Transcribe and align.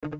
Hello 0.00 0.14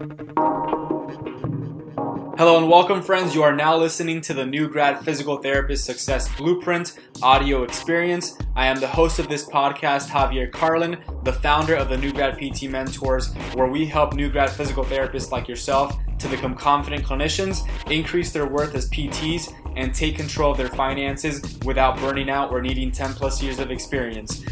and 2.59 2.69
welcome, 2.69 3.01
friends. 3.01 3.33
You 3.33 3.45
are 3.45 3.55
now 3.55 3.77
listening 3.77 4.21
to 4.23 4.35
the 4.35 4.45
New 4.45 4.69
Grad 4.69 5.05
Physical 5.05 5.37
Therapist 5.37 5.85
Success 5.85 6.29
Blueprint 6.37 6.99
audio 7.23 7.63
experience. 7.63 8.37
I 8.57 8.67
am 8.67 8.81
the 8.81 8.89
host 8.89 9.21
of 9.21 9.29
this 9.29 9.49
podcast, 9.49 10.09
Javier 10.09 10.51
Carlin, 10.51 10.99
the 11.23 11.33
founder 11.33 11.77
of 11.77 11.89
the 11.89 11.97
New 11.97 12.13
Grad 12.13 12.39
PT 12.39 12.65
Mentors, 12.65 13.33
where 13.55 13.69
we 13.69 13.87
help 13.87 14.15
new 14.15 14.29
grad 14.29 14.51
physical 14.51 14.85
therapists 14.85 15.31
like 15.31 15.47
yourself 15.47 15.97
to 16.19 16.27
become 16.27 16.57
confident 16.57 17.05
clinicians, 17.05 17.61
increase 17.89 18.33
their 18.33 18.49
worth 18.49 18.75
as 18.75 18.91
PTs, 18.91 19.55
and 19.77 19.95
take 19.95 20.17
control 20.17 20.51
of 20.51 20.59
their 20.59 20.71
finances 20.71 21.57
without 21.65 22.01
burning 22.01 22.31
out 22.31 22.51
or 22.51 22.61
needing 22.61 22.91
10 22.91 23.15
plus 23.15 23.41
years 23.41 23.61
of 23.61 23.71
experience. 23.71 24.43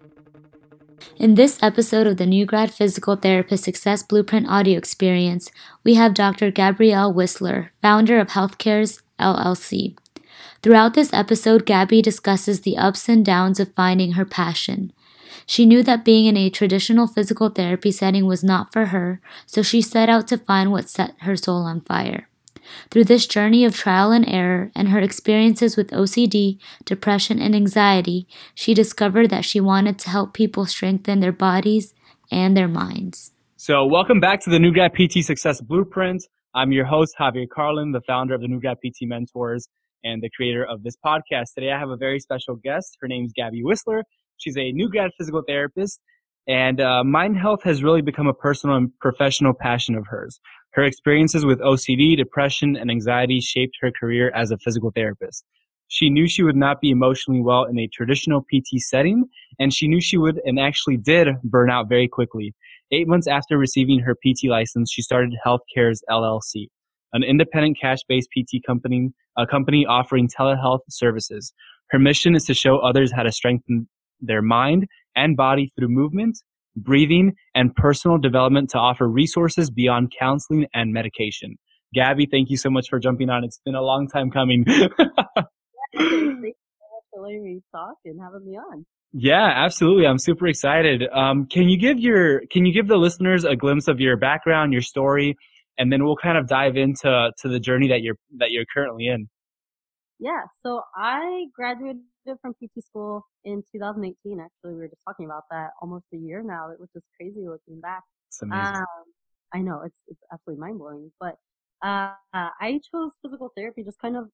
In 1.18 1.36
this 1.36 1.62
episode 1.62 2.08
of 2.08 2.18
the 2.18 2.26
New 2.26 2.45
Grad 2.45 2.73
Physical 2.73 3.16
Therapist 3.16 3.63
Success 3.63 4.04
Blueprint 4.04 4.48
audio 4.48 4.77
experience, 4.77 5.52
we 5.84 5.95
have 5.95 6.13
Dr. 6.13 6.50
Gabrielle 6.52 7.12
Whistler, 7.12 7.73
founder 7.81 8.20
of 8.20 8.30
Healthcares 8.30 9.02
LLC. 9.20 9.98
Throughout 10.62 10.94
this 10.94 11.12
episode, 11.12 11.66
Gabby 11.66 12.02
discusses 12.02 12.62
the 12.62 12.78
ups 12.78 13.09
and 13.09 13.25
downs 13.25 13.59
of 13.59 13.73
finding 13.73 14.14
her 14.14 14.25
passion. 14.25 14.94
She 15.45 15.66
knew 15.66 15.84
that 15.84 16.06
being 16.06 16.25
in 16.25 16.38
a 16.38 16.50
traditional 16.50 17.08
physical 17.08 17.50
therapy 17.50 17.91
setting 17.91 18.25
was 18.25 18.44
not 18.44 18.72
for 18.72 18.88
her, 18.88 19.19
so 19.45 19.62
she 19.62 19.81
set 19.81 20.08
out 20.08 20.28
to 20.30 20.38
find 20.38 20.72
what 20.72 20.89
set 20.89 21.16
her 21.22 21.36
soul 21.36 21.64
on 21.64 21.81
fire. 21.81 22.28
Through 22.92 23.06
this 23.06 23.28
journey 23.28 23.66
of 23.66 23.75
trial 23.75 24.12
and 24.12 24.28
error 24.28 24.72
and 24.75 24.89
her 24.89 25.00
experiences 25.00 25.78
with 25.78 25.92
OCD, 25.92 26.59
depression, 26.86 27.39
and 27.39 27.56
anxiety, 27.56 28.28
she 28.53 28.73
discovered 28.73 29.30
that 29.30 29.45
she 29.45 29.59
wanted 29.59 30.00
to 30.00 30.09
help 30.09 30.34
people 30.34 30.66
strengthen 30.66 31.20
their 31.20 31.31
bodies 31.31 31.94
and 32.31 32.56
their 32.56 32.67
minds. 32.67 33.31
So, 33.58 33.86
welcome 33.86 34.20
back 34.20 34.42
to 34.42 34.50
the 34.50 34.59
New 34.59 34.72
Grad 34.72 34.94
PT 34.94 35.23
Success 35.23 35.62
Blueprint. 35.62 36.23
I'm 36.53 36.72
your 36.72 36.86
host, 36.86 37.16
Javier 37.20 37.47
Carlin, 37.50 37.92
the 37.92 38.02
founder 38.02 38.34
of 38.34 38.42
the 38.42 38.47
New 38.47 38.59
Grad 38.59 38.78
PT 38.78 39.03
Mentors 39.03 39.67
and 40.03 40.23
the 40.23 40.30
creator 40.30 40.66
of 40.66 40.84
this 40.84 40.95
podcast. 41.06 41.53
Today, 41.56 41.72
I 41.72 41.80
have 41.80 41.90
a 41.90 41.97
very 41.97 42.20
special 42.20 42.56
guest. 42.56 42.97
Her 43.02 43.08
name 43.08 43.25
is 43.25 43.34
Gabby 43.36 43.64
Whistler. 43.64 44.03
She's 44.38 44.58
a 44.58 44.72
new 44.72 44.90
grad 44.90 45.12
physical 45.17 45.44
therapist 45.45 46.00
and 46.50 46.81
uh, 46.81 47.03
mind 47.03 47.38
health 47.38 47.62
has 47.64 47.84
really 47.84 48.02
become 48.02 48.25
a 48.25 48.34
personal 48.34 48.75
and 48.75 48.92
professional 49.00 49.53
passion 49.53 49.94
of 49.94 50.08
hers. 50.08 50.40
Her 50.73 50.84
experiences 50.84 51.45
with 51.45 51.59
OCD, 51.59 52.16
depression, 52.16 52.75
and 52.75 52.92
anxiety 52.92 53.39
shaped 53.39 53.78
her 53.81 53.92
career 53.92 54.31
as 54.36 54.52
a 54.52 54.58
physical 54.58 54.92
therapist. 54.92 55.44
She 55.88 56.12
knew 56.12 56.28
she 56.28 56.44
would 56.44 56.56
not 56.56 56.81
be 56.81 56.92
emotionally 56.92 57.42
well 57.42 57.64
in 57.64 57.80
a 57.80 57.88
traditional 57.88 58.42
PT 58.42 58.80
setting, 58.80 59.25
and 59.58 59.73
she 59.73 59.88
knew 59.88 60.00
she 60.00 60.17
would 60.17 60.40
and 60.45 60.59
actually 60.59 60.97
did 60.97 61.30
burn 61.44 61.72
out 61.72 61.90
very 61.90 62.08
quickly. 62.08 62.53
Eight 62.92 63.08
months 63.08 63.28
after 63.28 63.58
receiving 63.58 64.00
her 64.00 64.16
PT 64.16 64.45
license, 64.45 64.92
she 64.92 65.02
started 65.02 65.34
Healthcares 65.44 66.02
LLC, 66.08 66.67
an 67.14 67.23
independent 67.23 67.78
cash-based 67.81 68.30
PT 68.30 68.64
company, 68.66 69.12
a 69.36 69.47
company 69.47 69.86
offering 69.88 70.28
telehealth 70.28 70.81
services. 70.90 71.53
Her 71.90 71.97
mission 71.97 72.36
is 72.36 72.45
to 72.45 72.53
show 72.53 72.78
others 72.78 73.12
how 73.12 73.23
to 73.23 73.31
strengthen 73.31 73.90
their 74.22 74.44
mind 74.44 74.88
and 75.16 75.36
body 75.36 75.72
through 75.75 75.90
movement, 75.90 76.38
breathing, 76.84 77.34
and 77.56 77.75
personal 77.75 78.17
development 78.17 78.69
to 78.72 78.78
offer 78.78 79.07
resources 79.07 79.69
beyond 79.69 80.13
counseling 80.17 80.67
and 80.73 80.94
medication. 80.94 81.57
Gabby, 81.94 82.28
thank 82.29 82.50
you 82.50 82.57
so 82.57 82.69
much 82.69 82.88
for 82.90 83.00
jumping 83.00 83.29
on. 83.29 83.44
It's 83.44 83.59
been 83.66 83.75
a 83.75 83.81
long 83.81 84.07
time 84.07 84.29
coming. 84.29 84.66
Thank 85.97 86.07
you 86.44 86.53
for 87.12 87.23
letting 87.23 87.44
me 87.44 87.62
talk 87.72 87.95
and 88.06 88.19
having 88.22 88.45
me 88.45 88.57
on. 88.57 88.85
Yeah, 89.12 89.51
absolutely. 89.56 90.06
I'm 90.06 90.19
super 90.19 90.45
excited. 90.45 91.03
Um, 91.12 91.47
can 91.47 91.68
you 91.68 91.79
give 91.79 92.00
your 92.00 92.41
can 92.51 92.66
you 92.66 92.73
give 92.73 92.88
the 92.88 92.97
listeners 92.97 93.44
a 93.44 93.56
glimpse 93.56 93.88
of 93.88 94.00
your 94.00 94.18
background, 94.18 94.72
your 94.72 94.84
story, 94.84 95.35
and 95.79 95.91
then 95.91 96.03
we'll 96.03 96.16
kind 96.16 96.38
of 96.38 96.47
dive 96.47 96.78
into 96.78 97.31
to 97.35 97.47
the 97.47 97.59
journey 97.59 97.88
that 97.88 98.01
you're 98.01 98.18
that 98.38 98.51
you're 98.51 98.66
currently 98.72 99.07
in. 99.07 99.28
Yeah, 100.19 100.44
so 100.63 100.81
I 100.96 101.46
graduated 101.56 102.02
from 102.41 102.53
PT 102.53 102.84
school 102.84 103.25
in 103.46 103.63
2018. 103.72 104.40
Actually, 104.40 104.74
we 104.74 104.80
were 104.80 104.88
just 104.88 105.02
talking 105.07 105.25
about 105.25 105.44
that 105.50 105.69
almost 105.81 106.06
a 106.13 106.18
year 106.18 106.44
now, 106.44 106.69
which 106.78 106.90
is 106.94 107.03
crazy 107.16 107.47
looking 107.47 107.80
back. 107.80 108.03
It's 108.28 108.41
amazing. 108.41 108.75
Um, 108.75 109.06
I 109.53 109.59
know 109.59 109.81
it's 109.85 110.03
it's 110.07 110.22
absolutely 110.31 110.62
mind 110.62 110.80
blowing. 110.80 111.12
But 111.19 111.38
uh, 111.81 112.12
I 112.34 112.80
chose 112.91 113.12
physical 113.22 113.52
therapy 113.56 113.84
just 113.84 114.00
kind 114.00 114.18
of 114.18 114.25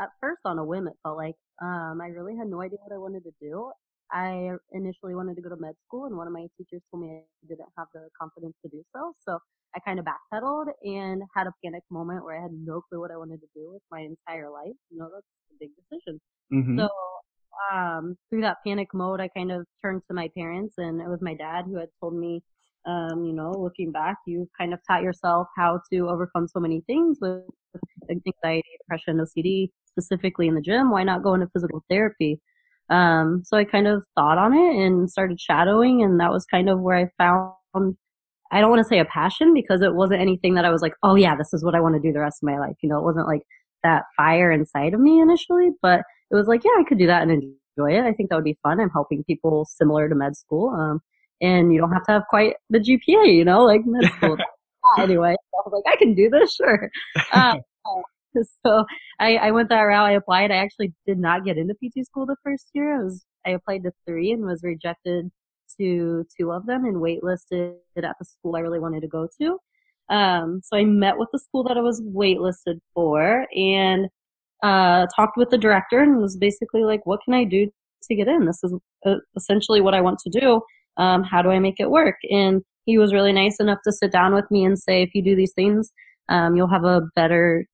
at 0.00 0.10
first 0.20 0.40
on 0.44 0.58
a 0.58 0.64
whim. 0.64 0.88
It 0.88 0.94
felt 1.02 1.16
like 1.16 1.36
um, 1.62 2.00
I 2.02 2.08
really 2.08 2.36
had 2.36 2.48
no 2.48 2.60
idea 2.60 2.78
what 2.82 2.94
I 2.94 2.98
wanted 2.98 3.22
to 3.24 3.32
do. 3.40 3.70
I 4.12 4.50
initially 4.72 5.14
wanted 5.14 5.36
to 5.36 5.42
go 5.42 5.48
to 5.48 5.56
med 5.56 5.74
school, 5.86 6.04
and 6.06 6.16
one 6.16 6.26
of 6.26 6.32
my 6.32 6.46
teachers 6.58 6.82
told 6.90 7.02
me 7.02 7.22
I 7.22 7.46
didn't 7.48 7.68
have 7.78 7.88
the 7.94 8.08
confidence 8.20 8.54
to 8.62 8.70
do 8.70 8.82
so. 8.94 9.14
So 9.26 9.38
I 9.74 9.80
kind 9.80 9.98
of 9.98 10.04
backpedaled 10.04 10.66
and 10.84 11.22
had 11.34 11.46
a 11.46 11.52
panic 11.64 11.82
moment 11.90 12.24
where 12.24 12.38
I 12.38 12.42
had 12.42 12.52
no 12.52 12.82
clue 12.82 13.00
what 13.00 13.10
I 13.10 13.16
wanted 13.16 13.40
to 13.40 13.46
do 13.54 13.72
with 13.72 13.82
my 13.90 14.00
entire 14.00 14.50
life. 14.50 14.76
You 14.90 14.98
know, 14.98 15.08
that's 15.12 15.26
a 15.50 15.56
big 15.58 15.70
decision. 15.76 16.20
Mm-hmm. 16.52 16.78
So 16.78 16.88
um, 17.72 18.16
through 18.28 18.42
that 18.42 18.58
panic 18.66 18.88
mode, 18.92 19.20
I 19.20 19.28
kind 19.28 19.50
of 19.50 19.66
turned 19.80 20.02
to 20.08 20.14
my 20.14 20.28
parents, 20.36 20.74
and 20.78 21.00
it 21.00 21.08
was 21.08 21.20
my 21.22 21.34
dad 21.34 21.64
who 21.66 21.78
had 21.78 21.88
told 22.00 22.14
me, 22.14 22.42
um, 22.86 23.24
you 23.24 23.32
know, 23.32 23.52
looking 23.52 23.92
back, 23.92 24.16
you've 24.26 24.48
kind 24.58 24.74
of 24.74 24.80
taught 24.86 25.02
yourself 25.02 25.46
how 25.56 25.80
to 25.92 26.08
overcome 26.08 26.48
so 26.48 26.60
many 26.60 26.82
things 26.86 27.18
with 27.20 27.42
anxiety, 28.10 28.68
depression, 28.80 29.18
OCD, 29.18 29.70
specifically 29.86 30.48
in 30.48 30.54
the 30.54 30.60
gym. 30.60 30.90
Why 30.90 31.04
not 31.04 31.22
go 31.22 31.34
into 31.34 31.48
physical 31.52 31.84
therapy? 31.88 32.40
Um, 32.90 33.42
so 33.44 33.56
I 33.56 33.64
kind 33.64 33.86
of 33.86 34.04
thought 34.14 34.38
on 34.38 34.52
it 34.52 34.84
and 34.84 35.10
started 35.10 35.40
shadowing, 35.40 36.02
and 36.02 36.20
that 36.20 36.30
was 36.30 36.44
kind 36.44 36.68
of 36.68 36.80
where 36.80 36.96
I 36.96 37.08
found. 37.18 37.96
I 38.50 38.60
don't 38.60 38.70
want 38.70 38.80
to 38.80 38.88
say 38.88 38.98
a 38.98 39.06
passion 39.06 39.54
because 39.54 39.80
it 39.80 39.94
wasn't 39.94 40.20
anything 40.20 40.54
that 40.54 40.66
I 40.66 40.70
was 40.70 40.82
like, 40.82 40.92
oh 41.02 41.14
yeah, 41.14 41.34
this 41.34 41.54
is 41.54 41.64
what 41.64 41.74
I 41.74 41.80
want 41.80 41.94
to 41.94 42.00
do 42.00 42.12
the 42.12 42.20
rest 42.20 42.42
of 42.42 42.46
my 42.46 42.58
life. 42.58 42.76
You 42.82 42.90
know, 42.90 42.98
it 42.98 43.04
wasn't 43.04 43.26
like 43.26 43.42
that 43.82 44.04
fire 44.16 44.50
inside 44.52 44.92
of 44.92 45.00
me 45.00 45.20
initially, 45.20 45.70
but 45.80 46.00
it 46.30 46.34
was 46.34 46.46
like, 46.46 46.62
yeah, 46.64 46.78
I 46.78 46.84
could 46.86 46.98
do 46.98 47.06
that 47.06 47.22
and 47.22 47.30
enjoy 47.30 47.96
it. 47.96 48.04
I 48.04 48.12
think 48.12 48.28
that 48.28 48.36
would 48.36 48.44
be 48.44 48.58
fun. 48.62 48.78
I'm 48.78 48.90
helping 48.90 49.24
people 49.24 49.64
similar 49.64 50.08
to 50.08 50.14
med 50.14 50.36
school. 50.36 50.68
Um, 50.68 51.00
and 51.40 51.72
you 51.72 51.80
don't 51.80 51.92
have 51.92 52.04
to 52.04 52.12
have 52.12 52.22
quite 52.28 52.54
the 52.70 52.78
GPA, 52.78 53.34
you 53.34 53.44
know, 53.44 53.64
like 53.64 53.82
med 53.84 54.10
school. 54.12 54.36
anyway, 54.98 55.34
so 55.50 55.58
I 55.58 55.62
was 55.68 55.82
like, 55.84 55.92
I 55.92 55.96
can 55.96 56.14
do 56.14 56.28
this, 56.30 56.54
sure. 56.54 56.90
Um, 57.32 57.60
so 58.66 58.84
I, 59.20 59.36
I 59.36 59.50
went 59.50 59.68
that 59.70 59.80
route. 59.82 60.08
I 60.08 60.12
applied. 60.12 60.50
I 60.50 60.56
actually 60.56 60.92
did 61.06 61.18
not 61.18 61.44
get 61.44 61.58
into 61.58 61.74
PT 61.74 62.06
school 62.06 62.26
the 62.26 62.36
first 62.42 62.70
year. 62.74 63.00
I 63.00 63.04
was 63.04 63.24
I 63.46 63.50
applied 63.50 63.82
to 63.84 63.92
three 64.06 64.32
and 64.32 64.44
was 64.44 64.62
rejected 64.62 65.30
to 65.78 66.24
two 66.38 66.52
of 66.52 66.66
them 66.66 66.84
and 66.84 66.96
waitlisted 66.96 67.74
at 67.96 68.16
the 68.18 68.24
school 68.24 68.56
I 68.56 68.60
really 68.60 68.78
wanted 68.78 69.00
to 69.00 69.08
go 69.08 69.28
to. 69.40 69.58
Um, 70.14 70.60
so 70.62 70.76
I 70.76 70.84
met 70.84 71.18
with 71.18 71.28
the 71.32 71.38
school 71.38 71.64
that 71.64 71.76
I 71.76 71.80
was 71.80 72.02
waitlisted 72.02 72.78
for 72.94 73.46
and 73.54 74.08
uh, 74.62 75.06
talked 75.16 75.36
with 75.36 75.50
the 75.50 75.58
director 75.58 76.00
and 76.00 76.18
was 76.20 76.36
basically 76.36 76.84
like, 76.84 77.04
what 77.06 77.20
can 77.24 77.34
I 77.34 77.44
do 77.44 77.68
to 78.04 78.14
get 78.14 78.28
in? 78.28 78.46
This 78.46 78.62
is 78.62 78.74
uh, 79.06 79.16
essentially 79.36 79.80
what 79.80 79.94
I 79.94 80.00
want 80.00 80.18
to 80.20 80.40
do. 80.40 80.60
Um, 80.98 81.22
how 81.22 81.42
do 81.42 81.50
I 81.50 81.58
make 81.58 81.80
it 81.80 81.90
work? 81.90 82.16
And 82.30 82.62
he 82.84 82.98
was 82.98 83.12
really 83.12 83.32
nice 83.32 83.58
enough 83.60 83.78
to 83.84 83.92
sit 83.92 84.12
down 84.12 84.34
with 84.34 84.50
me 84.50 84.64
and 84.64 84.78
say, 84.78 85.02
if 85.02 85.14
you 85.14 85.22
do 85.22 85.36
these 85.36 85.52
things, 85.54 85.90
um, 86.28 86.56
you'll 86.56 86.68
have 86.68 86.84
a 86.84 87.02
better 87.14 87.66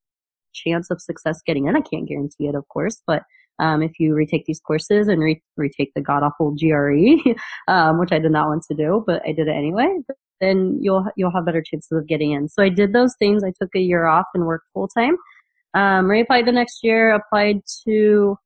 chance 0.64 0.90
of 0.90 1.00
success 1.00 1.40
getting 1.46 1.66
in. 1.66 1.76
I 1.76 1.80
can't 1.80 2.08
guarantee 2.08 2.46
it, 2.48 2.54
of 2.54 2.66
course, 2.68 3.02
but 3.06 3.22
um, 3.60 3.82
if 3.82 3.92
you 3.98 4.14
retake 4.14 4.44
these 4.46 4.60
courses 4.60 5.08
and 5.08 5.20
re- 5.20 5.42
retake 5.56 5.92
the 5.94 6.00
god 6.00 6.22
awful 6.22 6.54
GRE, 6.54 7.34
um, 7.68 7.98
which 7.98 8.12
I 8.12 8.18
did 8.18 8.30
not 8.30 8.48
want 8.48 8.64
to 8.70 8.74
do, 8.74 9.02
but 9.06 9.22
I 9.26 9.32
did 9.32 9.48
it 9.48 9.56
anyway, 9.56 9.98
then 10.40 10.78
you'll 10.80 11.06
you'll 11.16 11.32
have 11.32 11.46
better 11.46 11.62
chances 11.62 11.90
of 11.90 12.06
getting 12.06 12.32
in. 12.32 12.48
So 12.48 12.62
I 12.62 12.68
did 12.68 12.92
those 12.92 13.14
things. 13.18 13.42
I 13.42 13.52
took 13.60 13.70
a 13.74 13.80
year 13.80 14.06
off 14.06 14.26
and 14.34 14.46
worked 14.46 14.66
full 14.72 14.88
time. 14.88 15.16
Um, 15.74 16.06
reapplied 16.06 16.46
the 16.46 16.52
next 16.52 16.80
year. 16.82 17.12
Applied 17.14 17.60
to 17.86 18.36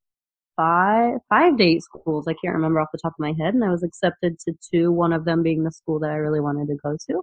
five 0.57 1.19
five 1.29 1.59
date 1.59 1.83
schools. 1.83 2.27
I 2.27 2.35
can't 2.43 2.55
remember 2.55 2.81
off 2.81 2.89
the 2.93 2.99
top 3.03 3.13
of 3.13 3.21
my 3.21 3.35
head, 3.39 3.55
and 3.55 3.65
I 3.65 3.71
was 3.71 3.83
accepted 3.83 4.39
to 4.41 4.55
two. 4.73 4.93
One 4.93 5.13
of 5.13 5.25
them 5.25 5.43
being 5.43 5.65
the 5.65 5.73
school 5.73 5.99
that 6.01 6.11
I 6.11 6.17
really 6.17 6.41
wanted 6.41 6.69
to 6.69 6.77
go 6.83 6.97
to. 7.11 7.23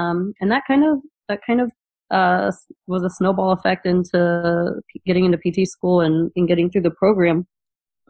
Um, 0.00 0.34
and 0.40 0.50
that 0.50 0.62
kind 0.66 0.84
of 0.84 0.98
that 1.28 1.40
kind 1.46 1.60
of 1.60 1.70
uh, 2.10 2.52
was 2.86 3.02
a 3.02 3.10
snowball 3.10 3.52
effect 3.52 3.86
into 3.86 4.80
getting 5.04 5.24
into 5.24 5.38
PT 5.38 5.68
school 5.68 6.00
and, 6.00 6.30
and 6.36 6.46
getting 6.48 6.70
through 6.70 6.82
the 6.82 6.90
program. 6.90 7.46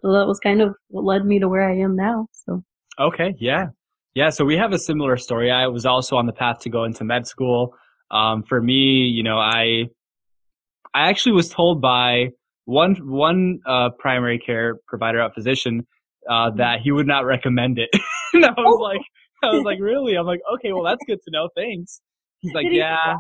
So 0.03 0.13
that 0.13 0.27
was 0.27 0.39
kind 0.41 0.61
of 0.61 0.75
what 0.89 1.05
led 1.05 1.25
me 1.25 1.39
to 1.39 1.49
where 1.49 1.69
I 1.69 1.77
am 1.79 1.97
now. 1.97 2.27
So. 2.33 2.63
Okay. 2.99 3.35
Yeah. 3.39 3.67
Yeah. 4.15 4.31
So 4.31 4.45
we 4.45 4.57
have 4.57 4.73
a 4.73 4.79
similar 4.79 5.17
story. 5.17 5.51
I 5.51 5.67
was 5.69 5.87
also 5.87 6.17
on 6.17 6.27
the 6.27 6.33
path 6.33 6.61
to 6.61 6.71
go 6.71 6.85
into 6.85 7.05
med 7.05 7.27
school. 7.27 7.75
Um, 8.11 8.43
for 8.43 8.61
me, 8.61 9.07
you 9.07 9.23
know, 9.23 9.39
I, 9.39 9.87
I 10.95 11.09
actually 11.09 11.33
was 11.33 11.49
told 11.49 11.81
by 11.81 12.31
one 12.65 12.95
one 12.97 13.61
uh, 13.67 13.91
primary 13.99 14.39
care 14.39 14.77
provider, 14.87 15.21
a 15.21 15.31
physician, 15.33 15.87
uh, 16.29 16.51
Mm-hmm. 16.51 16.59
that 16.59 16.81
he 16.81 16.91
would 16.93 17.07
not 17.07 17.25
recommend 17.25 17.79
it. 17.79 17.89
and 18.33 18.45
I 18.45 18.51
was 18.51 18.81
like, 18.81 19.01
I 19.43 19.55
was 19.55 19.65
like, 19.65 19.79
really? 19.81 20.15
I'm 20.17 20.27
like, 20.27 20.41
okay, 20.55 20.73
well, 20.73 20.83
that's 20.83 21.05
good 21.07 21.21
to 21.25 21.31
know. 21.31 21.49
Thanks. 21.57 22.01
He's 22.41 22.53
like, 22.55 22.67
yeah, 22.71 23.15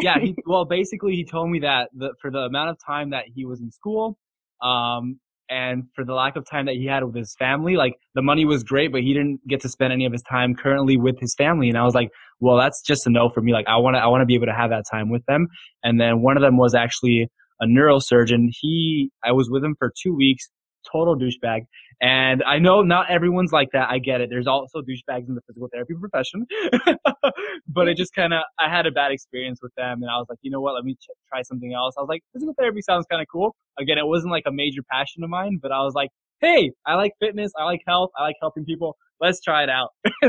yeah. 0.00 0.18
He, 0.18 0.36
well, 0.46 0.64
basically, 0.64 1.14
he 1.14 1.24
told 1.24 1.50
me 1.50 1.60
that 1.60 1.90
the, 1.94 2.14
for 2.20 2.30
the 2.30 2.40
amount 2.40 2.70
of 2.70 2.76
time 2.84 3.10
that 3.10 3.24
he 3.34 3.44
was 3.44 3.60
in 3.60 3.70
school, 3.70 4.18
um, 4.62 5.20
and 5.48 5.84
for 5.94 6.04
the 6.04 6.12
lack 6.12 6.34
of 6.36 6.44
time 6.44 6.66
that 6.66 6.74
he 6.74 6.86
had 6.86 7.04
with 7.04 7.14
his 7.14 7.34
family, 7.38 7.76
like 7.76 7.94
the 8.14 8.22
money 8.22 8.44
was 8.44 8.64
great, 8.64 8.90
but 8.90 9.02
he 9.02 9.14
didn't 9.14 9.40
get 9.46 9.60
to 9.60 9.68
spend 9.68 9.92
any 9.92 10.04
of 10.04 10.12
his 10.12 10.22
time 10.22 10.54
currently 10.54 10.96
with 10.96 11.20
his 11.20 11.34
family. 11.36 11.68
And 11.68 11.78
I 11.78 11.84
was 11.84 11.94
like, 11.94 12.10
well, 12.40 12.56
that's 12.56 12.82
just 12.82 13.06
a 13.06 13.10
no 13.10 13.28
for 13.28 13.40
me. 13.40 13.52
Like, 13.52 13.66
I 13.68 13.76
want 13.76 13.94
to, 13.94 14.00
I 14.00 14.06
want 14.08 14.22
to 14.22 14.26
be 14.26 14.34
able 14.34 14.46
to 14.46 14.52
have 14.52 14.70
that 14.70 14.84
time 14.90 15.08
with 15.08 15.24
them. 15.26 15.46
And 15.84 16.00
then 16.00 16.20
one 16.20 16.36
of 16.36 16.42
them 16.42 16.56
was 16.56 16.74
actually 16.74 17.28
a 17.60 17.66
neurosurgeon. 17.66 18.48
He, 18.60 19.10
I 19.24 19.32
was 19.32 19.48
with 19.48 19.62
him 19.62 19.76
for 19.78 19.92
two 20.02 20.14
weeks, 20.14 20.48
total 20.90 21.16
douchebag. 21.16 21.66
And 22.00 22.42
I 22.44 22.58
know 22.58 22.82
not 22.82 23.10
everyone's 23.10 23.52
like 23.52 23.68
that. 23.72 23.88
I 23.90 23.98
get 23.98 24.20
it. 24.20 24.28
There's 24.30 24.46
also 24.46 24.80
douchebags 24.80 25.28
in 25.28 25.34
the 25.34 25.40
physical 25.46 25.68
therapy 25.72 25.94
profession, 25.98 26.46
but 27.68 27.88
it 27.88 27.96
just 27.96 28.14
kind 28.14 28.34
of, 28.34 28.42
I 28.58 28.68
had 28.68 28.86
a 28.86 28.90
bad 28.90 29.12
experience 29.12 29.60
with 29.62 29.74
them 29.76 30.02
and 30.02 30.10
I 30.10 30.16
was 30.18 30.26
like, 30.28 30.38
you 30.42 30.50
know 30.50 30.60
what? 30.60 30.74
Let 30.74 30.84
me 30.84 30.94
ch- 30.94 31.08
try 31.28 31.42
something 31.42 31.72
else. 31.72 31.94
I 31.96 32.02
was 32.02 32.08
like, 32.08 32.22
physical 32.32 32.54
therapy 32.58 32.82
sounds 32.82 33.06
kind 33.10 33.22
of 33.22 33.28
cool. 33.32 33.56
Again, 33.78 33.96
it 33.98 34.06
wasn't 34.06 34.30
like 34.30 34.44
a 34.46 34.52
major 34.52 34.82
passion 34.90 35.24
of 35.24 35.30
mine, 35.30 35.58
but 35.62 35.72
I 35.72 35.82
was 35.82 35.94
like, 35.94 36.10
Hey, 36.40 36.72
I 36.84 36.96
like 36.96 37.12
fitness. 37.18 37.50
I 37.58 37.64
like 37.64 37.80
health. 37.86 38.10
I 38.18 38.24
like 38.24 38.36
helping 38.42 38.64
people. 38.66 38.96
Let's 39.20 39.40
try 39.40 39.62
it 39.62 39.70
out. 39.70 39.90
Why 40.22 40.28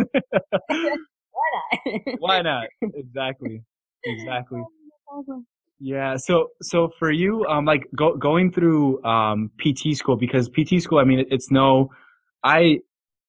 not? 0.69 2.01
Why 2.19 2.41
not? 2.41 2.67
Exactly. 2.81 3.61
Exactly. 4.05 4.61
Oh, 4.61 5.19
awesome. 5.19 5.45
Yeah. 5.79 6.17
So, 6.17 6.49
so 6.61 6.89
for 6.97 7.11
you, 7.11 7.45
um, 7.45 7.65
like 7.65 7.87
go, 7.95 8.15
going 8.15 8.51
through, 8.51 9.03
um, 9.03 9.51
PT 9.59 9.95
school, 9.95 10.15
because 10.15 10.49
PT 10.49 10.81
school, 10.81 10.99
I 10.99 11.03
mean, 11.03 11.19
it, 11.19 11.27
it's 11.29 11.51
no, 11.51 11.91
I, 12.43 12.79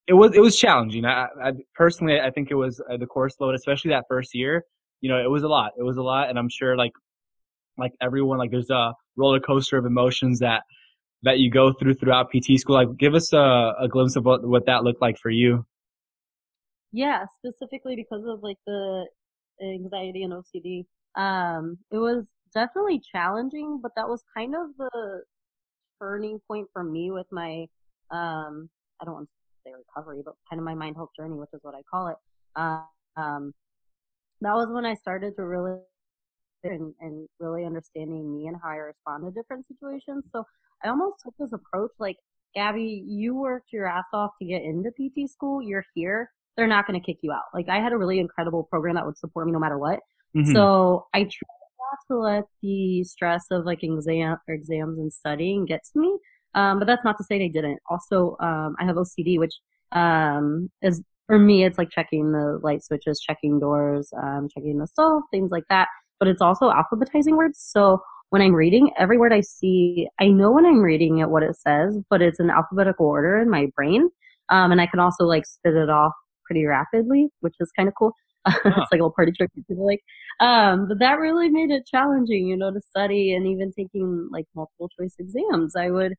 it 0.07 0.15
was, 0.15 0.35
it 0.35 0.41
was 0.41 0.57
challenging. 0.57 1.05
I, 1.05 1.27
I 1.43 1.53
personally, 1.75 2.19
I 2.19 2.31
think 2.31 2.51
it 2.51 2.55
was 2.55 2.81
uh, 2.91 2.97
the 2.97 3.07
course 3.07 3.35
load, 3.39 3.55
especially 3.55 3.91
that 3.91 4.05
first 4.09 4.35
year, 4.35 4.65
you 5.01 5.11
know, 5.11 5.23
it 5.23 5.31
was 5.31 5.43
a 5.43 5.49
lot. 5.49 5.73
It 5.79 5.83
was 5.83 5.99
a 5.99 6.03
lot. 6.03 6.31
And 6.31 6.39
I'm 6.39 6.49
sure 6.49 6.77
like, 6.77 6.93
like 7.77 7.93
everyone, 8.01 8.39
like 8.39 8.51
there's 8.51 8.71
a 8.71 8.95
roller 9.17 9.41
coaster 9.41 9.77
of 9.77 9.85
emotions 9.85 10.39
that, 10.39 10.63
that 11.25 11.39
you 11.39 11.51
go 11.51 11.73
through 11.73 11.95
throughout 11.95 12.31
PT 12.31 12.59
school. 12.59 12.77
Like 12.77 12.97
give 12.97 13.15
us 13.15 13.33
a, 13.33 13.75
a 13.81 13.89
glimpse 13.89 14.17
of 14.17 14.25
what, 14.25 14.47
what 14.47 14.65
that 14.67 14.85
looked 14.85 15.03
like 15.03 15.19
for 15.19 15.31
you. 15.31 15.67
Yeah, 16.93 17.27
specifically 17.37 17.95
because 17.95 18.25
of 18.27 18.43
like 18.43 18.57
the 18.67 19.05
anxiety 19.63 20.23
and 20.23 20.33
OCD. 20.33 20.87
Um, 21.15 21.79
it 21.91 21.99
was 21.99 22.25
definitely 22.53 23.01
challenging, 23.01 23.81
but 23.83 23.93
that 23.97 24.09
was 24.09 24.23
kind 24.37 24.55
of 24.55 24.69
the 24.79 25.23
turning 26.01 26.41
point 26.47 26.69
for 26.73 26.85
me 26.85 27.11
with 27.11 27.27
my, 27.31 27.67
um, 28.11 28.69
I 29.01 29.05
don't 29.05 29.15
want 29.15 29.29
to 29.29 29.71
say 29.71 29.73
recovery, 29.77 30.23
but 30.25 30.35
kind 30.49 30.61
of 30.61 30.65
my 30.65 30.75
mind 30.75 30.97
health 30.97 31.11
journey, 31.19 31.37
which 31.37 31.51
is 31.53 31.61
what 31.63 31.75
I 31.75 31.83
call 31.91 32.09
it. 32.09 32.17
Uh, 32.57 32.83
um, 33.17 33.53
that 34.41 34.55
was 34.55 34.69
when 34.71 34.85
I 34.87 34.95
started 34.95 35.35
to 35.37 35.45
really 35.45 35.79
and, 36.65 36.95
and 37.01 37.29
really 37.41 37.65
understanding 37.65 38.33
me 38.33 38.47
and 38.47 38.57
how 38.63 38.71
I 38.71 38.77
respond 38.77 39.25
to 39.25 39.31
different 39.31 39.67
situations. 39.67 40.25
So 40.33 40.45
I 40.85 40.89
almost 40.89 41.17
took 41.25 41.35
this 41.39 41.53
approach 41.53 41.93
like, 41.99 42.17
Gabby, 42.55 43.05
you 43.07 43.35
worked 43.37 43.73
your 43.73 43.87
ass 43.87 44.07
off 44.13 44.31
to 44.41 44.47
get 44.47 44.63
into 44.63 44.91
PT 44.91 45.31
school. 45.31 45.63
You're 45.63 45.85
here. 45.95 46.31
They're 46.57 46.67
not 46.67 46.87
going 46.87 47.01
to 47.01 47.05
kick 47.05 47.19
you 47.23 47.31
out. 47.33 47.45
Like 47.55 47.69
I 47.69 47.77
had 47.77 47.93
a 47.93 47.99
really 47.99 48.19
incredible 48.19 48.65
program 48.65 48.97
that 48.97 49.07
would 49.07 49.19
support 49.19 49.47
me 49.47 49.53
no 49.53 49.59
matter 49.61 49.79
what. 49.79 50.01
Mhm. 50.35 50.53
So 50.53 51.07
I 51.15 51.21
tried 51.21 51.58
to 52.09 52.19
let 52.19 52.45
the 52.63 53.05
stress 53.05 53.47
of 53.51 53.65
like 53.65 53.83
exam 53.83 54.39
or 54.49 54.55
exams 54.55 54.99
and 54.99 55.13
studying 55.13 55.65
get 55.65 55.81
to 55.93 56.01
me. 56.01 56.19
Um, 56.55 56.79
but 56.79 56.87
that's 56.87 57.05
not 57.05 57.17
to 57.19 57.25
say 57.25 57.39
they 57.39 57.49
didn't. 57.49 57.79
Also, 57.91 58.37
um, 58.41 58.75
I 58.81 58.85
have 58.85 58.97
OCD, 58.97 59.39
which 59.39 59.55
um, 59.93 60.71
is 60.83 61.03
for 61.27 61.39
me, 61.39 61.65
it's 61.65 61.79
like 61.79 61.91
checking 61.91 62.33
the 62.33 62.59
light 62.63 62.83
switches, 62.83 63.21
checking 63.21 63.61
doors, 63.61 64.11
um, 64.21 64.49
checking 64.53 64.79
the 64.79 64.87
stove, 64.87 65.23
things 65.31 65.51
like 65.51 65.65
that. 65.69 65.89
But 66.19 66.29
it's 66.29 66.41
also 66.41 66.71
alphabetizing 66.71 67.37
words. 67.37 67.61
So 67.61 68.01
when 68.31 68.43
I'm 68.43 68.55
reading, 68.55 68.91
every 68.99 69.19
word 69.19 69.33
I 69.33 69.43
see, 69.43 70.09
I 70.19 70.29
know 70.29 70.51
when 70.51 70.67
I'm 70.67 70.81
reading 70.81 71.19
it 71.19 71.29
what 71.29 71.43
it 71.43 71.57
says, 71.57 71.99
but 72.11 72.23
it's 72.23 72.41
in 72.41 72.51
alphabetical 72.51 73.07
order 73.07 73.39
in 73.39 73.51
my 73.51 73.67
brain. 73.77 74.09
Um, 74.49 74.73
and 74.73 74.81
I 74.81 74.87
can 74.87 75.01
also 75.01 75.25
like 75.25 75.47
spit 75.47 75.75
it 75.75 75.91
off 75.91 76.13
pretty 76.47 76.65
rapidly, 76.65 77.29
which 77.41 77.55
is 77.61 77.71
kind 77.77 77.89
of 77.89 77.95
cool. 77.95 78.13
it's 78.65 78.77
like 78.77 78.93
a 78.93 78.95
little 78.97 79.13
party 79.13 79.33
trick 79.33 79.51
people 79.55 79.87
like. 79.87 80.03
Um, 80.41 80.89
but 80.89 80.99
that 81.01 81.19
really 81.19 81.49
made 81.49 81.71
it 81.71 81.87
challenging, 81.87 82.47
you 82.47 82.57
know, 82.57 82.73
to 82.73 82.81
study 82.81 83.35
and 83.35 83.47
even 83.47 83.73
taking 83.73 84.29
like 84.31 84.47
multiple 84.55 84.89
choice 84.99 85.15
exams. 85.19 85.75
I 85.77 85.91
would, 85.91 86.15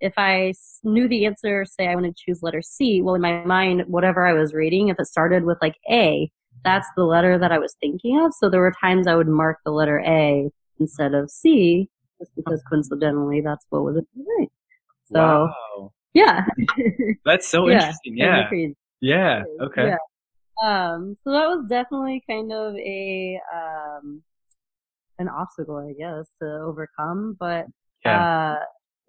if 0.00 0.14
I 0.16 0.52
knew 0.82 1.08
the 1.08 1.26
answer, 1.26 1.64
say 1.64 1.86
I 1.86 1.94
want 1.94 2.06
to 2.06 2.14
choose 2.16 2.42
letter 2.42 2.62
C, 2.62 3.02
well, 3.02 3.14
in 3.14 3.20
my 3.20 3.44
mind, 3.44 3.84
whatever 3.86 4.26
I 4.26 4.32
was 4.32 4.52
reading, 4.52 4.88
if 4.88 4.98
it 4.98 5.06
started 5.06 5.44
with 5.44 5.58
like 5.62 5.76
A, 5.90 6.30
that's 6.64 6.88
the 6.96 7.04
letter 7.04 7.38
that 7.38 7.52
I 7.52 7.58
was 7.58 7.76
thinking 7.80 8.20
of. 8.20 8.32
So 8.34 8.50
there 8.50 8.60
were 8.60 8.74
times 8.80 9.06
I 9.06 9.14
would 9.14 9.28
mark 9.28 9.58
the 9.64 9.70
letter 9.70 10.00
A 10.00 10.50
instead 10.78 11.14
of 11.14 11.30
C, 11.30 11.88
just 12.18 12.34
because 12.34 12.62
coincidentally 12.68 13.40
that's 13.40 13.66
what 13.70 13.84
was 13.84 13.96
in 13.96 14.06
my 14.16 14.24
brain. 14.24 14.48
So 15.12 15.18
wow. 15.18 15.92
yeah, 16.14 16.46
That's 17.24 17.48
so 17.48 17.68
yeah, 17.68 17.74
interesting. 17.74 18.16
Yeah. 18.16 18.50
Yeah. 19.00 19.42
Okay. 19.60 19.86
Yeah. 19.86 19.96
Um, 20.62 21.16
so 21.24 21.30
that 21.32 21.46
was 21.48 21.66
definitely 21.68 22.22
kind 22.28 22.52
of 22.52 22.74
a 22.76 23.40
um 23.54 24.22
an 25.18 25.28
obstacle, 25.28 25.76
I 25.76 25.92
guess, 25.92 26.28
to 26.42 26.46
overcome. 26.62 27.36
But 27.38 27.66
Yeah. 28.04 28.24
uh 28.24 28.56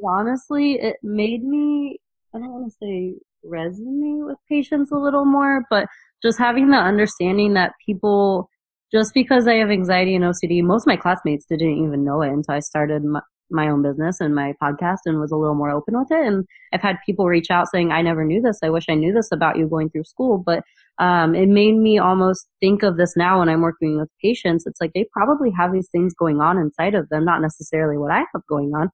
honestly, 0.06 0.74
it 0.74 0.98
made 1.04 1.44
me 1.44 2.00
I 2.34 2.40
don't 2.40 2.52
want 2.52 2.72
to 2.72 2.78
say 2.82 3.16
resonate 3.46 4.26
with 4.26 4.38
patients 4.50 4.92
a 4.92 4.98
little 4.98 5.26
more, 5.26 5.66
but 5.70 5.88
just 6.24 6.38
having 6.40 6.70
the 6.70 6.78
understanding 6.78 7.54
that 7.56 7.74
people 7.86 8.50
just 8.94 9.14
because 9.14 9.48
I 9.48 9.56
have 9.56 9.72
anxiety 9.72 10.16
and 10.16 10.26
OCD, 10.26 10.62
most 10.62 10.84
of 10.84 10.88
my 10.88 10.98
classmates 10.98 11.46
didn't 11.46 11.84
even 11.84 12.04
know 12.04 12.22
it 12.22 12.30
until 12.30 12.56
I 12.56 12.60
started 12.60 13.04
my, 13.06 13.22
my 13.50 13.70
own 13.70 13.82
business 13.82 14.20
and 14.20 14.36
my 14.36 14.54
podcast 14.62 14.98
and 15.06 15.20
was 15.20 15.32
a 15.32 15.38
little 15.38 15.56
more 15.56 15.72
open 15.72 15.98
with 15.98 16.12
it. 16.12 16.26
And 16.26 16.46
I've 16.74 16.82
had 16.82 16.98
people 17.06 17.26
reach 17.26 17.50
out 17.50 17.68
saying, 17.72 17.92
I 17.92 18.02
never 18.02 18.26
knew 18.26 18.42
this. 18.42 18.60
I 18.64 18.70
wish 18.70 18.86
I 18.90 18.96
knew 18.96 19.14
this 19.14 19.32
about 19.32 19.58
you 19.58 19.68
going 19.68 19.90
through 19.90 20.04
school. 20.04 20.38
But 20.38 20.64
um, 21.02 21.34
it 21.34 21.50
made 21.50 21.78
me 21.78 21.98
almost 21.98 22.48
think 22.60 22.84
of 22.84 22.96
this 22.96 23.18
now 23.18 23.40
when 23.40 23.50
I'm 23.50 23.62
working 23.62 24.00
with 24.00 24.08
patients. 24.22 24.68
It's 24.68 24.80
like 24.80 24.92
they 24.94 25.08
probably 25.12 25.50
have 25.50 25.74
these 25.74 25.90
things 25.92 26.14
going 26.14 26.40
on 26.40 26.60
inside 26.60 26.94
of 26.94 27.10
them, 27.10 27.26
not 27.26 27.42
necessarily 27.42 27.98
what 27.98 28.12
I 28.12 28.20
have 28.20 28.46
going 28.48 28.72
on, 28.76 28.90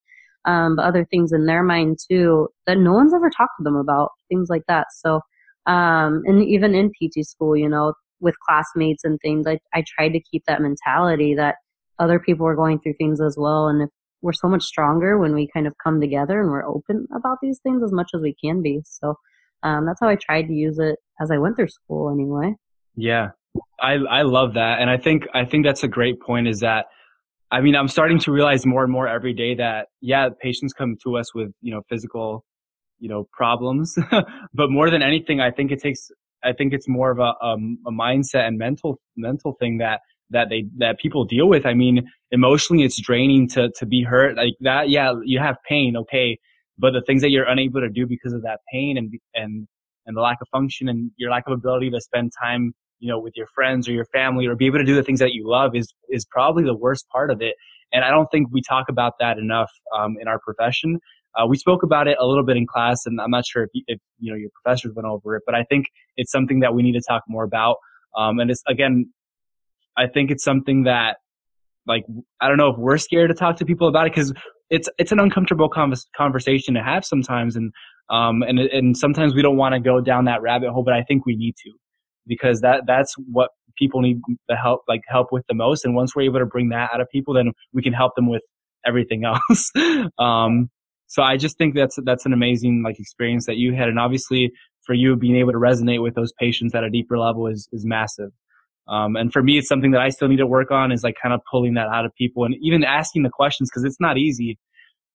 um, 0.46 0.78
but 0.78 0.86
other 0.86 1.06
things 1.12 1.34
in 1.34 1.46
their 1.46 1.64
mind 1.64 1.98
too 2.10 2.48
that 2.66 2.78
no 2.78 2.94
one's 2.94 3.14
ever 3.14 3.30
talked 3.30 3.52
to 3.60 3.64
them 3.66 3.76
about, 3.76 4.12
things 4.30 4.48
like 4.50 4.64
that. 4.70 4.88
So, 4.94 5.20
um, 5.66 6.24
and 6.26 6.42
even 6.46 6.74
in 6.74 6.92
PT 6.92 7.26
school, 7.26 7.58
you 7.58 7.68
know, 7.68 7.94
with 8.22 8.40
classmates 8.48 9.04
and 9.04 9.20
things, 9.22 9.46
I, 9.46 9.60
I 9.74 9.84
tried 9.86 10.14
to 10.14 10.22
keep 10.32 10.44
that 10.48 10.62
mentality 10.62 11.36
that 11.36 11.56
other 12.00 12.20
people 12.20 12.48
are 12.48 12.56
going 12.56 12.80
through 12.80 12.96
things 12.98 13.20
as 13.20 13.36
well. 13.38 13.68
And 13.68 13.82
if 13.82 13.90
we're 14.22 14.32
so 14.32 14.48
much 14.48 14.64
stronger 14.64 15.18
when 15.18 15.34
we 15.34 15.50
kind 15.54 15.68
of 15.68 15.74
come 15.84 16.00
together 16.00 16.40
and 16.40 16.52
we're 16.52 16.66
open 16.66 17.06
about 17.14 17.40
these 17.42 17.60
things 17.62 17.84
as 17.84 17.92
much 17.92 18.12
as 18.16 18.22
we 18.22 18.34
can 18.42 18.62
be. 18.62 18.80
So, 18.86 19.16
um, 19.64 19.86
that's 19.86 20.00
how 20.00 20.10
I 20.10 20.16
tried 20.16 20.44
to 20.44 20.54
use 20.54 20.80
it 20.80 20.98
as 21.22 21.32
I 21.32 21.38
went 21.38 21.56
through 21.56 21.70
school 21.70 22.12
anyway. 22.12 22.56
Yeah. 22.96 23.30
I 23.82 23.94
I 23.94 24.22
love 24.22 24.54
that. 24.54 24.80
And 24.80 24.90
I 24.90 24.98
think 24.98 25.28
I 25.34 25.46
think 25.46 25.66
that's 25.66 25.84
a 25.84 25.88
great 25.88 26.22
point 26.22 26.48
is 26.48 26.60
that 26.60 26.86
I 27.50 27.62
mean, 27.62 27.76
I'm 27.76 27.88
starting 27.88 28.20
to 28.20 28.32
realize 28.32 28.66
more 28.66 28.84
and 28.84 28.92
more 28.92 29.08
every 29.08 29.34
day 29.34 29.56
that 29.56 29.88
yeah, 30.02 30.30
patients 30.42 30.74
come 30.74 30.98
to 31.04 31.18
us 31.18 31.34
with, 31.34 31.52
you 31.62 31.74
know, 31.74 31.82
physical, 31.90 32.44
you 33.00 33.08
know, 33.08 33.28
problems, 33.32 33.96
but 34.54 34.70
more 34.70 34.90
than 34.90 35.02
anything, 35.02 35.40
I 35.40 35.52
think 35.52 35.72
it 35.72 35.82
takes 35.82 36.10
I 36.44 36.54
think 36.54 36.74
it's 36.74 36.88
more 36.88 37.12
of 37.12 37.20
a 37.20 37.34
um, 37.44 37.80
a 37.88 37.92
mindset 37.92 38.48
and 38.48 38.58
mental 38.58 39.00
mental 39.16 39.56
thing 39.60 39.78
that 39.80 40.02
that 40.30 40.50
they 40.50 40.66
that 40.78 41.00
people 41.00 41.26
deal 41.26 41.48
with. 41.48 41.66
I 41.66 41.74
mean, 41.74 42.08
emotionally 42.32 42.84
it's 42.84 43.00
draining 43.02 43.48
to 43.50 43.70
to 43.78 43.86
be 43.86 44.04
hurt 44.04 44.36
like 44.36 44.54
that. 44.62 44.90
Yeah, 44.90 45.14
you 45.24 45.40
have 45.40 45.58
pain, 45.68 45.96
okay, 45.98 46.38
but 46.78 46.94
the 46.94 47.02
things 47.02 47.22
that 47.22 47.32
you're 47.32 47.48
unable 47.48 47.82
to 47.82 47.90
do 47.90 48.06
because 48.06 48.34
of 48.34 48.42
that 48.44 48.60
pain 48.72 48.98
and 48.98 49.14
and 49.34 49.68
and 50.06 50.16
the 50.16 50.22
lack 50.22 50.38
of 50.42 50.48
function 50.50 50.88
and 50.88 51.12
your 51.18 51.30
lack 51.30 51.46
of 51.48 51.54
ability 51.54 51.90
to 51.90 52.00
spend 52.00 52.32
time 52.42 52.74
you 53.00 53.10
know 53.10 53.20
with 53.20 53.34
your 53.36 53.48
friends 53.48 53.88
or 53.88 53.92
your 53.92 54.06
family 54.06 54.46
or 54.46 54.56
be 54.56 54.66
able 54.66 54.78
to 54.78 54.86
do 54.86 54.96
the 54.96 55.04
things 55.04 55.20
that 55.20 55.34
you 55.34 55.48
love 55.48 55.76
is 55.76 55.94
is 56.10 56.26
probably 56.26 56.64
the 56.64 56.76
worst 56.76 57.08
part 57.10 57.32
of 57.32 57.42
it. 57.42 57.56
And 57.94 58.04
i 58.04 58.10
don't 58.10 58.28
think 58.32 58.48
we 58.52 58.62
talk 58.62 58.90
about 58.90 59.14
that 59.20 59.38
enough 59.38 59.72
um, 59.98 60.16
in 60.20 60.28
our 60.28 60.40
profession. 60.40 61.00
Uh, 61.36 61.46
we 61.46 61.58
spoke 61.58 61.84
about 61.84 62.08
it 62.08 62.18
a 62.20 62.26
little 62.26 62.44
bit 62.44 62.58
in 62.58 62.66
class 62.66 63.06
and 63.06 63.20
i'm 63.22 63.32
not 63.32 63.46
sure 63.46 63.64
if, 63.64 63.70
if 63.88 64.00
you 64.20 64.32
know 64.32 64.38
your 64.38 64.50
professors 64.62 64.92
went 64.96 65.08
over 65.08 65.36
it 65.36 65.44
but 65.46 65.56
i 65.56 65.64
think 65.64 65.86
it's 66.16 66.32
something 66.32 66.62
that 66.62 66.74
we 66.74 66.82
need 66.82 66.94
to 66.94 67.02
talk 67.08 67.24
more 67.28 67.44
about. 67.44 67.78
Um, 68.18 68.40
and 68.40 68.50
it's 68.50 68.64
again 68.68 69.12
i 69.96 70.08
think 70.08 70.32
it's 70.32 70.44
something 70.44 70.84
that 70.84 71.18
like 71.86 72.04
i 72.42 72.48
don't 72.48 72.58
know 72.58 72.70
if 72.70 72.78
we're 72.78 72.98
scared 72.98 73.30
to 73.30 73.36
talk 73.36 73.58
to 73.58 73.66
people 73.66 73.88
about 73.88 74.08
it 74.08 74.14
because 74.14 74.34
it's 74.70 74.90
it's 74.98 75.12
an 75.12 75.20
uncomfortable 75.20 75.70
convers- 75.70 76.08
conversation 76.16 76.74
to 76.74 76.84
have 76.84 77.06
sometimes 77.06 77.56
and 77.56 77.72
um 78.10 78.42
and 78.44 78.60
and 78.60 78.98
sometimes 78.98 79.34
we 79.34 79.42
don't 79.42 79.58
want 79.58 79.74
to 79.74 79.80
go 79.80 80.02
down 80.02 80.26
that 80.26 80.42
rabbit 80.42 80.70
hole 80.70 80.84
but 80.84 80.94
i 80.94 81.04
think 81.04 81.26
we 81.26 81.36
need 81.36 81.56
to 81.56 81.72
because 82.26 82.62
that 82.62 82.82
that's 82.86 83.16
what 83.32 83.52
people 83.78 84.02
need 84.02 84.20
the 84.48 84.56
help 84.56 84.82
like 84.88 85.02
help 85.08 85.28
with 85.32 85.46
the 85.48 85.54
most 85.54 85.86
and 85.86 85.96
once 85.96 86.16
we're 86.16 86.24
able 86.24 86.40
to 86.40 86.46
bring 86.46 86.70
that 86.70 86.90
out 86.94 87.02
of 87.02 87.08
people 87.10 87.34
then 87.34 87.52
we 87.74 87.82
can 87.82 87.94
help 87.94 88.16
them 88.16 88.30
with 88.30 88.42
everything 88.88 89.24
else. 89.50 89.72
um, 90.18 90.70
so 91.08 91.24
I 91.24 91.38
just 91.38 91.58
think 91.58 91.76
that's 91.76 91.98
that's 92.04 92.26
an 92.26 92.34
amazing 92.34 92.84
like 92.84 93.00
experience 93.00 93.46
that 93.46 93.58
you 93.58 93.74
had, 93.74 93.88
and 93.88 94.00
obviously 94.00 94.52
for 94.86 94.94
you 94.94 95.16
being 95.16 95.38
able 95.38 95.52
to 95.52 95.58
resonate 95.58 96.02
with 96.02 96.16
those 96.16 96.34
patients 96.40 96.76
at 96.76 96.84
a 96.84 96.90
deeper 96.90 97.18
level 97.18 97.48
is 97.48 97.70
is 97.72 97.86
massive. 97.86 98.32
Um, 98.90 99.16
and 99.16 99.32
for 99.32 99.44
me, 99.44 99.58
it's 99.58 99.68
something 99.68 99.92
that 99.92 100.02
I 100.02 100.10
still 100.10 100.28
need 100.28 100.38
to 100.38 100.48
work 100.48 100.72
on 100.72 100.92
is 100.92 101.04
like 101.04 101.16
kind 101.22 101.34
of 101.34 101.42
pulling 101.50 101.74
that 101.74 101.88
out 101.88 102.06
of 102.06 102.16
people 102.16 102.46
and 102.46 102.56
even 102.62 102.84
asking 102.84 103.24
the 103.24 103.30
questions 103.30 103.70
because 103.70 103.84
it's 103.84 104.00
not 104.00 104.18
easy. 104.18 104.58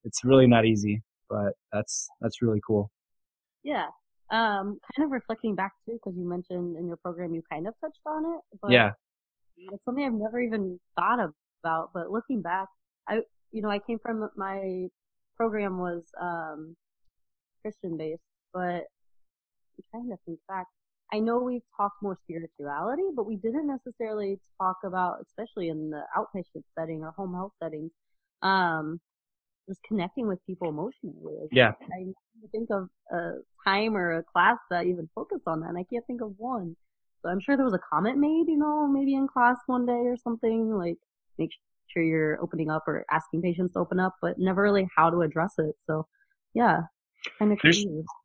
It's 0.04 0.24
really 0.24 0.46
not 0.46 0.66
easy, 0.66 1.02
but 1.30 1.54
that's 1.72 2.08
that's 2.20 2.42
really 2.42 2.60
cool. 2.66 2.90
Yeah. 3.62 3.86
Um, 4.30 4.78
kind 4.96 5.04
of 5.04 5.10
reflecting 5.10 5.54
back 5.54 5.72
too, 5.86 5.92
because 5.92 6.18
you 6.18 6.28
mentioned 6.28 6.76
in 6.76 6.86
your 6.86 6.96
program 6.98 7.34
you 7.34 7.42
kind 7.50 7.66
of 7.66 7.74
touched 7.80 8.00
on 8.06 8.24
it. 8.24 8.58
But 8.60 8.70
yeah. 8.70 8.92
It's 9.56 9.84
something 9.84 10.04
I've 10.04 10.12
never 10.12 10.40
even 10.40 10.80
thought 10.98 11.18
about. 11.62 11.90
But 11.94 12.10
looking 12.10 12.42
back, 12.42 12.68
I 13.08 13.20
you 13.52 13.62
know 13.62 13.70
I 13.70 13.78
came 13.78 13.98
from 13.98 14.28
my 14.36 14.88
program 15.36 15.78
was 15.78 16.04
um, 16.20 16.76
Christian 17.62 17.96
based, 17.96 18.22
but 18.52 18.84
I'm 19.76 19.84
trying 19.90 20.10
to 20.10 20.16
think 20.26 20.38
back. 20.48 20.66
I 21.12 21.18
know 21.18 21.38
we've 21.38 21.62
talked 21.76 22.02
more 22.02 22.16
spirituality, 22.16 23.02
but 23.14 23.26
we 23.26 23.36
didn't 23.36 23.66
necessarily 23.66 24.40
talk 24.60 24.78
about, 24.84 25.18
especially 25.26 25.68
in 25.68 25.90
the 25.90 26.02
outpatient 26.16 26.62
setting 26.78 27.02
or 27.02 27.10
home 27.10 27.34
health 27.34 27.52
settings, 27.62 27.90
um, 28.40 28.98
just 29.68 29.82
connecting 29.86 30.26
with 30.26 30.38
people 30.46 30.68
emotionally. 30.68 31.48
yeah. 31.52 31.72
I 31.92 32.06
think 32.50 32.68
of 32.70 32.88
a 33.12 33.32
time 33.64 33.96
or 33.96 34.18
a 34.18 34.22
class 34.22 34.56
that 34.70 34.86
even 34.86 35.08
focused 35.14 35.46
on 35.46 35.60
that, 35.60 35.68
and 35.68 35.78
I 35.78 35.84
can't 35.84 36.06
think 36.06 36.22
of 36.22 36.32
one. 36.38 36.76
So 37.22 37.28
I'm 37.28 37.40
sure 37.40 37.56
there 37.56 37.64
was 37.64 37.74
a 37.74 37.80
comment 37.92 38.18
made, 38.18 38.46
you 38.48 38.58
know, 38.58 38.88
maybe 38.88 39.14
in 39.14 39.28
class 39.28 39.56
one 39.66 39.86
day 39.86 39.92
or 39.92 40.16
something, 40.16 40.74
like 40.74 40.96
make 41.38 41.50
sure 41.88 42.02
you're 42.02 42.42
opening 42.42 42.70
up 42.70 42.84
or 42.86 43.04
asking 43.10 43.42
patients 43.42 43.74
to 43.74 43.78
open 43.78 44.00
up, 44.00 44.14
but 44.20 44.38
never 44.38 44.62
really 44.62 44.88
how 44.96 45.10
to 45.10 45.20
address 45.20 45.54
it. 45.58 45.76
So 45.86 46.06
yeah, 46.54 46.80
kind 47.38 47.52
of 47.52 47.58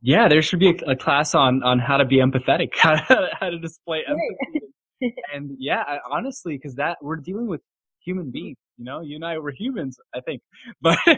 Yeah, 0.02 0.28
there 0.28 0.42
should 0.42 0.60
be 0.60 0.70
a, 0.70 0.92
a, 0.92 0.96
class 0.96 1.36
on 1.36 1.64
on 1.64 1.80
how 1.80 1.98
to 1.98 2.06
be 2.06 2.18
empathetic, 2.18 2.70
how 2.78 2.96
to, 2.96 3.30
how 3.40 3.50
to 3.50 3.60
display 3.60 4.04
empathy. 4.08 4.68
Right. 5.02 5.14
and 5.34 5.52
yeah, 5.60 5.84
I, 5.88 6.00
honestly, 6.10 6.58
because 6.58 6.76
that 6.76 6.98
we're 7.02 7.18
dealing 7.18 7.48
with 7.48 7.62
human 8.04 8.32
beings. 8.32 8.58
You 8.78 8.86
know, 8.86 9.02
you 9.02 9.16
and 9.16 9.26
I 9.26 9.38
were 9.40 9.52
humans, 9.52 9.98
I 10.14 10.22
think, 10.22 10.42
but 10.82 10.98
so 11.06 11.14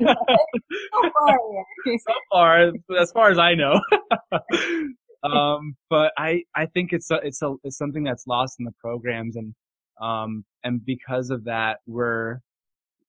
far, 1.13 1.37
so 1.85 2.13
far, 2.31 2.71
as 2.99 3.11
far 3.11 3.29
as 3.29 3.37
I 3.37 3.53
know. 3.53 3.81
um, 5.23 5.75
but 5.89 6.13
I 6.17 6.43
I 6.55 6.65
think 6.67 6.93
it's 6.93 7.11
a, 7.11 7.19
it's 7.23 7.41
a 7.41 7.55
it's 7.63 7.77
something 7.77 8.03
that's 8.03 8.25
lost 8.27 8.55
in 8.59 8.65
the 8.65 8.71
programs, 8.79 9.35
and 9.35 9.53
um, 10.01 10.45
and 10.63 10.83
because 10.83 11.29
of 11.29 11.45
that, 11.45 11.79
we're 11.85 12.39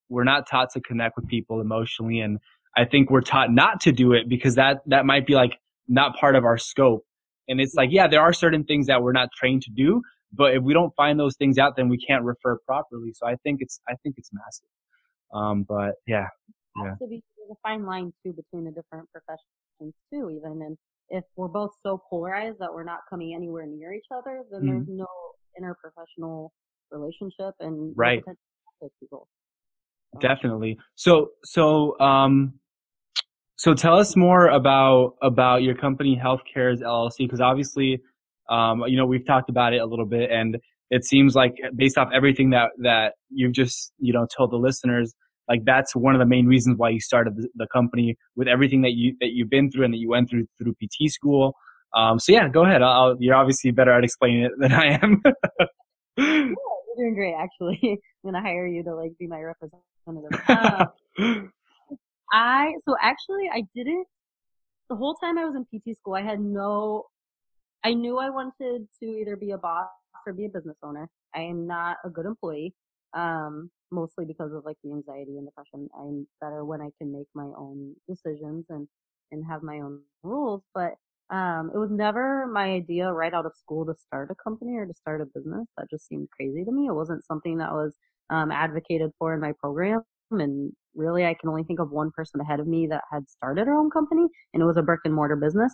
we're 0.09 0.25
not 0.25 0.49
taught 0.49 0.71
to 0.73 0.81
connect 0.81 1.17
with 1.17 1.29
people 1.29 1.61
emotionally, 1.61 2.21
and 2.21 2.39
I 2.77 2.85
think 2.85 3.11
we're 3.11 3.21
taught 3.21 3.53
not 3.53 3.81
to 3.83 3.93
do 3.93 4.13
it 4.13 4.29
because 4.29 4.55
that 4.55 4.79
that 4.87 5.05
might 5.07 5.27
be 5.27 5.35
like 5.35 5.59
not 5.89 6.17
part 6.17 6.37
of 6.37 6.45
our 6.45 6.59
scope. 6.59 7.05
And 7.49 7.61
it's 7.61 7.75
like, 7.75 7.91
yeah, 7.93 8.07
there 8.07 8.21
are 8.21 8.33
certain 8.33 8.65
things 8.65 8.87
that 8.87 9.03
we're 9.03 9.13
not 9.13 9.29
trained 9.37 9.63
to 9.63 9.71
do, 9.73 10.03
but 10.33 10.55
if 10.55 10.63
we 10.63 10.73
don't 10.73 10.95
find 10.97 11.19
those 11.19 11.37
things 11.37 11.59
out, 11.59 11.75
then 11.77 11.89
we 11.89 11.99
can't 11.99 12.25
refer 12.25 12.59
properly. 12.65 13.13
So 13.15 13.27
I 13.27 13.37
think 13.43 13.59
it's 13.61 13.81
I 13.89 13.95
think 14.03 14.17
it's 14.19 14.31
massive. 14.33 14.69
Um, 15.35 15.65
but 15.69 15.95
yeah, 16.07 16.27
yeah. 16.77 16.95
to 17.01 17.07
be 17.09 17.23
there's 17.37 17.51
a 17.51 17.61
fine 17.63 17.85
line 17.85 18.13
too 18.25 18.33
between 18.33 18.65
the 18.65 18.71
different 18.71 19.09
professions 19.11 19.95
too, 20.13 20.31
even 20.31 20.63
and 20.63 20.77
if 21.11 21.25
we're 21.37 21.49
both 21.49 21.73
so 21.83 22.01
polarized 22.09 22.59
that 22.61 22.73
we're 22.73 22.85
not 22.85 23.01
coming 23.11 23.35
anywhere 23.35 23.67
near 23.67 23.93
each 23.93 24.07
other, 24.15 24.43
then 24.51 24.63
mm-hmm. 24.63 24.69
there's 24.71 24.87
no 24.89 25.07
interprofessional 25.61 26.51
relationship 26.91 27.55
and 27.61 27.93
right. 27.97 28.23
people. 29.01 29.27
Definitely. 30.19 30.79
So 30.97 31.31
so 31.45 31.99
um 32.01 32.55
so 33.57 33.75
tell 33.75 33.97
us 33.97 34.17
more 34.17 34.49
about 34.49 35.15
about 35.23 35.63
your 35.63 35.75
company 35.75 36.21
Healthcares 36.21 36.81
LLC 36.81 37.19
because 37.19 37.41
obviously 37.41 38.01
um 38.49 38.83
you 38.87 38.97
know 38.97 39.07
we've 39.07 39.27
talked 39.27 39.51
about 39.51 39.73
it 39.73 39.79
a 39.79 39.87
little 39.87 40.07
bit 40.07 40.31
and 40.31 40.59
it 40.91 41.05
seems 41.05 41.37
like 41.37 41.55
based 41.77 41.97
off 41.97 42.09
everything 42.13 42.51
that 42.51 42.71
that 42.79 43.15
you've 43.29 43.53
just 43.53 43.93
you 43.99 44.13
know 44.13 44.27
told 44.37 44.51
the 44.51 44.57
listeners 44.57 45.15
like 45.51 45.65
that's 45.65 45.95
one 45.97 46.15
of 46.15 46.21
the 46.21 46.27
main 46.27 46.47
reasons 46.47 46.79
why 46.79 46.89
you 46.89 47.01
started 47.01 47.37
the, 47.37 47.49
the 47.57 47.67
company 47.73 48.17
with 48.37 48.49
everything 48.49 48.83
that 48.83 48.93
you 48.93 49.17
that 49.21 49.31
you've 49.33 49.51
been 49.51 49.71
through 49.71 49.85
and 49.85 49.93
that 49.93 49.99
you 49.99 50.09
went 50.09 50.31
through 50.31 50.47
through 50.59 50.73
PT 50.75 51.11
school. 51.11 51.55
Um 51.95 52.19
so 52.19 52.33
yeah, 52.33 52.49
go 52.49 52.65
ahead. 52.65 52.83
I'll, 52.83 53.17
you're 53.19 53.35
obviously 53.35 53.73
better 53.73 53.93
at 53.93 54.05
explaining 54.05 54.45
it 54.45 54.53
than 54.59 54.73
I 54.73 54.99
am. 55.03 55.21
yeah, 56.17 56.25
you're 56.27 56.55
doing 56.97 57.15
great, 57.15 57.35
actually. 57.35 57.81
I'm 58.25 58.33
gonna 58.33 58.41
hire 58.41 58.67
you 58.67 58.85
to 58.85 58.95
like 58.95 59.13
be 59.19 59.27
my 59.27 59.41
representative. 59.41 59.83
Um, 61.19 61.53
I 62.33 62.73
so 62.87 62.95
actually 63.01 63.49
I 63.53 63.65
didn't. 63.75 64.07
The 64.89 64.97
whole 64.97 65.15
time 65.15 65.39
I 65.39 65.45
was 65.45 65.55
in 65.55 65.65
PT 65.65 65.97
school, 65.97 66.15
I 66.15 66.23
had 66.23 66.41
no. 66.41 67.07
I 67.83 67.95
knew 67.95 68.19
I 68.19 68.31
wanted 68.31 68.89
to 69.01 69.07
either 69.07 69.37
be 69.37 69.53
a 69.53 69.59
boss 69.59 69.89
or 70.27 70.33
be 70.33 70.47
a 70.47 70.49
business 70.49 70.77
owner. 70.83 71.09
I 71.35 71.41
am 71.41 71.67
not 71.67 71.97
a 72.05 72.11
good 72.11 72.27
employee, 72.27 72.75
um, 73.15 73.71
mostly 73.91 74.25
because 74.25 74.53
of 74.53 74.65
like 74.65 74.77
the 74.85 74.93
anxiety 74.93 75.39
and 75.39 75.47
depression. 75.47 75.89
I'm 75.99 76.27
better 76.41 76.65
when 76.65 76.81
I 76.81 76.91
can 76.99 77.13
make 77.13 77.29
my 77.35 77.51
own 77.57 77.95
decisions 78.09 78.67
and 78.69 78.87
and 79.33 79.45
have 79.49 79.63
my 79.63 79.81
own 79.81 80.01
rules. 80.23 80.63
But 80.75 80.95
um, 81.31 81.71
it 81.73 81.79
was 81.79 81.91
never 81.91 82.47
my 82.47 82.65
idea 82.65 83.13
right 83.13 83.33
out 83.33 83.47
of 83.47 83.53
school 83.55 83.87
to 83.87 83.95
start 83.95 84.31
a 84.31 84.35
company 84.35 84.77
or 84.77 84.87
to 84.87 84.95
start 84.95 85.21
a 85.21 85.27
business. 85.27 85.67
That 85.77 85.89
just 85.89 86.09
seemed 86.09 86.29
crazy 86.31 86.65
to 86.65 86.73
me. 86.73 86.87
It 86.87 86.95
wasn't 86.95 87.25
something 87.25 87.59
that 87.59 87.71
was 87.73 87.95
um, 88.31 88.51
advocated 88.51 89.13
for 89.19 89.33
in 89.33 89.41
my 89.41 89.53
program. 89.61 90.03
And 90.33 90.73
really, 90.95 91.25
I 91.25 91.35
can 91.35 91.49
only 91.49 91.63
think 91.63 91.79
of 91.79 91.91
one 91.91 92.11
person 92.11 92.41
ahead 92.41 92.59
of 92.59 92.67
me 92.67 92.89
that 92.89 93.03
had 93.13 93.29
started 93.29 93.67
her 93.67 93.75
own 93.75 93.91
company, 93.91 94.27
and 94.53 94.63
it 94.63 94.67
was 94.67 94.77
a 94.77 94.83
brick 94.83 95.01
and 95.05 95.15
mortar 95.15 95.37
business. 95.37 95.73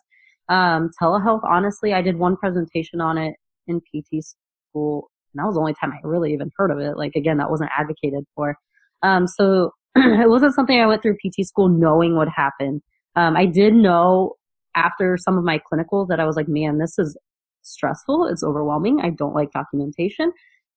Um, 0.49 0.91
telehealth, 1.01 1.43
honestly, 1.45 1.93
I 1.93 2.03
did 2.03 2.17
one 2.19 2.37
presentation 2.37 3.01
on 3.01 3.19
it 3.19 3.35
in 3.67 3.81
PT 3.81 4.23
school, 4.23 5.11
and 5.33 5.41
that 5.41 5.47
was 5.47 5.55
the 5.55 5.61
only 5.61 5.75
time 5.75 5.93
I 5.93 5.99
really 6.03 6.33
even 6.33 6.51
heard 6.57 6.71
of 6.71 6.79
it. 6.79 6.97
Like, 6.97 7.17
again, 7.17 7.39
that 7.39 7.51
wasn't 7.51 7.71
advocated 7.77 8.25
for. 8.35 8.57
Um, 9.03 9.27
so 9.27 9.73
it 9.97 10.29
wasn't 10.29 10.55
something 10.55 10.81
I 10.81 10.87
went 10.87 11.03
through 11.03 11.17
PT 11.17 11.47
school 11.47 11.69
knowing 11.69 12.17
would 12.17 12.29
happen. 12.29 12.83
Um, 13.15 13.37
I 13.37 13.47
did 13.47 13.75
know 13.75 14.35
after 14.77 15.17
some 15.17 15.39
of 15.39 15.45
my 15.45 15.61
clinicals 15.61 16.09
that 16.09 16.21
I 16.21 16.27
was 16.27 16.37
like, 16.37 16.49
man, 16.49 16.79
this 16.79 16.99
is 16.99 17.17
stressful. 17.63 18.27
It's 18.27 18.45
overwhelming. 18.45 19.01
I 19.01 19.11
don't 19.11 19.35
like 19.35 19.51
documentation. 19.53 20.33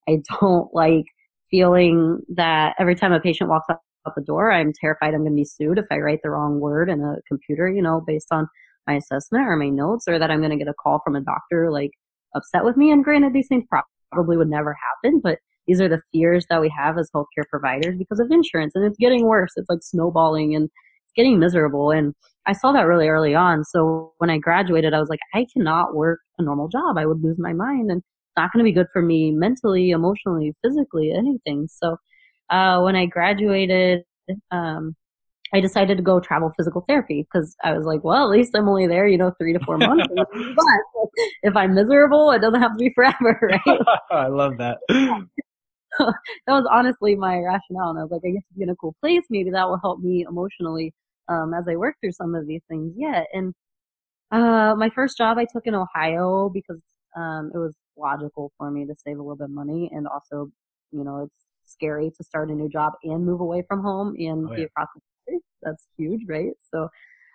I 0.07 0.19
don't 0.39 0.69
like 0.73 1.05
feeling 1.51 2.19
that 2.35 2.75
every 2.79 2.95
time 2.95 3.13
a 3.13 3.19
patient 3.19 3.49
walks 3.49 3.67
out 3.69 3.79
the 4.15 4.21
door, 4.23 4.51
I'm 4.51 4.73
terrified 4.73 5.13
I'm 5.13 5.21
going 5.21 5.33
to 5.33 5.35
be 5.35 5.45
sued 5.45 5.77
if 5.77 5.85
I 5.91 5.97
write 5.97 6.21
the 6.23 6.31
wrong 6.31 6.59
word 6.59 6.89
in 6.89 7.01
a 7.01 7.17
computer, 7.27 7.69
you 7.69 7.81
know, 7.81 8.01
based 8.05 8.29
on 8.31 8.47
my 8.87 8.95
assessment 8.95 9.45
or 9.47 9.55
my 9.55 9.69
notes, 9.69 10.05
or 10.07 10.17
that 10.17 10.31
I'm 10.31 10.39
going 10.39 10.49
to 10.49 10.57
get 10.57 10.67
a 10.67 10.73
call 10.73 10.99
from 11.03 11.15
a 11.15 11.21
doctor 11.21 11.69
like 11.69 11.91
upset 12.35 12.65
with 12.65 12.75
me. 12.75 12.91
And 12.91 13.03
granted, 13.03 13.33
these 13.33 13.47
things 13.47 13.65
probably 14.11 14.37
would 14.37 14.49
never 14.49 14.75
happen, 15.03 15.19
but 15.23 15.37
these 15.67 15.79
are 15.79 15.87
the 15.87 16.01
fears 16.11 16.47
that 16.49 16.61
we 16.61 16.73
have 16.75 16.97
as 16.97 17.11
healthcare 17.15 17.47
providers 17.51 17.95
because 17.97 18.19
of 18.19 18.31
insurance. 18.31 18.73
And 18.73 18.83
it's 18.83 18.97
getting 18.97 19.25
worse. 19.25 19.51
It's 19.55 19.69
like 19.69 19.83
snowballing 19.83 20.55
and 20.55 20.69
getting 21.19 21.37
miserable. 21.37 21.91
And 21.91 22.13
I 22.47 22.53
saw 22.53 22.71
that 22.71 22.87
really 22.87 23.09
early 23.09 23.35
on. 23.35 23.65
So 23.65 24.13
when 24.19 24.29
I 24.29 24.37
graduated, 24.37 24.93
I 24.93 24.99
was 24.99 25.09
like, 25.09 25.19
I 25.33 25.45
cannot 25.53 25.93
work 25.93 26.21
a 26.37 26.43
normal 26.43 26.69
job. 26.69 26.97
I 26.97 27.05
would 27.05 27.21
lose 27.21 27.37
my 27.37 27.51
mind 27.51 27.91
and 27.91 27.99
it's 27.99 28.37
not 28.37 28.53
going 28.53 28.63
to 28.63 28.69
be 28.69 28.71
good 28.71 28.87
for 28.93 29.01
me 29.01 29.31
mentally, 29.31 29.89
emotionally, 29.89 30.55
physically, 30.63 31.11
anything. 31.11 31.67
So 31.69 31.97
uh, 32.49 32.79
when 32.81 32.95
I 32.95 33.05
graduated, 33.05 34.03
um, 34.51 34.95
I 35.53 35.59
decided 35.59 35.97
to 35.97 36.03
go 36.03 36.19
travel 36.19 36.53
physical 36.55 36.85
therapy 36.87 37.27
because 37.29 37.55
I 37.63 37.73
was 37.73 37.85
like, 37.85 38.03
well, 38.03 38.23
at 38.23 38.29
least 38.29 38.55
I'm 38.55 38.69
only 38.69 38.87
there, 38.87 39.07
you 39.07 39.17
know, 39.17 39.33
three 39.37 39.51
to 39.53 39.59
four 39.65 39.77
months. 39.79 40.07
but 40.15 41.09
if 41.43 41.55
I'm 41.55 41.73
miserable, 41.73 42.31
it 42.31 42.39
doesn't 42.39 42.61
have 42.61 42.71
to 42.71 42.77
be 42.77 42.93
forever, 42.95 43.39
right? 43.41 43.79
I 44.11 44.27
love 44.27 44.57
that. 44.59 44.77
that 44.87 46.15
was 46.47 46.67
honestly 46.71 47.15
my 47.15 47.37
rationale. 47.39 47.89
And 47.89 47.99
I 47.99 48.03
was 48.03 48.11
like, 48.11 48.21
I 48.25 48.29
get 48.29 48.47
to 48.47 48.53
be 48.55 48.63
in 48.63 48.69
a 48.69 48.75
cool 48.75 48.95
place. 49.01 49.23
Maybe 49.29 49.49
that 49.51 49.67
will 49.67 49.79
help 49.81 49.99
me 49.99 50.25
emotionally 50.27 50.93
um, 51.29 51.53
as 51.53 51.67
I 51.67 51.75
work 51.75 51.95
through 52.01 52.11
some 52.13 52.35
of 52.35 52.47
these 52.47 52.61
things 52.67 52.93
yet. 52.97 53.27
And 53.33 53.53
uh, 54.31 54.75
my 54.75 54.89
first 54.93 55.17
job 55.17 55.37
I 55.37 55.45
took 55.45 55.65
in 55.65 55.75
Ohio 55.75 56.49
because 56.53 56.81
um, 57.15 57.51
it 57.53 57.57
was 57.57 57.75
logical 57.97 58.51
for 58.57 58.71
me 58.71 58.85
to 58.85 58.95
save 58.95 59.17
a 59.17 59.21
little 59.21 59.35
bit 59.35 59.45
of 59.45 59.51
money, 59.51 59.89
and 59.93 60.07
also, 60.07 60.51
you 60.91 61.03
know, 61.03 61.23
it's 61.23 61.45
scary 61.65 62.11
to 62.17 62.23
start 62.23 62.49
a 62.49 62.53
new 62.53 62.69
job 62.69 62.93
and 63.03 63.25
move 63.25 63.41
away 63.41 63.63
from 63.67 63.81
home 63.81 64.15
and 64.17 64.47
oh, 64.47 64.51
yeah. 64.51 64.57
be 64.57 64.63
across 64.63 64.87
the 64.95 65.01
country. 65.25 65.43
That's 65.61 65.87
huge, 65.97 66.21
right? 66.27 66.51
So, 66.73 66.89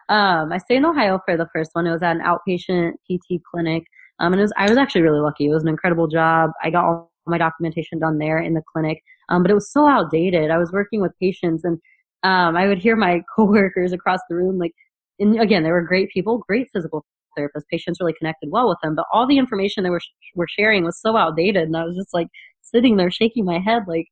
um, 0.08 0.52
I 0.52 0.58
stayed 0.58 0.76
in 0.76 0.84
Ohio 0.84 1.20
for 1.24 1.36
the 1.36 1.48
first 1.52 1.70
one. 1.72 1.86
It 1.86 1.92
was 1.92 2.02
at 2.02 2.16
an 2.16 2.22
outpatient 2.22 2.92
PT 3.10 3.42
clinic. 3.50 3.84
Um, 4.20 4.32
and 4.32 4.40
it 4.40 4.44
was, 4.44 4.52
I 4.56 4.68
was 4.68 4.78
actually 4.78 5.02
really 5.02 5.20
lucky. 5.20 5.46
It 5.46 5.54
was 5.54 5.62
an 5.62 5.68
incredible 5.68 6.06
job. 6.08 6.50
I 6.62 6.70
got 6.70 6.84
all 6.84 7.10
my 7.26 7.38
documentation 7.38 7.98
done 7.98 8.18
there 8.18 8.38
in 8.38 8.54
the 8.54 8.62
clinic. 8.72 9.02
Um, 9.28 9.42
but 9.42 9.50
it 9.50 9.54
was 9.54 9.72
so 9.72 9.88
outdated. 9.88 10.50
I 10.50 10.58
was 10.58 10.72
working 10.72 11.00
with 11.00 11.12
patients 11.20 11.64
and 11.64 11.78
um, 12.24 12.56
I 12.56 12.66
would 12.66 12.78
hear 12.78 12.96
my 12.96 13.22
coworkers 13.36 13.92
across 13.92 14.20
the 14.28 14.36
room, 14.36 14.58
like, 14.58 14.72
and 15.20 15.40
again, 15.40 15.62
they 15.62 15.70
were 15.70 15.82
great 15.82 16.10
people, 16.10 16.38
great 16.38 16.68
physical 16.72 17.04
therapists. 17.38 17.68
Patients 17.70 18.00
really 18.00 18.14
connected 18.18 18.50
well 18.50 18.68
with 18.68 18.78
them, 18.82 18.94
but 18.96 19.06
all 19.12 19.26
the 19.26 19.38
information 19.38 19.84
they 19.84 19.90
were 19.90 20.00
sh- 20.00 20.08
were 20.34 20.48
sharing 20.48 20.84
was 20.84 21.00
so 21.00 21.16
outdated, 21.16 21.64
and 21.64 21.76
I 21.76 21.84
was 21.84 21.96
just 21.96 22.12
like 22.14 22.28
sitting 22.62 22.96
there 22.96 23.10
shaking 23.10 23.44
my 23.44 23.58
head, 23.60 23.84
like, 23.88 24.06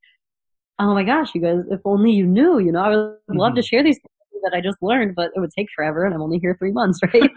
oh 0.79 0.95
my 0.95 1.05
gosh, 1.05 1.35
you 1.35 1.41
guys, 1.41 1.65
if 1.71 1.81
only 1.85 2.13
you 2.13 2.27
knew, 2.27 2.59
you 2.59 2.73
know, 2.73 2.81
I 2.81 2.89
would 2.91 3.07
love 3.07 3.55
Mm-hmm. 3.55 3.57
to 3.57 3.63
share 3.63 3.83
these 3.85 3.99
things 3.99 4.43
that 4.43 4.53
I 4.55 4.61
just 4.61 4.79
learned, 4.83 4.87
but 4.89 5.01
it 5.07 5.19
would 5.19 5.29
take 5.35 5.47
forever 5.53 5.83
and 5.83 5.95
I'm 5.97 6.07
only 6.23 6.39
here 6.39 6.43
three 6.59 6.73
months, 6.73 7.01
right? 7.15 7.31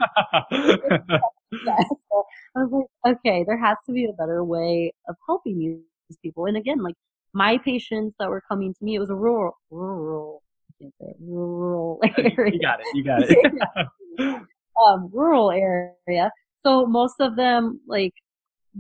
yeah. 0.52 1.76
So 2.12 2.24
I 2.56 2.64
was 2.64 2.86
like, 3.04 3.16
okay, 3.18 3.44
there 3.48 3.58
has 3.60 3.78
to 3.88 3.94
be 3.94 4.06
a 4.06 4.14
better 4.14 4.44
way 4.44 4.94
of 5.08 5.16
helping 5.28 5.60
these 5.60 6.18
people. 6.22 6.46
And 6.46 6.58
again, 6.58 6.82
like 6.84 6.96
my 7.34 7.58
patients 7.60 8.16
that 8.20 8.30
were 8.30 8.42
coming 8.50 8.74
to 8.74 8.84
me, 8.84 8.96
it 8.96 9.00
was 9.00 9.10
a 9.10 9.16
rural, 9.16 9.58
rural, 9.70 10.42
Rural 11.20 12.00
area. 12.18 12.52
you 12.54 12.60
got 12.60 12.80
it. 12.80 12.86
You 12.94 13.04
got 13.04 13.22
it. 13.24 13.88
um, 14.86 15.10
rural 15.12 15.52
area. 15.52 16.32
So 16.66 16.86
most 16.86 17.16
of 17.20 17.36
them, 17.36 17.80
like, 17.88 18.14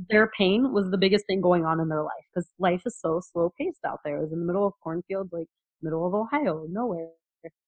their 0.09 0.29
pain 0.37 0.73
was 0.73 0.89
the 0.91 0.97
biggest 0.97 1.25
thing 1.25 1.39
going 1.39 1.65
on 1.65 1.79
in 1.79 1.87
their 1.87 2.03
life 2.03 2.25
because 2.33 2.49
life 2.59 2.81
is 2.85 2.99
so 2.99 3.21
slow 3.31 3.53
paced 3.57 3.85
out 3.85 3.99
there. 4.03 4.17
It 4.17 4.21
was 4.23 4.33
in 4.33 4.39
the 4.39 4.45
middle 4.45 4.67
of 4.67 4.73
cornfields, 4.83 5.31
like 5.31 5.47
middle 5.81 6.05
of 6.05 6.13
Ohio, 6.13 6.65
nowhere 6.69 7.09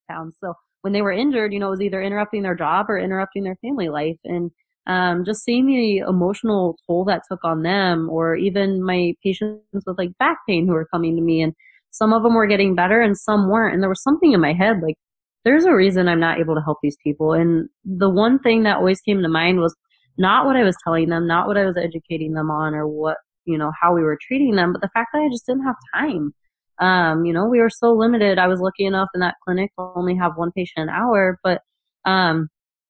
town. 0.09 0.31
So 0.39 0.53
when 0.81 0.93
they 0.93 1.01
were 1.01 1.11
injured, 1.11 1.53
you 1.53 1.59
know, 1.59 1.67
it 1.67 1.71
was 1.71 1.81
either 1.81 2.01
interrupting 2.01 2.43
their 2.43 2.55
job 2.55 2.89
or 2.89 2.97
interrupting 2.97 3.43
their 3.43 3.57
family 3.61 3.89
life. 3.89 4.17
And 4.25 4.51
um, 4.87 5.25
just 5.25 5.43
seeing 5.43 5.67
the 5.67 5.99
emotional 5.99 6.77
toll 6.87 7.03
that 7.05 7.23
took 7.29 7.43
on 7.43 7.61
them, 7.61 8.09
or 8.09 8.35
even 8.35 8.81
my 8.81 9.13
patients 9.21 9.61
with 9.73 9.97
like 9.97 10.17
back 10.17 10.39
pain 10.47 10.65
who 10.65 10.73
were 10.73 10.87
coming 10.87 11.15
to 11.15 11.21
me, 11.21 11.41
and 11.41 11.53
some 11.97 12.13
of 12.13 12.23
them 12.23 12.35
were 12.35 12.47
getting 12.47 12.75
better 12.75 13.01
and 13.01 13.17
some 13.17 13.49
weren't. 13.49 13.73
And 13.73 13.81
there 13.81 13.89
was 13.89 14.03
something 14.03 14.31
in 14.33 14.41
my 14.41 14.53
head 14.53 14.81
like, 14.81 14.95
there's 15.43 15.65
a 15.65 15.73
reason 15.73 16.07
I'm 16.07 16.19
not 16.19 16.39
able 16.39 16.55
to 16.55 16.61
help 16.61 16.79
these 16.83 16.97
people. 17.03 17.33
And 17.33 17.69
the 17.85 18.09
one 18.09 18.39
thing 18.39 18.63
that 18.63 18.77
always 18.77 19.01
came 19.01 19.21
to 19.21 19.29
mind 19.29 19.59
was 19.59 19.75
not 20.17 20.45
what 20.45 20.55
I 20.55 20.63
was 20.63 20.75
telling 20.83 21.09
them, 21.09 21.27
not 21.27 21.47
what 21.47 21.57
I 21.57 21.65
was 21.65 21.77
educating 21.77 22.33
them 22.33 22.51
on, 22.51 22.73
or 22.73 22.87
what 22.87 23.17
you 23.45 23.57
know 23.57 23.71
how 23.81 23.93
we 23.93 24.03
were 24.03 24.17
treating 24.21 24.55
them, 24.55 24.73
but 24.73 24.81
the 24.81 24.89
fact 24.93 25.09
that 25.13 25.21
I 25.21 25.29
just 25.29 25.45
didn't 25.45 25.63
have 25.63 25.75
time. 25.95 26.33
Um, 26.79 27.25
you 27.25 27.33
know, 27.33 27.45
we 27.47 27.59
were 27.59 27.71
so 27.71 27.93
limited. 27.93 28.37
I 28.37 28.47
was 28.47 28.59
lucky 28.59 28.85
enough 28.85 29.09
in 29.15 29.21
that 29.21 29.35
clinic 29.43 29.71
to 29.79 29.91
only 29.95 30.15
have 30.15 30.33
one 30.35 30.51
patient 30.51 30.89
an 30.89 30.89
hour, 30.89 31.39
but 31.43 31.61
um, 32.05 32.49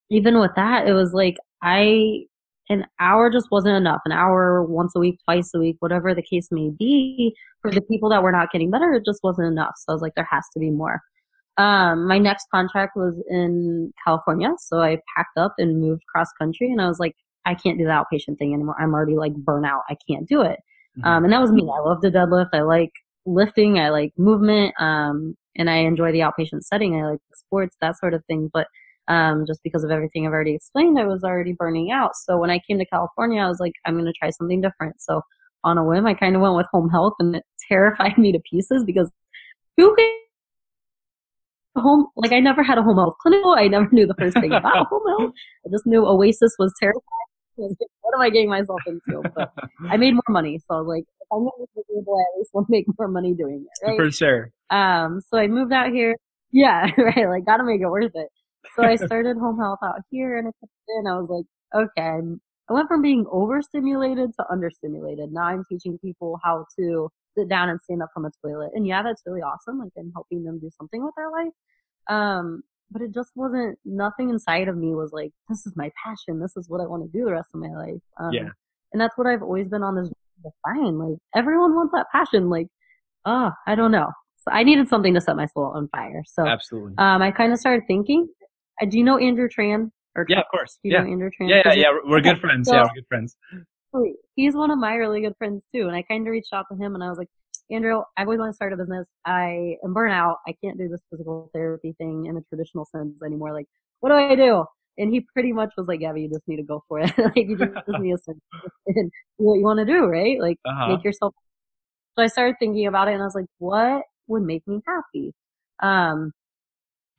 even 0.09 0.39
with 0.39 0.51
that, 0.55 0.87
it 0.87 0.93
was 0.93 1.13
like 1.13 1.37
I 1.61 2.25
an 2.69 2.85
hour 2.99 3.29
just 3.29 3.47
wasn't 3.51 3.75
enough. 3.75 4.01
An 4.05 4.11
hour 4.11 4.63
once 4.63 4.93
a 4.95 4.99
week, 4.99 5.19
twice 5.23 5.51
a 5.55 5.59
week, 5.59 5.77
whatever 5.79 6.13
the 6.13 6.21
case 6.21 6.49
may 6.51 6.69
be, 6.69 7.35
for 7.61 7.71
the 7.71 7.81
people 7.81 8.09
that 8.09 8.23
were 8.23 8.31
not 8.31 8.51
getting 8.51 8.71
better, 8.71 8.93
it 8.93 9.05
just 9.05 9.21
wasn't 9.23 9.47
enough. 9.47 9.73
So 9.77 9.85
I 9.89 9.93
was 9.93 10.01
like, 10.01 10.15
there 10.15 10.27
has 10.29 10.45
to 10.53 10.59
be 10.59 10.69
more. 10.69 11.01
Um, 11.57 12.07
my 12.07 12.19
next 12.19 12.47
contract 12.53 12.95
was 12.95 13.15
in 13.29 13.91
California, 14.05 14.49
so 14.59 14.79
I 14.79 14.99
packed 15.15 15.37
up 15.37 15.55
and 15.57 15.81
moved 15.81 16.03
cross 16.13 16.27
country, 16.39 16.71
and 16.71 16.81
I 16.81 16.87
was 16.87 16.99
like, 16.99 17.15
I 17.45 17.55
can't 17.55 17.77
do 17.77 17.85
the 17.85 17.91
outpatient 17.91 18.37
thing 18.37 18.53
anymore. 18.53 18.75
I'm 18.79 18.93
already 18.93 19.15
like 19.15 19.33
burnout. 19.33 19.81
I 19.89 19.95
can't 20.07 20.27
do 20.27 20.41
it. 20.41 20.59
Mm-hmm. 20.99 21.07
Um, 21.07 21.23
and 21.23 21.33
that 21.33 21.41
was 21.41 21.51
me. 21.51 21.63
I 21.63 21.79
love 21.79 22.01
the 22.01 22.11
deadlift. 22.11 22.49
I 22.53 22.61
like 22.61 22.91
lifting. 23.25 23.79
I 23.79 23.89
like 23.89 24.11
movement. 24.17 24.73
Um, 24.79 25.35
and 25.55 25.69
I 25.69 25.77
enjoy 25.77 26.11
the 26.11 26.19
outpatient 26.19 26.63
setting. 26.63 27.01
I 27.01 27.11
like 27.11 27.19
sports, 27.33 27.75
that 27.81 27.97
sort 27.97 28.13
of 28.13 28.23
thing. 28.25 28.49
But 28.53 28.67
um, 29.07 29.45
just 29.47 29.61
because 29.63 29.83
of 29.83 29.91
everything 29.91 30.25
I've 30.25 30.33
already 30.33 30.55
explained, 30.55 30.99
I 30.99 31.05
was 31.05 31.23
already 31.23 31.53
burning 31.53 31.91
out. 31.91 32.11
So 32.15 32.37
when 32.37 32.49
I 32.49 32.59
came 32.67 32.77
to 32.79 32.85
California, 32.85 33.41
I 33.41 33.47
was 33.47 33.59
like, 33.59 33.73
I'm 33.85 33.95
going 33.95 34.05
to 34.05 34.13
try 34.13 34.29
something 34.29 34.61
different. 34.61 35.01
So 35.01 35.21
on 35.63 35.77
a 35.77 35.83
whim, 35.83 36.05
I 36.05 36.13
kind 36.13 36.35
of 36.35 36.41
went 36.41 36.55
with 36.55 36.67
home 36.71 36.89
health, 36.89 37.13
and 37.19 37.35
it 37.35 37.43
terrified 37.67 38.17
me 38.17 38.31
to 38.31 38.39
pieces 38.49 38.83
because 38.85 39.11
who 39.75 39.95
can 39.95 40.09
home 41.77 42.07
like 42.15 42.31
I 42.31 42.39
never 42.39 42.63
had 42.63 42.77
a 42.77 42.83
home 42.83 42.97
health 42.97 43.15
clinic. 43.21 43.41
I 43.45 43.67
never 43.67 43.87
knew 43.91 44.07
the 44.07 44.15
first 44.15 44.39
thing 44.39 44.51
about 44.51 44.87
home 44.89 45.03
health. 45.07 45.33
I 45.65 45.69
just 45.69 45.85
knew 45.85 46.05
Oasis 46.05 46.55
was 46.57 46.73
terrifying. 46.79 47.01
What 47.55 48.13
am 48.13 48.21
I 48.21 48.29
getting 48.29 48.49
myself 48.49 48.79
into? 48.85 49.23
But 49.35 49.51
I 49.89 49.97
made 49.97 50.13
more 50.13 50.21
money, 50.29 50.59
so 50.59 50.75
I 50.75 50.77
was 50.79 50.87
like, 50.87 51.05
if 51.21 51.27
I'm 51.31 51.39
gonna 51.39 51.51
be 51.57 51.81
miserable, 51.89 52.15
I 52.15 52.21
at 52.21 52.37
least 52.37 52.51
to 52.53 52.65
make 52.69 52.85
more 52.99 53.07
money 53.07 53.33
doing 53.33 53.65
it, 53.65 53.85
right? 53.85 53.97
For 53.97 54.11
sure. 54.11 54.51
Um, 54.69 55.21
so 55.27 55.39
I 55.39 55.47
moved 55.47 55.73
out 55.73 55.91
here. 55.91 56.15
Yeah, 56.51 56.89
right. 56.97 57.27
Like, 57.27 57.45
gotta 57.45 57.63
make 57.63 57.81
it 57.81 57.89
worth 57.89 58.11
it. 58.13 58.29
So 58.75 58.83
I 58.83 58.95
started 58.95 59.37
home 59.37 59.59
health 59.59 59.79
out 59.83 60.01
here, 60.09 60.37
and 60.37 60.47
I 60.47 60.51
it 60.61 60.69
in. 60.99 61.07
I 61.07 61.19
was 61.19 61.29
like, 61.29 61.45
okay, 61.75 62.07
I'm, 62.07 62.41
I 62.69 62.73
went 62.73 62.87
from 62.87 63.01
being 63.01 63.25
overstimulated 63.31 64.31
to 64.39 64.45
understimulated. 64.51 65.31
Now 65.31 65.43
I'm 65.43 65.63
teaching 65.69 65.97
people 65.99 66.39
how 66.43 66.65
to 66.79 67.09
sit 67.37 67.49
down 67.49 67.69
and 67.69 67.79
stand 67.81 68.01
up 68.01 68.09
from 68.13 68.25
a 68.25 68.31
toilet. 68.43 68.71
And 68.73 68.85
yeah, 68.87 69.03
that's 69.03 69.21
really 69.25 69.41
awesome. 69.41 69.79
Like, 69.79 69.91
I'm 69.97 70.11
helping 70.13 70.43
them 70.43 70.59
do 70.59 70.69
something 70.77 71.03
with 71.03 71.13
their 71.15 71.31
life. 71.31 71.53
Um, 72.09 72.63
but 72.91 73.01
it 73.01 73.13
just 73.13 73.31
wasn't. 73.35 73.77
Nothing 73.85 74.29
inside 74.29 74.67
of 74.67 74.77
me 74.77 74.95
was 74.95 75.11
like, 75.11 75.31
this 75.49 75.65
is 75.65 75.73
my 75.75 75.91
passion. 76.03 76.39
This 76.39 76.55
is 76.55 76.69
what 76.69 76.81
I 76.81 76.85
want 76.85 77.03
to 77.03 77.17
do 77.17 77.25
the 77.25 77.31
rest 77.33 77.49
of 77.53 77.59
my 77.59 77.69
life. 77.69 78.01
Um, 78.19 78.31
Yeah. 78.33 78.49
And 78.93 79.01
that's 79.01 79.17
what 79.17 79.27
I've 79.27 79.43
always 79.43 79.67
been 79.67 79.83
on 79.83 79.95
this 79.95 80.09
to 80.43 80.51
find. 80.63 80.97
Like, 80.97 81.17
everyone 81.35 81.75
wants 81.75 81.91
that 81.93 82.07
passion. 82.11 82.49
Like, 82.49 82.67
oh, 83.25 83.51
I 83.65 83.75
don't 83.75 83.91
know. 83.91 84.09
So 84.37 84.51
I 84.51 84.63
needed 84.63 84.87
something 84.87 85.13
to 85.13 85.19
set 85.21 85.35
my 85.35 85.45
soul 85.47 85.73
on 85.75 85.89
fire. 85.89 86.23
So 86.25 86.47
Absolutely. 86.47 86.93
um, 86.97 87.21
I 87.21 87.31
kind 87.31 87.51
of 87.51 87.59
started 87.59 87.83
thinking. 87.87 88.29
Uh, 88.81 88.85
do 88.85 88.97
you 88.97 89.03
know 89.03 89.17
Andrew 89.17 89.47
Tran? 89.49 89.91
Or 90.15 90.25
Yeah, 90.27 90.39
of 90.39 90.45
course. 90.51 90.79
do 90.83 90.89
you 90.89 90.95
Yeah. 90.95 91.03
know 91.03 91.11
Andrew 91.11 91.29
Tran? 91.29 91.49
Yeah, 91.49 91.61
yeah, 91.65 91.73
yeah. 91.73 91.97
We're 92.05 92.21
good 92.21 92.39
friends. 92.39 92.67
so- 92.69 92.75
Yeah, 92.75 92.83
we're 92.83 92.95
good 92.95 93.07
friends. 93.07 93.35
He's 94.35 94.53
one 94.55 94.69
of 94.69 94.77
my 94.77 94.95
really 94.95 95.21
good 95.21 95.35
friends 95.37 95.65
too, 95.73 95.87
and 95.87 95.95
I 95.95 96.03
kind 96.03 96.27
of 96.27 96.31
reached 96.31 96.53
out 96.53 96.65
to 96.71 96.77
him 96.77 96.93
and 96.93 97.03
I 97.03 97.09
was 97.09 97.17
like, 97.17 97.29
Andrew, 97.71 98.01
I 98.15 98.21
always 98.23 98.39
want 98.39 98.49
to 98.51 98.55
start 98.55 98.71
a 98.71 98.77
business. 98.77 99.09
I 99.25 99.75
am 99.83 99.93
burnout. 99.93 100.35
I 100.47 100.53
can't 100.63 100.77
do 100.77 100.87
this 100.87 101.01
physical 101.09 101.49
therapy 101.53 101.93
thing 101.97 102.27
in 102.27 102.37
a 102.37 102.41
traditional 102.43 102.85
sense 102.85 103.21
anymore. 103.23 103.51
Like, 103.53 103.65
what 103.99 104.09
do 104.09 104.15
I 104.15 104.35
do? 104.35 104.63
And 104.99 105.11
he 105.11 105.21
pretty 105.33 105.51
much 105.51 105.73
was 105.77 105.87
like, 105.87 105.99
Gabby, 105.99 106.21
you 106.21 106.29
just 106.29 106.47
need 106.47 106.57
to 106.57 106.63
go 106.63 106.83
for 106.87 106.99
it. 106.99 107.11
like, 107.17 107.35
you 107.35 107.57
just 107.57 107.99
need 107.99 108.11
to 108.13 108.17
start 108.19 108.37
and 108.87 109.11
do 109.39 109.45
what 109.45 109.55
you 109.55 109.65
want 109.65 109.79
to 109.79 109.85
do, 109.85 110.05
right? 110.05 110.39
Like, 110.39 110.57
Uh-huh. 110.65 110.95
make 110.95 111.03
yourself. 111.03 111.33
So 112.17 112.23
I 112.23 112.27
started 112.27 112.55
thinking 112.59 112.87
about 112.87 113.07
it, 113.09 113.13
and 113.13 113.21
I 113.21 113.25
was 113.25 113.35
like, 113.35 113.45
what 113.57 114.03
would 114.27 114.43
make 114.43 114.65
me 114.67 114.81
happy? 114.87 115.33
Um, 115.81 116.31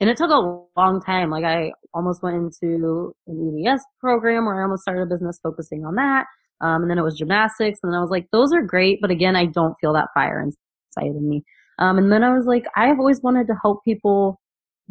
and 0.01 0.09
it 0.09 0.17
took 0.17 0.31
a 0.31 0.65
long 0.79 1.01
time. 1.01 1.31
Like 1.31 1.45
I 1.45 1.73
almost 1.95 2.23
went 2.23 2.37
into 2.37 3.15
an 3.27 3.67
EDS 3.67 3.83
program 4.01 4.47
where 4.47 4.61
I 4.61 4.63
almost 4.63 4.83
started 4.83 5.03
a 5.03 5.07
business 5.07 5.39
focusing 5.43 5.85
on 5.85 5.97
that. 5.97 6.27
Um, 6.61 6.83
and 6.83 6.91
then 6.91 6.99
it 6.99 7.03
was 7.03 7.17
gymnastics, 7.17 7.79
and 7.83 7.93
then 7.93 7.99
I 7.99 8.03
was 8.03 8.11
like, 8.11 8.27
those 8.33 8.53
are 8.53 8.63
great, 8.63 9.01
but 9.01 9.13
again, 9.13 9.37
I 9.37 9.47
don't 9.47 9.77
feel 9.81 9.93
that 9.93 10.09
fire 10.13 10.43
inside 10.43 11.15
of 11.15 11.23
me. 11.23 11.45
Um, 11.79 11.99
and 11.99 12.11
then 12.11 12.25
I 12.25 12.35
was 12.35 12.47
like, 12.47 12.65
I've 12.75 12.99
always 12.99 13.23
wanted 13.23 13.47
to 13.47 13.55
help 13.63 13.85
people 13.85 14.41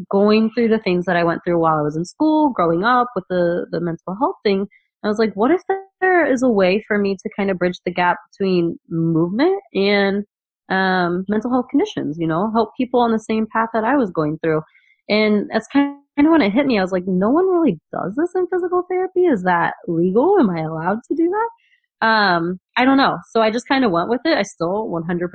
going 0.09 0.51
through 0.51 0.69
the 0.69 0.79
things 0.79 1.05
that 1.05 1.17
I 1.17 1.23
went 1.23 1.41
through 1.43 1.59
while 1.59 1.77
I 1.77 1.81
was 1.81 1.97
in 1.97 2.05
school, 2.05 2.51
growing 2.51 2.83
up 2.83 3.07
with 3.15 3.25
the 3.29 3.65
the 3.71 3.81
mental 3.81 4.15
health 4.17 4.37
thing. 4.43 4.67
I 5.03 5.07
was 5.07 5.19
like, 5.19 5.33
what 5.33 5.51
if 5.51 5.61
there 6.01 6.25
is 6.25 6.43
a 6.43 6.49
way 6.49 6.83
for 6.87 6.97
me 6.97 7.15
to 7.15 7.29
kind 7.35 7.51
of 7.51 7.57
bridge 7.57 7.79
the 7.85 7.91
gap 7.91 8.17
between 8.31 8.79
movement 8.89 9.61
and 9.73 10.25
um, 10.69 11.25
mental 11.27 11.51
health 11.51 11.67
conditions? 11.69 12.17
You 12.19 12.27
know, 12.27 12.51
help 12.51 12.71
people 12.77 12.99
on 12.99 13.11
the 13.11 13.19
same 13.19 13.47
path 13.51 13.69
that 13.73 13.83
I 13.83 13.95
was 13.95 14.11
going 14.11 14.39
through. 14.43 14.61
And 15.09 15.49
that's 15.51 15.67
kind 15.67 15.97
of 16.17 16.25
when 16.25 16.41
it 16.41 16.51
hit 16.53 16.65
me. 16.65 16.77
I 16.79 16.81
was 16.81 16.91
like, 16.91 17.07
no 17.07 17.29
one 17.29 17.47
really 17.47 17.79
does 17.91 18.15
this 18.15 18.35
in 18.35 18.47
physical 18.47 18.83
therapy. 18.89 19.25
Is 19.25 19.43
that 19.43 19.75
legal? 19.87 20.37
Am 20.39 20.49
I 20.49 20.61
allowed 20.61 20.99
to 21.07 21.15
do 21.15 21.29
that? 21.29 22.07
Um, 22.07 22.59
I 22.75 22.85
don't 22.85 22.97
know. 22.97 23.17
So 23.31 23.41
I 23.41 23.51
just 23.51 23.67
kind 23.67 23.85
of 23.85 23.91
went 23.91 24.09
with 24.09 24.21
it. 24.25 24.37
I 24.37 24.43
still 24.43 24.87
100% 24.87 25.29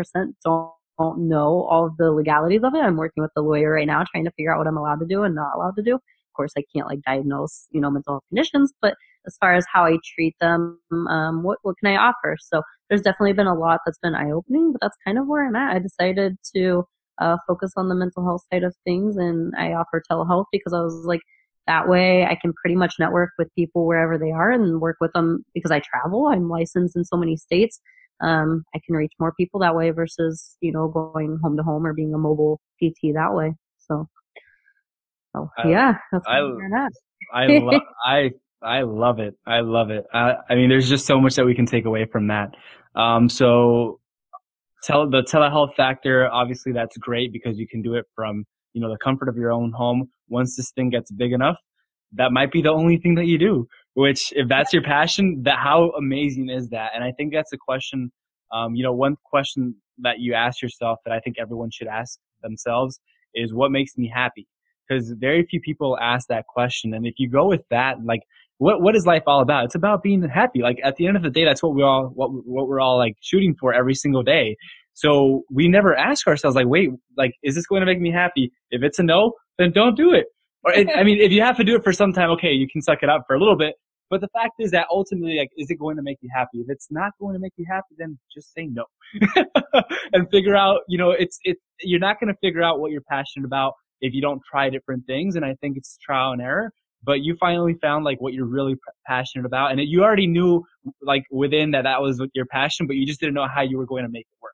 don't 0.44 0.72
don't 0.98 1.28
know 1.28 1.66
all 1.70 1.86
of 1.86 1.96
the 1.96 2.10
legalities 2.10 2.62
of 2.62 2.74
it. 2.74 2.78
I'm 2.78 2.96
working 2.96 3.22
with 3.22 3.32
the 3.34 3.42
lawyer 3.42 3.72
right 3.72 3.86
now 3.86 4.04
trying 4.10 4.24
to 4.24 4.30
figure 4.32 4.52
out 4.52 4.58
what 4.58 4.66
I'm 4.66 4.76
allowed 4.76 5.00
to 5.00 5.06
do 5.06 5.22
and 5.22 5.34
not 5.34 5.54
allowed 5.56 5.76
to 5.76 5.82
do. 5.82 5.94
Of 5.94 6.36
course, 6.36 6.52
I 6.56 6.62
can't 6.74 6.86
like 6.86 7.00
diagnose, 7.02 7.66
you 7.70 7.80
know, 7.80 7.90
mental 7.90 8.14
health 8.14 8.24
conditions, 8.28 8.72
but 8.80 8.94
as 9.26 9.36
far 9.38 9.54
as 9.54 9.64
how 9.72 9.84
I 9.84 9.98
treat 10.14 10.34
them, 10.40 10.78
um, 11.08 11.42
what, 11.42 11.58
what 11.62 11.76
can 11.78 11.92
I 11.92 11.96
offer? 11.96 12.36
So 12.40 12.62
there's 12.88 13.02
definitely 13.02 13.34
been 13.34 13.46
a 13.46 13.54
lot 13.54 13.80
that's 13.84 13.98
been 13.98 14.14
eye 14.14 14.30
opening, 14.30 14.72
but 14.72 14.80
that's 14.80 14.96
kind 15.04 15.18
of 15.18 15.26
where 15.26 15.46
I'm 15.46 15.56
at. 15.56 15.76
I 15.76 15.78
decided 15.78 16.36
to 16.56 16.84
uh, 17.18 17.36
focus 17.46 17.72
on 17.76 17.88
the 17.88 17.94
mental 17.94 18.24
health 18.24 18.44
side 18.52 18.62
of 18.62 18.74
things 18.84 19.16
and 19.16 19.52
I 19.56 19.72
offer 19.72 20.02
telehealth 20.10 20.46
because 20.52 20.72
I 20.72 20.80
was 20.80 20.94
like, 21.04 21.20
that 21.66 21.88
way 21.88 22.24
I 22.24 22.36
can 22.40 22.52
pretty 22.54 22.74
much 22.74 22.94
network 22.98 23.30
with 23.38 23.48
people 23.54 23.86
wherever 23.86 24.18
they 24.18 24.32
are 24.32 24.50
and 24.50 24.80
work 24.80 24.96
with 25.00 25.12
them 25.12 25.44
because 25.54 25.70
I 25.70 25.80
travel. 25.80 26.26
I'm 26.26 26.48
licensed 26.48 26.96
in 26.96 27.04
so 27.04 27.16
many 27.16 27.36
states. 27.36 27.80
Um, 28.20 28.64
I 28.74 28.80
can 28.84 28.96
reach 28.96 29.12
more 29.20 29.32
people 29.36 29.60
that 29.60 29.74
way 29.76 29.90
versus, 29.90 30.56
you 30.60 30.72
know, 30.72 30.88
going 30.88 31.38
home 31.42 31.56
to 31.56 31.62
home 31.62 31.86
or 31.86 31.92
being 31.92 32.14
a 32.14 32.18
mobile 32.18 32.60
PT 32.80 33.12
that 33.14 33.32
way. 33.34 33.54
So, 33.78 34.08
so 35.34 35.50
I- 35.58 35.68
yeah, 35.68 35.94
that's 36.10 36.26
I-. 36.26 36.38
I 37.32 37.46
lo- 37.46 37.80
I 38.04 38.30
I 38.62 38.82
love 38.82 39.18
it. 39.18 39.36
I 39.46 39.60
love 39.60 39.90
it. 39.90 40.06
I, 40.12 40.36
I 40.48 40.54
mean, 40.54 40.68
there's 40.68 40.88
just 40.88 41.06
so 41.06 41.20
much 41.20 41.34
that 41.36 41.44
we 41.44 41.54
can 41.54 41.66
take 41.66 41.84
away 41.84 42.04
from 42.04 42.28
that. 42.28 42.54
Um, 42.94 43.28
so, 43.28 43.98
tele 44.82 45.08
the 45.10 45.22
telehealth 45.22 45.74
factor, 45.74 46.28
obviously, 46.30 46.72
that's 46.72 46.96
great 46.98 47.32
because 47.32 47.58
you 47.58 47.66
can 47.66 47.82
do 47.82 47.94
it 47.94 48.06
from 48.14 48.44
you 48.72 48.80
know 48.80 48.90
the 48.90 48.98
comfort 48.98 49.28
of 49.28 49.36
your 49.36 49.52
own 49.52 49.72
home. 49.72 50.08
Once 50.28 50.56
this 50.56 50.70
thing 50.72 50.90
gets 50.90 51.10
big 51.10 51.32
enough, 51.32 51.58
that 52.12 52.32
might 52.32 52.52
be 52.52 52.62
the 52.62 52.70
only 52.70 52.96
thing 52.98 53.14
that 53.16 53.26
you 53.26 53.38
do. 53.38 53.66
Which, 53.94 54.32
if 54.34 54.48
that's 54.48 54.72
your 54.72 54.82
passion, 54.82 55.42
that 55.42 55.58
how 55.58 55.90
amazing 55.90 56.48
is 56.48 56.70
that? 56.70 56.92
And 56.94 57.04
I 57.04 57.12
think 57.12 57.32
that's 57.32 57.52
a 57.52 57.58
question. 57.58 58.10
Um, 58.50 58.74
you 58.74 58.82
know, 58.82 58.92
one 58.92 59.16
question 59.24 59.74
that 59.98 60.18
you 60.18 60.34
ask 60.34 60.62
yourself 60.62 60.98
that 61.04 61.12
I 61.12 61.20
think 61.20 61.36
everyone 61.38 61.70
should 61.70 61.88
ask 61.88 62.18
themselves 62.42 63.00
is, 63.34 63.52
"What 63.54 63.70
makes 63.70 63.96
me 63.96 64.08
happy?" 64.08 64.46
Because 64.88 65.10
very 65.12 65.44
few 65.44 65.60
people 65.60 65.98
ask 65.98 66.28
that 66.28 66.46
question, 66.46 66.94
and 66.94 67.06
if 67.06 67.14
you 67.18 67.28
go 67.28 67.46
with 67.46 67.64
that, 67.70 68.04
like 68.04 68.22
what 68.62 68.80
what 68.80 68.94
is 68.94 69.04
life 69.06 69.24
all 69.26 69.42
about? 69.42 69.64
It's 69.64 69.74
about 69.74 70.02
being 70.02 70.22
happy. 70.22 70.62
Like 70.62 70.78
at 70.84 70.94
the 70.96 71.08
end 71.08 71.16
of 71.16 71.24
the 71.24 71.30
day, 71.30 71.44
that's 71.44 71.62
what 71.62 71.74
we 71.74 71.82
all 71.82 72.12
what 72.14 72.28
what 72.28 72.68
we're 72.68 72.80
all 72.80 72.96
like 72.96 73.14
shooting 73.20 73.56
for 73.58 73.74
every 73.74 73.94
single 73.94 74.22
day. 74.22 74.56
So 74.94 75.42
we 75.50 75.68
never 75.68 75.96
ask 75.96 76.26
ourselves 76.28 76.54
like, 76.54 76.66
wait, 76.68 76.90
like, 77.16 77.32
is 77.42 77.56
this 77.56 77.66
going 77.66 77.80
to 77.80 77.86
make 77.86 78.00
me 78.00 78.12
happy? 78.12 78.52
If 78.70 78.82
it's 78.82 78.98
a 78.98 79.02
no, 79.02 79.32
then 79.58 79.72
don't 79.72 79.96
do 79.96 80.12
it. 80.12 80.26
Or, 80.64 80.72
I 80.72 81.02
mean, 81.02 81.18
if 81.20 81.32
you 81.32 81.42
have 81.42 81.56
to 81.56 81.64
do 81.64 81.74
it 81.74 81.82
for 81.82 81.92
some 81.92 82.12
time, 82.12 82.30
okay, 82.30 82.52
you 82.52 82.68
can 82.70 82.82
suck 82.82 83.02
it 83.02 83.08
up 83.08 83.24
for 83.26 83.34
a 83.34 83.38
little 83.38 83.56
bit. 83.56 83.74
But 84.10 84.20
the 84.20 84.28
fact 84.28 84.52
is 84.58 84.70
that 84.72 84.86
ultimately, 84.90 85.38
like, 85.38 85.48
is 85.56 85.70
it 85.70 85.78
going 85.78 85.96
to 85.96 86.02
make 86.02 86.18
you 86.20 86.28
happy? 86.32 86.58
If 86.58 86.66
it's 86.68 86.88
not 86.90 87.12
going 87.18 87.32
to 87.32 87.40
make 87.40 87.54
you 87.56 87.64
happy, 87.68 87.94
then 87.96 88.18
just 88.32 88.52
say 88.52 88.68
no 88.70 88.84
and 90.12 90.30
figure 90.30 90.54
out, 90.54 90.80
you 90.86 90.98
know, 90.98 91.10
it's, 91.10 91.38
it, 91.42 91.56
you're 91.80 91.98
not 91.98 92.20
going 92.20 92.32
to 92.32 92.38
figure 92.40 92.62
out 92.62 92.78
what 92.78 92.92
you're 92.92 93.00
passionate 93.08 93.46
about 93.46 93.72
if 94.02 94.12
you 94.12 94.20
don't 94.20 94.42
try 94.48 94.68
different 94.68 95.06
things. 95.06 95.34
And 95.34 95.44
I 95.44 95.54
think 95.60 95.78
it's 95.78 95.96
trial 96.04 96.32
and 96.32 96.42
error, 96.42 96.72
but 97.02 97.20
you 97.20 97.36
finally 97.38 97.74
found 97.80 98.04
like 98.04 98.20
what 98.20 98.32
you're 98.32 98.46
really 98.46 98.76
passionate 99.06 99.46
about. 99.46 99.72
And 99.72 99.80
you 99.80 100.02
already 100.02 100.26
knew 100.26 100.64
like 101.02 101.24
within 101.30 101.72
that 101.72 101.82
that 101.82 102.00
was 102.00 102.22
your 102.34 102.46
passion, 102.46 102.86
but 102.86 102.96
you 102.96 103.06
just 103.06 103.20
didn't 103.20 103.34
know 103.34 103.46
how 103.52 103.62
you 103.62 103.78
were 103.78 103.86
going 103.86 104.04
to 104.04 104.10
make 104.10 104.26
it 104.30 104.38
work. 104.40 104.52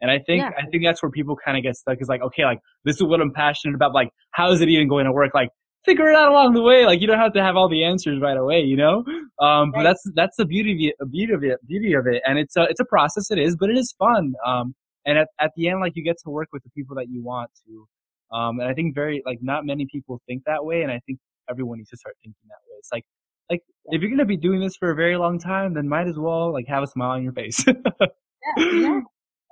And 0.00 0.10
I 0.10 0.18
think, 0.18 0.42
yeah. 0.42 0.50
I 0.58 0.66
think 0.70 0.82
that's 0.84 1.02
where 1.02 1.10
people 1.10 1.36
kind 1.36 1.56
of 1.56 1.62
get 1.62 1.76
stuck 1.76 1.98
is 2.00 2.08
like, 2.08 2.22
okay, 2.22 2.44
like 2.44 2.58
this 2.84 2.96
is 2.96 3.02
what 3.04 3.20
I'm 3.20 3.32
passionate 3.32 3.74
about. 3.74 3.94
Like, 3.94 4.10
how 4.32 4.50
is 4.50 4.60
it 4.60 4.68
even 4.68 4.88
going 4.88 5.04
to 5.04 5.12
work? 5.12 5.30
Like, 5.34 5.50
figure 5.84 6.08
it 6.08 6.16
out 6.16 6.30
along 6.30 6.54
the 6.54 6.62
way. 6.62 6.86
Like 6.86 7.00
you 7.00 7.06
don't 7.06 7.18
have 7.18 7.32
to 7.34 7.42
have 7.42 7.56
all 7.56 7.68
the 7.68 7.84
answers 7.84 8.20
right 8.20 8.36
away, 8.36 8.60
you 8.60 8.76
know. 8.76 9.04
Um, 9.40 9.72
but 9.72 9.82
that's 9.82 10.02
that's 10.14 10.36
the 10.36 10.44
beauty 10.44 10.92
of 11.00 11.08
it, 11.08 11.10
beauty 11.10 11.32
of 11.32 11.44
it, 11.44 11.58
beauty 11.66 11.92
of 11.94 12.06
it, 12.06 12.22
and 12.26 12.38
it's 12.38 12.56
a 12.56 12.62
it's 12.64 12.80
a 12.80 12.84
process. 12.84 13.30
It 13.30 13.38
is, 13.38 13.56
but 13.56 13.70
it 13.70 13.76
is 13.76 13.94
fun. 13.98 14.34
Um, 14.46 14.74
and 15.04 15.18
at 15.18 15.28
at 15.40 15.52
the 15.56 15.68
end, 15.68 15.80
like 15.80 15.92
you 15.96 16.04
get 16.04 16.16
to 16.24 16.30
work 16.30 16.48
with 16.52 16.62
the 16.62 16.70
people 16.70 16.96
that 16.96 17.08
you 17.08 17.22
want 17.22 17.50
to. 17.66 18.36
Um, 18.36 18.60
and 18.60 18.68
I 18.68 18.74
think 18.74 18.94
very 18.94 19.22
like 19.26 19.38
not 19.42 19.66
many 19.66 19.86
people 19.90 20.20
think 20.26 20.44
that 20.46 20.64
way, 20.64 20.82
and 20.82 20.90
I 20.90 21.00
think 21.06 21.18
everyone 21.50 21.78
needs 21.78 21.90
to 21.90 21.96
start 21.96 22.16
thinking 22.22 22.42
that 22.48 22.58
way. 22.68 22.76
It's 22.78 22.90
like 22.92 23.04
like 23.50 23.62
if 23.86 24.00
you're 24.00 24.10
gonna 24.10 24.24
be 24.24 24.36
doing 24.36 24.60
this 24.60 24.76
for 24.76 24.90
a 24.90 24.94
very 24.94 25.16
long 25.16 25.38
time, 25.38 25.74
then 25.74 25.88
might 25.88 26.08
as 26.08 26.18
well 26.18 26.52
like 26.52 26.66
have 26.68 26.82
a 26.82 26.86
smile 26.86 27.10
on 27.10 27.22
your 27.22 27.32
face. 27.32 27.64
yeah, 27.66 27.74
yeah. 28.56 28.96
And 28.96 29.04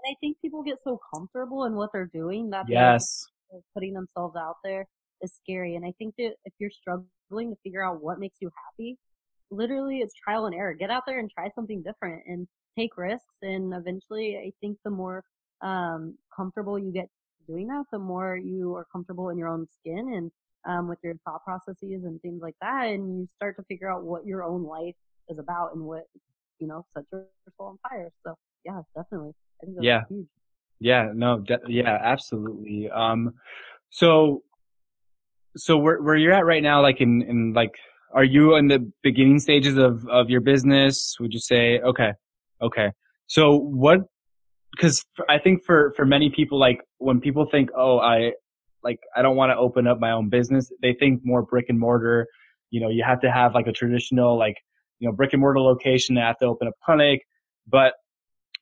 I 0.07 0.14
think 0.20 0.38
people 0.40 0.62
get 0.62 0.79
so 0.83 0.98
comfortable 1.14 1.64
in 1.64 1.74
what 1.74 1.90
they're 1.92 2.11
doing 2.12 2.50
that 2.50 2.66
yes. 2.68 3.26
they're 3.50 3.61
putting 3.74 3.92
themselves 3.94 4.37
out 4.37 4.57
there 4.64 4.87
is 5.22 5.33
scary. 5.35 5.76
And 5.76 5.85
I 5.85 5.92
think 5.98 6.14
that 6.18 6.35
if 6.44 6.53
you're 6.59 6.70
struggling 6.70 7.50
to 7.50 7.57
figure 7.62 7.85
out 7.85 8.03
what 8.03 8.18
makes 8.18 8.38
you 8.40 8.50
happy, 8.66 8.96
literally 9.50 9.98
it's 9.98 10.14
trial 10.14 10.46
and 10.46 10.55
error. 10.55 10.74
Get 10.74 10.90
out 10.90 11.03
there 11.07 11.18
and 11.18 11.31
try 11.31 11.50
something 11.55 11.83
different 11.83 12.22
and 12.26 12.46
take 12.79 12.96
risks. 12.96 13.26
And 13.42 13.74
eventually, 13.74 14.38
I 14.38 14.53
think 14.61 14.79
the 14.85 14.90
more 14.90 15.22
um, 15.62 16.16
comfortable 16.35 16.79
you 16.79 16.92
get 16.92 17.09
doing 17.46 17.66
that, 17.68 17.85
the 17.92 17.98
more 17.98 18.37
you 18.37 18.74
are 18.74 18.87
comfortable 18.92 19.31
in 19.31 19.38
your 19.38 19.48
own 19.48 19.66
skin 19.81 20.12
and 20.14 20.31
um, 20.68 20.88
with 20.88 20.98
your 21.02 21.14
thought 21.24 21.44
processes 21.44 22.04
and 22.04 22.20
things 22.22 22.40
like 22.42 22.56
that. 22.60 22.86
And 22.86 23.20
you 23.20 23.26
start 23.36 23.56
to 23.56 23.62
figure 23.64 23.90
out 23.90 24.04
what 24.04 24.26
your 24.26 24.42
own 24.42 24.64
life 24.64 24.94
is 25.28 25.38
about 25.38 25.74
and 25.74 25.84
what, 25.84 26.04
you 26.58 26.66
know, 26.66 26.84
sets 26.94 27.06
your 27.12 27.26
soul 27.56 27.68
on 27.68 27.78
fire. 27.88 28.10
So, 28.26 28.34
yeah, 28.64 28.82
definitely. 28.96 29.32
yeah. 29.80 30.02
Huge. 30.08 30.26
Yeah, 30.80 31.10
no, 31.14 31.40
de- 31.40 31.60
yeah, 31.68 31.98
absolutely. 32.02 32.88
Um, 32.90 33.34
so 33.90 34.42
so 35.56 35.76
where 35.76 36.00
where 36.00 36.16
you're 36.16 36.32
at 36.32 36.46
right 36.46 36.62
now, 36.62 36.80
like 36.80 37.00
in 37.00 37.22
in 37.22 37.52
like, 37.52 37.74
are 38.14 38.24
you 38.24 38.56
in 38.56 38.68
the 38.68 38.90
beginning 39.02 39.38
stages 39.38 39.76
of 39.76 40.06
of 40.08 40.30
your 40.30 40.40
business? 40.40 41.16
Would 41.20 41.32
you 41.32 41.40
say 41.40 41.80
okay, 41.80 42.12
okay? 42.62 42.92
So 43.26 43.56
what? 43.56 44.00
Because 44.74 45.04
I 45.28 45.38
think 45.38 45.64
for 45.66 45.92
for 45.96 46.06
many 46.06 46.30
people, 46.30 46.58
like 46.58 46.80
when 46.98 47.20
people 47.20 47.46
think, 47.50 47.70
oh, 47.76 47.98
I 47.98 48.32
like 48.82 48.98
I 49.16 49.22
don't 49.22 49.36
want 49.36 49.50
to 49.50 49.56
open 49.56 49.86
up 49.86 50.00
my 50.00 50.12
own 50.12 50.28
business, 50.28 50.70
they 50.82 50.94
think 50.94 51.20
more 51.24 51.42
brick 51.42 51.66
and 51.68 51.78
mortar. 51.78 52.26
You 52.70 52.80
know, 52.80 52.88
you 52.88 53.04
have 53.06 53.20
to 53.20 53.30
have 53.30 53.54
like 53.54 53.66
a 53.66 53.72
traditional 53.72 54.38
like 54.38 54.56
you 54.98 55.08
know 55.08 55.14
brick 55.14 55.32
and 55.32 55.40
mortar 55.40 55.60
location. 55.60 56.14
They 56.14 56.20
have 56.20 56.38
to 56.38 56.46
open 56.46 56.68
a 56.68 56.72
clinic, 56.84 57.22
but 57.66 57.94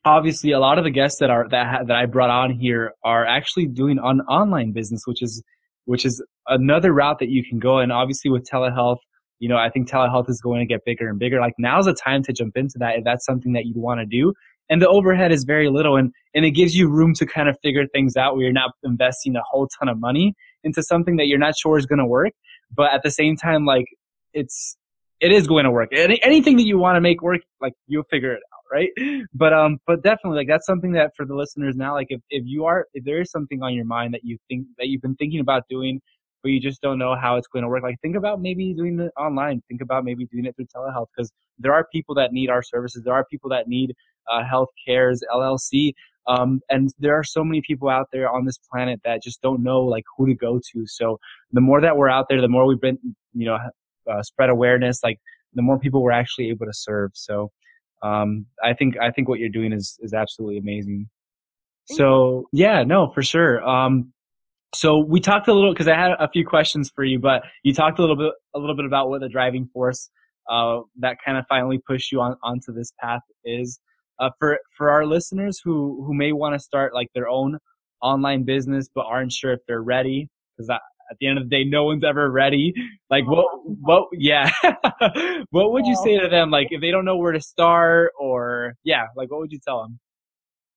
obviously 0.05 0.53
a 0.53 0.61
lot 0.61 0.79
of 0.79 0.85
the 0.85 0.91
guests 0.91 1.19
that 1.21 1.31
are 1.31 1.49
that 1.51 1.87
that 1.87 1.97
I 1.97 2.07
brought 2.07 2.31
on 2.31 2.51
here 2.51 2.93
are 3.05 3.27
actually 3.27 3.67
doing 3.67 3.99
an 4.03 4.21
online 4.23 4.73
business, 4.73 5.03
which 5.07 5.23
is 5.23 5.43
which 5.85 6.05
is 6.05 6.23
another 6.47 6.93
route 6.93 7.19
that 7.21 7.29
you 7.31 7.43
can 7.45 7.59
go. 7.59 7.79
And 7.79 7.93
obviously 7.93 8.31
with 8.31 8.47
telehealth, 8.49 8.99
you 9.39 9.49
know, 9.49 9.57
I 9.57 9.71
think 9.71 9.89
telehealth 9.89 10.29
is 10.29 10.41
going 10.41 10.61
to 10.61 10.67
get 10.67 10.85
bigger 10.85 11.09
and 11.09 11.19
bigger. 11.19 11.41
Like 11.41 11.55
now's 11.59 11.87
the 11.87 11.95
time 11.95 12.23
to 12.25 12.33
jump 12.33 12.57
into 12.57 12.79
that 12.79 12.97
if 12.97 13.05
that's 13.05 13.25
something 13.25 13.53
that 13.53 13.67
you'd 13.67 13.77
want 13.77 14.01
to 14.01 14.07
do. 14.07 14.35
And 14.71 14.83
the 14.83 14.89
overhead 14.89 15.33
is 15.33 15.45
very 15.45 15.71
little 15.71 15.97
and, 15.97 16.13
and 16.35 16.45
it 16.45 16.51
gives 16.51 16.75
you 16.75 16.89
room 16.89 17.15
to 17.15 17.27
kind 17.27 17.49
of 17.49 17.57
figure 17.63 17.87
things 17.87 18.17
out 18.17 18.35
where 18.35 18.45
you're 18.45 18.53
not 18.53 18.73
investing 18.85 19.35
a 19.37 19.43
whole 19.43 19.69
ton 19.79 19.89
of 19.89 19.99
money 19.99 20.35
into 20.63 20.83
something 20.83 21.17
that 21.17 21.27
you're 21.27 21.39
not 21.39 21.57
sure 21.57 21.79
is 21.79 21.87
going 21.87 22.01
to 22.01 22.07
work. 22.07 22.33
But 22.75 22.93
at 22.93 23.03
the 23.03 23.11
same 23.11 23.37
time, 23.37 23.65
like 23.65 23.87
it's, 24.35 24.77
it 25.21 25.33
is 25.33 25.47
going 25.47 25.65
to 25.65 25.71
work. 25.71 25.89
Any, 25.93 26.23
anything 26.23 26.57
that 26.59 26.67
you 26.67 26.79
want 26.79 26.97
to 26.97 27.01
make 27.01 27.23
work, 27.23 27.41
like 27.61 27.73
you'll 27.87 28.05
figure 28.05 28.33
it 28.33 28.41
out 28.53 28.59
right? 28.71 28.91
But 29.35 29.53
um, 29.53 29.79
but 29.87 30.03
definitely 30.03 30.39
like 30.39 30.49
that's 30.49 30.67
something 30.67 30.93
that 30.93 31.13
for 31.17 31.25
the 31.25 31.35
listeners 31.35 31.77
now, 31.77 31.95
like 31.95 32.09
if, 32.11 32.21
if 32.31 32.45
you 32.47 32.65
are 32.65 32.87
if 32.95 33.05
there 33.05 33.21
is 33.21 33.31
something 33.31 33.63
on 33.63 33.75
your 33.75 33.85
mind 33.85 34.15
that 34.15 34.25
you 34.25 34.39
think 34.49 34.67
that 34.79 34.89
you've 34.89 35.03
been 35.03 35.17
thinking 35.17 35.41
about 35.41 35.63
doing, 35.69 36.01
but 36.43 36.51
you 36.51 36.61
just 36.61 36.81
don't 36.81 36.99
know 36.99 37.17
how 37.17 37.37
it's 37.37 37.47
going 37.47 37.63
to 37.63 37.69
work, 37.69 37.83
like 37.83 38.01
think 38.01 38.17
about 38.17 38.41
maybe 38.41 38.75
doing 38.75 38.99
it 39.01 39.13
online. 39.19 39.63
Think 39.69 39.81
about 39.81 40.05
maybe 40.05 40.27
doing 40.27 40.45
it 40.45 40.57
through 40.57 40.67
telehealth 40.67 41.07
because 41.15 41.33
there 41.59 41.73
are 41.73 41.87
people 41.93 42.15
that 42.17 42.33
need 42.33 42.51
our 42.51 42.63
services. 42.63 43.03
There 43.05 43.15
are 43.15 43.25
people 43.25 43.51
that 43.51 43.69
need 43.69 43.95
uh, 44.31 44.45
health 44.45 44.69
cares 44.87 45.23
LLC. 45.35 45.93
Um, 46.27 46.61
and 46.69 46.91
there 46.99 47.19
are 47.19 47.25
so 47.25 47.43
many 47.43 47.63
people 47.67 47.89
out 47.89 48.09
there 48.13 48.31
on 48.31 48.45
this 48.45 48.59
planet 48.71 49.01
that 49.05 49.23
just 49.23 49.41
don't 49.41 49.63
know 49.63 49.81
like 49.81 50.05
who 50.17 50.27
to 50.27 50.35
go 50.35 50.61
to. 50.73 50.87
So 50.87 51.19
the 51.53 51.61
more 51.61 51.81
that 51.81 51.97
we're 51.97 52.11
out 52.11 52.27
there, 52.29 52.41
the 52.41 52.49
more 52.49 52.67
we've 52.67 52.81
been, 52.81 52.99
you 53.33 53.47
know, 53.47 53.59
uh, 54.11 54.23
spread 54.23 54.51
awareness, 54.51 55.03
like 55.03 55.19
the 55.55 55.63
more 55.63 55.79
people 55.79 56.03
we're 56.03 56.13
actually 56.13 56.51
able 56.51 56.67
to 56.67 56.73
serve. 56.73 57.13
So 57.15 57.51
um, 58.03 58.47
I 58.63 58.75
think 58.75 58.97
I 58.99 59.11
think 59.11 59.29
what 59.29 59.41
you're 59.41 59.49
doing 59.49 59.73
is 59.73 59.99
is 60.01 60.13
absolutely 60.13 60.59
amazing. 60.59 61.09
So 61.87 62.47
yeah, 62.53 62.85
no, 62.85 63.11
for 63.11 63.23
sure. 63.23 63.67
Um, 63.67 64.13
so 64.75 64.99
we 64.99 65.21
talked 65.21 65.49
a 65.49 65.53
little 65.53 65.73
because 65.73 65.89
I 65.89 65.95
had 65.95 66.13
a 66.19 66.29
few 66.29 66.47
questions 66.47 66.91
for 66.95 67.05
you, 67.05 67.19
but 67.19 67.43
you 67.63 67.73
talked 67.73 67.99
a 67.99 68.03
little 68.03 68.17
bit 68.17 68.33
a 68.55 68.59
little 68.59 68.77
bit 68.77 68.85
about 68.85 69.09
what 69.09 69.21
the 69.21 69.29
driving 69.29 69.69
force 69.73 70.11
uh, 70.51 70.81
that 71.01 71.17
kind 71.25 71.39
of 71.39 71.45
finally 71.49 71.79
pushed 71.87 72.13
you 72.13 72.21
on 72.21 72.37
onto 72.43 72.73
this 72.73 72.93
path 73.01 73.23
is. 73.45 73.81
Uh, 74.21 74.31
for 74.39 74.59
for 74.77 74.91
our 74.91 75.07
listeners 75.07 75.61
who 75.63 76.05
who 76.05 76.13
may 76.13 76.33
want 76.33 76.53
to 76.55 76.59
start 76.59 76.93
like 76.93 77.07
their 77.15 77.29
own 77.29 77.57
online 78.03 78.45
business 78.45 78.89
but 78.93 79.05
aren't 79.07 79.33
sure 79.33 79.53
if 79.53 79.61
they're 79.69 79.83
ready 79.83 80.29
because 80.57 80.69
at 81.11 81.17
the 81.21 81.27
end 81.27 81.39
of 81.39 81.49
the 81.49 81.51
day, 81.51 81.65
no 81.65 81.85
one's 81.85 82.05
ever 82.05 82.31
ready. 82.31 82.75
Like 83.11 83.27
what, 83.27 83.47
what, 83.65 84.09
yeah. 84.13 84.51
what 85.51 85.73
would 85.73 85.87
you 85.87 85.97
say 85.97 86.19
to 86.19 86.29
them? 86.29 86.51
Like 86.51 86.69
if 86.71 86.81
they 86.81 86.91
don't 86.91 87.05
know 87.05 87.17
where 87.17 87.33
to 87.33 87.41
start 87.41 88.13
or 88.19 88.75
yeah, 88.85 89.05
like 89.17 89.31
what 89.31 89.41
would 89.41 89.53
you 89.53 89.61
tell 89.67 89.83
them? 89.83 89.99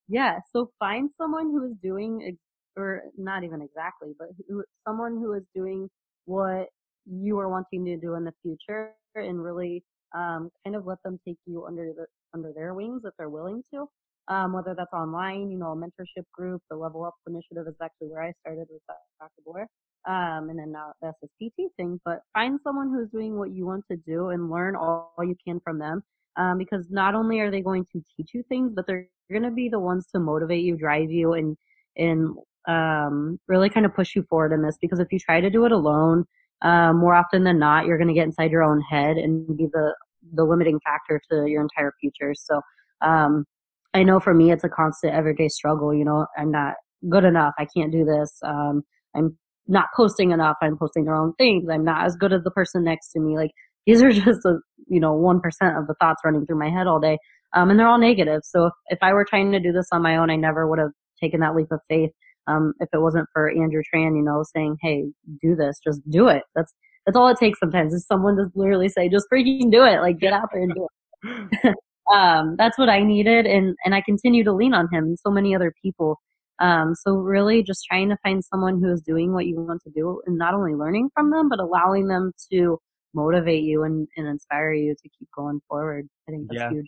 Yeah. 0.08 0.40
So 0.52 0.72
find 0.80 1.10
someone 1.18 1.48
who 1.48 1.66
is 1.66 1.76
doing, 1.82 2.38
or 2.78 3.04
not 3.18 3.44
even 3.44 3.62
exactly, 3.62 4.14
but 4.18 4.30
who, 4.48 4.64
someone 4.88 5.18
who 5.18 5.34
is 5.34 5.46
doing 5.56 5.90
what 6.26 6.68
you 7.06 7.40
are 7.40 7.50
wanting 7.50 7.86
to 7.86 7.98
do 7.98 8.16
in 8.16 8.24
the 8.24 8.34
future 8.42 8.92
and 9.16 9.44
really, 9.44 9.84
um, 10.14 10.50
kind 10.66 10.76
of 10.76 10.86
let 10.86 11.02
them 11.04 11.20
take 11.26 11.38
you 11.46 11.66
under 11.66 11.94
the, 11.96 12.06
under 12.34 12.52
their 12.54 12.74
wings 12.74 13.02
if 13.06 13.14
they're 13.18 13.30
willing 13.30 13.64
to. 13.74 13.88
Um, 14.28 14.54
whether 14.54 14.76
that's 14.78 14.94
online, 14.94 15.52
you 15.52 15.58
know, 15.58 15.72
a 15.72 15.76
mentorship 15.76 16.26
group, 16.34 16.62
the 16.70 16.78
Level 16.78 17.04
Up 17.04 17.16
Initiative 17.28 17.68
is 17.68 17.76
actually 17.82 18.10
where 18.10 18.22
I 18.22 18.34
started 18.42 18.68
with 18.70 18.82
Dr. 19.20 19.32
Boyer 19.46 19.68
um, 20.08 20.50
and 20.50 20.58
then 20.58 20.72
now 20.72 20.94
the 21.02 21.14
SSPT 21.14 21.68
thing, 21.78 22.00
but 22.04 22.22
find 22.34 22.60
someone 22.64 22.90
who's 22.90 23.10
doing 23.10 23.38
what 23.38 23.52
you 23.52 23.66
want 23.66 23.86
to 23.92 23.98
do 23.98 24.30
and 24.30 24.50
learn 24.50 24.76
all, 24.76 25.14
all 25.18 25.24
you 25.24 25.36
can 25.46 25.60
from 25.60 25.78
them. 25.78 26.04
Um, 26.38 26.58
because 26.58 26.88
not 26.90 27.14
only 27.14 27.42
are 27.42 27.52
they 27.52 27.62
going 27.62 27.86
to 27.92 28.02
teach 28.16 28.30
you 28.34 28.42
things, 28.48 28.72
but 28.74 28.88
they're 28.88 29.06
going 29.30 29.44
to 29.44 29.52
be 29.52 29.68
the 29.68 29.80
ones 29.80 30.08
to 30.14 30.20
motivate 30.20 30.64
you, 30.64 30.78
drive 30.78 31.12
you, 31.12 31.34
and 31.34 31.58
and 31.98 32.36
um, 32.68 33.40
really 33.48 33.70
kind 33.70 33.86
of 33.86 33.94
push 33.94 34.16
you 34.16 34.24
forward 34.30 34.54
in 34.54 34.62
this. 34.62 34.78
Because 34.82 35.00
if 35.00 35.08
you 35.12 35.20
try 35.20 35.42
to 35.42 35.50
do 35.50 35.66
it 35.66 35.72
alone, 35.72 36.26
um, 36.62 37.00
more 37.00 37.16
often 37.16 37.44
than 37.44 37.60
not, 37.60 37.86
you're 37.86 37.98
going 37.98 38.08
to 38.08 38.14
get 38.14 38.26
inside 38.26 38.52
your 38.52 38.64
own 38.64 38.82
head 38.82 39.18
and 39.18 39.46
be 39.58 39.68
the 39.72 39.96
the 40.34 40.44
limiting 40.44 40.80
factor 40.86 41.20
to 41.32 41.46
your 41.48 41.62
entire 41.62 41.94
future. 42.00 42.34
So 42.36 42.62
um, 43.02 43.46
I 43.94 44.04
know 44.04 44.20
for 44.20 44.34
me, 44.34 44.52
it's 44.52 44.64
a 44.64 44.70
constant 44.70 45.14
everyday 45.14 45.48
struggle. 45.50 45.94
You 45.94 46.06
know, 46.06 46.28
I'm 46.38 46.52
not 46.52 46.76
good 47.10 47.24
enough. 47.24 47.54
I 47.58 47.66
can't 47.76 47.92
do 47.92 48.06
this. 48.06 48.38
Um, 48.46 48.84
I'm 49.16 49.38
not 49.68 49.88
posting 49.96 50.32
enough. 50.32 50.58
I'm 50.62 50.78
posting 50.78 51.06
the 51.06 51.12
wrong 51.12 51.34
things. 51.38 51.68
I'm 51.70 51.84
not 51.84 52.06
as 52.06 52.16
good 52.16 52.34
as 52.34 52.44
the 52.44 52.52
person 52.52 52.84
next 52.84 53.12
to 53.14 53.20
me. 53.20 53.36
Like 53.36 53.52
these 53.86 54.02
are 54.04 54.12
just 54.12 54.46
a, 54.46 54.58
you 54.88 55.00
know, 55.00 55.14
1% 55.14 55.38
of 55.80 55.88
the 55.88 55.96
thoughts 56.00 56.22
running 56.24 56.46
through 56.46 56.60
my 56.60 56.70
head 56.70 56.88
all 56.88 57.00
day. 57.00 57.18
Um, 57.54 57.70
and 57.70 57.80
they're 57.80 57.88
all 57.88 58.00
negative. 58.00 58.42
So 58.44 58.68
if, 58.68 58.74
if 58.88 59.00
I 59.02 59.14
were 59.14 59.26
trying 59.26 59.52
to 59.52 59.60
do 59.60 59.72
this 59.72 59.88
on 59.92 60.02
my 60.02 60.18
own, 60.18 60.30
I 60.30 60.36
never 60.36 60.70
would 60.70 60.80
have 60.80 60.92
taken 61.22 61.42
that 61.42 61.56
leap 61.56 61.72
of 61.72 61.80
faith. 61.90 62.12
Um, 62.48 62.74
if 62.80 62.90
it 62.94 63.02
wasn't 63.02 63.28
for 63.34 63.50
Andrew 63.50 63.82
Tran, 63.94 64.16
you 64.16 64.24
know, 64.24 64.44
saying, 64.56 64.78
Hey, 64.82 65.06
do 65.42 65.56
this, 65.56 65.80
just 65.84 66.02
do 66.10 66.28
it. 66.28 66.44
That's, 66.56 66.74
that's 67.06 67.18
all 67.18 67.28
it 67.28 67.38
takes 67.38 67.60
sometimes 67.60 67.94
is 67.94 68.06
someone 68.06 68.36
to 68.38 68.46
literally 68.56 68.90
say, 68.90 69.10
just 69.10 69.28
freaking 69.32 69.72
do 69.72 69.84
it. 69.84 70.02
Like 70.02 70.20
get 70.20 70.34
out 70.34 70.50
there 70.52 70.64
and 70.64 70.74
do 70.74 70.88
it. 71.24 71.76
um, 72.14 72.56
that's 72.58 72.78
what 72.78 72.90
I 72.90 73.04
needed. 73.04 73.46
And, 73.46 73.76
and 73.86 73.96
I 73.96 74.02
continue 74.02 74.44
to 74.44 74.54
lean 74.54 74.74
on 74.74 74.88
him 74.92 75.06
and 75.06 75.20
so 75.20 75.32
many 75.32 75.56
other 75.56 75.74
people 75.82 76.18
um, 76.62 76.94
so 76.94 77.16
really 77.16 77.64
just 77.64 77.84
trying 77.86 78.10
to 78.10 78.18
find 78.22 78.44
someone 78.46 78.80
who 78.80 78.94
is 78.94 79.02
doing 79.02 79.34
what 79.34 79.48
you 79.48 79.60
want 79.60 79.82
to 79.82 79.90
do 79.90 80.22
and 80.28 80.38
not 80.38 80.54
only 80.54 80.76
learning 80.76 81.10
from 81.16 81.32
them, 81.32 81.50
but 81.50 81.60
allowing 81.60 82.08
them 82.08 82.32
to 82.54 82.78
motivate 83.16 83.64
you 83.64 83.84
and, 83.84 84.08
and 84.16 84.28
inspire 84.28 84.72
you 84.72 84.94
to 84.94 85.10
keep 85.10 85.28
going 85.36 85.60
forward. 85.68 86.08
I 86.30 86.32
think 86.32 86.48
that's 86.48 86.60
yeah. 86.60 86.70
huge. 86.70 86.86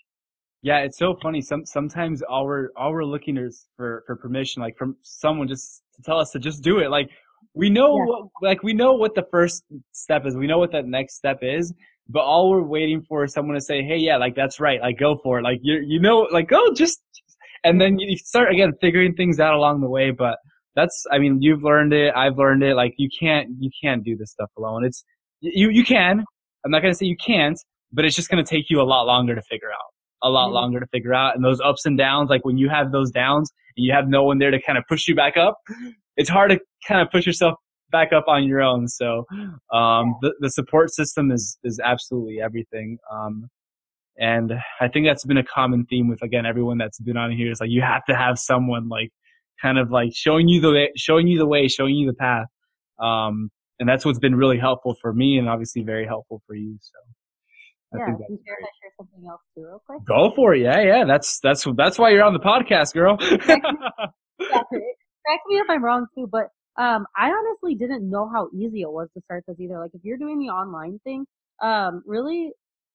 Yeah, 0.63 0.78
it's 0.80 0.97
so 0.97 1.15
funny. 1.21 1.41
Some 1.41 1.65
sometimes 1.65 2.21
all 2.23 2.45
we're 2.45 2.69
all 2.78 2.91
we're 2.93 3.04
looking 3.04 3.38
is 3.38 3.67
for 3.76 4.04
for 4.08 4.15
permission, 4.15 4.62
like 4.62 4.78
from 4.78 4.95
someone 5.02 5.47
just 5.47 5.84
to 5.95 6.02
tell 6.02 6.17
us 6.19 6.32
to 6.32 6.39
just 6.39 6.63
do 6.63 6.80
it. 6.80 6.89
Like 6.89 7.10
we 7.54 7.69
know 7.69 7.97
Yeah. 7.97 8.06
what 8.06 8.30
like 8.41 8.63
we 8.63 8.73
know 8.73 8.93
what 8.93 9.13
the 9.13 9.26
first 9.30 9.63
step 9.91 10.26
is. 10.26 10.38
We 10.38 10.47
know 10.47 10.60
what 10.60 10.71
that 10.71 10.86
next 10.86 11.15
step 11.15 11.39
is. 11.41 11.73
But 12.10 12.21
all 12.21 12.49
we're 12.49 12.63
waiting 12.63 13.02
for 13.08 13.23
is 13.26 13.34
someone 13.34 13.56
to 13.56 13.62
say, 13.62 13.84
"Hey, 13.84 13.97
yeah, 13.97 14.17
like 14.17 14.36
that's 14.36 14.60
right. 14.60 14.80
Like 14.82 14.97
go 14.97 15.17
for 15.23 15.39
it. 15.39 15.43
Like 15.43 15.60
you 15.62 15.84
you 15.86 15.99
know, 15.99 16.28
like 16.32 16.49
oh, 16.54 16.73
just." 16.73 17.02
And 17.65 17.80
then 17.80 17.97
you 17.97 18.17
start 18.17 18.52
again 18.52 18.73
figuring 18.82 19.13
things 19.15 19.39
out 19.39 19.54
along 19.54 19.80
the 19.82 19.89
way. 19.89 20.12
But 20.12 20.38
that's, 20.76 21.06
I 21.13 21.17
mean, 21.19 21.41
you've 21.41 21.63
learned 21.63 21.93
it. 21.93 22.13
I've 22.13 22.38
learned 22.38 22.62
it. 22.63 22.76
Like 22.76 22.93
you 22.97 23.10
can't 23.19 23.49
you 23.60 23.69
can't 23.82 24.04
do 24.04 24.17
this 24.17 24.32
stuff 24.32 24.49
alone. 24.58 24.84
It's 24.86 25.04
you 25.41 25.69
you 25.69 25.84
can. 25.86 26.23
I'm 26.65 26.71
not 26.71 26.82
gonna 26.82 26.93
say 26.95 27.06
you 27.06 27.17
can't, 27.17 27.58
but 27.93 28.06
it's 28.06 28.15
just 28.17 28.30
gonna 28.30 28.43
take 28.45 28.69
you 28.69 28.82
a 28.82 28.84
lot 28.84 29.04
longer 29.04 29.36
to 29.36 29.41
figure 29.43 29.71
out 29.71 29.92
a 30.23 30.29
lot 30.29 30.47
Yeah. 30.47 30.53
longer 30.53 30.79
to 30.79 30.88
figure 30.88 31.13
out. 31.13 31.36
And 31.36 31.43
those 31.43 31.59
ups 31.62 31.86
and 31.86 31.97
downs, 31.97 32.29
like 32.29 32.43
when 32.45 32.57
you 32.57 32.69
have 32.69 32.91
those 32.91 33.12
downs 33.12 33.51
and 33.77 33.86
you 33.86 33.93
have 33.93 34.07
no 34.07 34.23
one 34.23 34.39
there 34.39 34.51
to 34.51 34.62
kind 34.62 34.77
of 34.77 34.83
push 34.88 35.07
you 35.07 35.15
back 35.15 35.38
up, 35.38 35.57
it's 36.17 36.29
hard 36.29 36.51
to 36.51 36.59
kind 36.88 37.01
of 37.01 37.12
push 37.12 37.25
yourself 37.25 37.55
back 37.91 38.12
up 38.13 38.25
on 38.27 38.43
your 38.45 38.62
own. 38.62 38.88
So, 38.88 39.25
um, 39.71 40.15
the, 40.21 40.33
the 40.39 40.49
support 40.49 40.91
system 40.91 41.31
is, 41.31 41.57
is 41.63 41.79
absolutely 41.83 42.39
everything. 42.41 42.97
Um, 43.12 43.49
and 44.17 44.53
I 44.79 44.88
think 44.88 45.05
that's 45.07 45.25
been 45.25 45.38
a 45.38 45.43
common 45.43 45.86
theme 45.86 46.07
with, 46.07 46.21
again, 46.21 46.45
everyone 46.45 46.77
that's 46.77 46.99
been 46.99 47.17
on 47.17 47.31
here 47.31 47.51
is 47.51 47.59
like, 47.59 47.69
you 47.71 47.81
have 47.81 48.03
to 48.05 48.15
have 48.15 48.38
someone 48.38 48.88
like 48.88 49.09
kind 49.62 49.77
of 49.77 49.91
like 49.91 50.09
showing 50.13 50.47
you 50.47 50.62
the 50.62 50.71
way, 50.71 50.91
showing 50.95 51.27
you 51.27 51.38
the 51.38 51.47
way, 51.47 51.67
showing 51.67 51.95
you 51.95 52.07
the 52.07 52.13
path. 52.15 52.47
Um, 52.99 53.49
and 53.79 53.89
that's 53.89 54.05
what's 54.05 54.19
been 54.19 54.36
really 54.36 54.59
helpful 54.59 54.95
for 55.01 55.13
me 55.13 55.38
and 55.38 55.49
obviously 55.49 55.81
very 55.83 56.05
helpful 56.05 56.41
for 56.45 56.55
you. 56.55 56.77
So 56.79 56.99
I 57.93 57.97
yeah. 57.99 58.06
think 58.06 58.17
that's 58.19 58.29
you 58.32 58.39
share 58.45 58.56
if 58.56 58.60
great. 58.60 58.67
I 58.67 58.73
share 58.82 58.91
something 58.97 59.27
else 59.29 59.41
too, 59.56 59.65
real 59.65 59.82
quick? 59.86 60.06
Go 60.06 60.32
for 60.36 60.53
it. 60.56 60.62
Yeah, 60.62 60.82
yeah. 60.82 61.06
That's 61.06 61.39
that's 61.39 61.65
that's 61.75 61.99
why 61.99 62.10
you're 62.12 62.23
on 62.23 62.34
the 62.34 62.39
podcast, 62.39 62.93
girl. 62.93 63.17
Correct 65.25 65.43
me 65.47 65.56
if 65.58 65.69
I'm 65.69 65.84
wrong 65.84 66.08
too, 66.15 66.27
but 66.32 66.49
um, 66.77 67.06
I 67.15 67.29
honestly 67.32 67.75
didn't 67.75 68.10
know 68.10 68.29
how 68.29 68.49
easy 68.53 68.82
it 68.82 68.91
was 68.91 69.10
to 69.15 69.21
start 69.21 69.43
this 69.47 69.60
either. 69.60 69.79
Like 69.79 69.91
if 69.93 70.01
you're 70.03 70.17
doing 70.17 70.39
the 70.39 70.49
online 70.49 70.99
thing, 71.03 71.25
um, 71.62 72.03
really, 72.06 72.51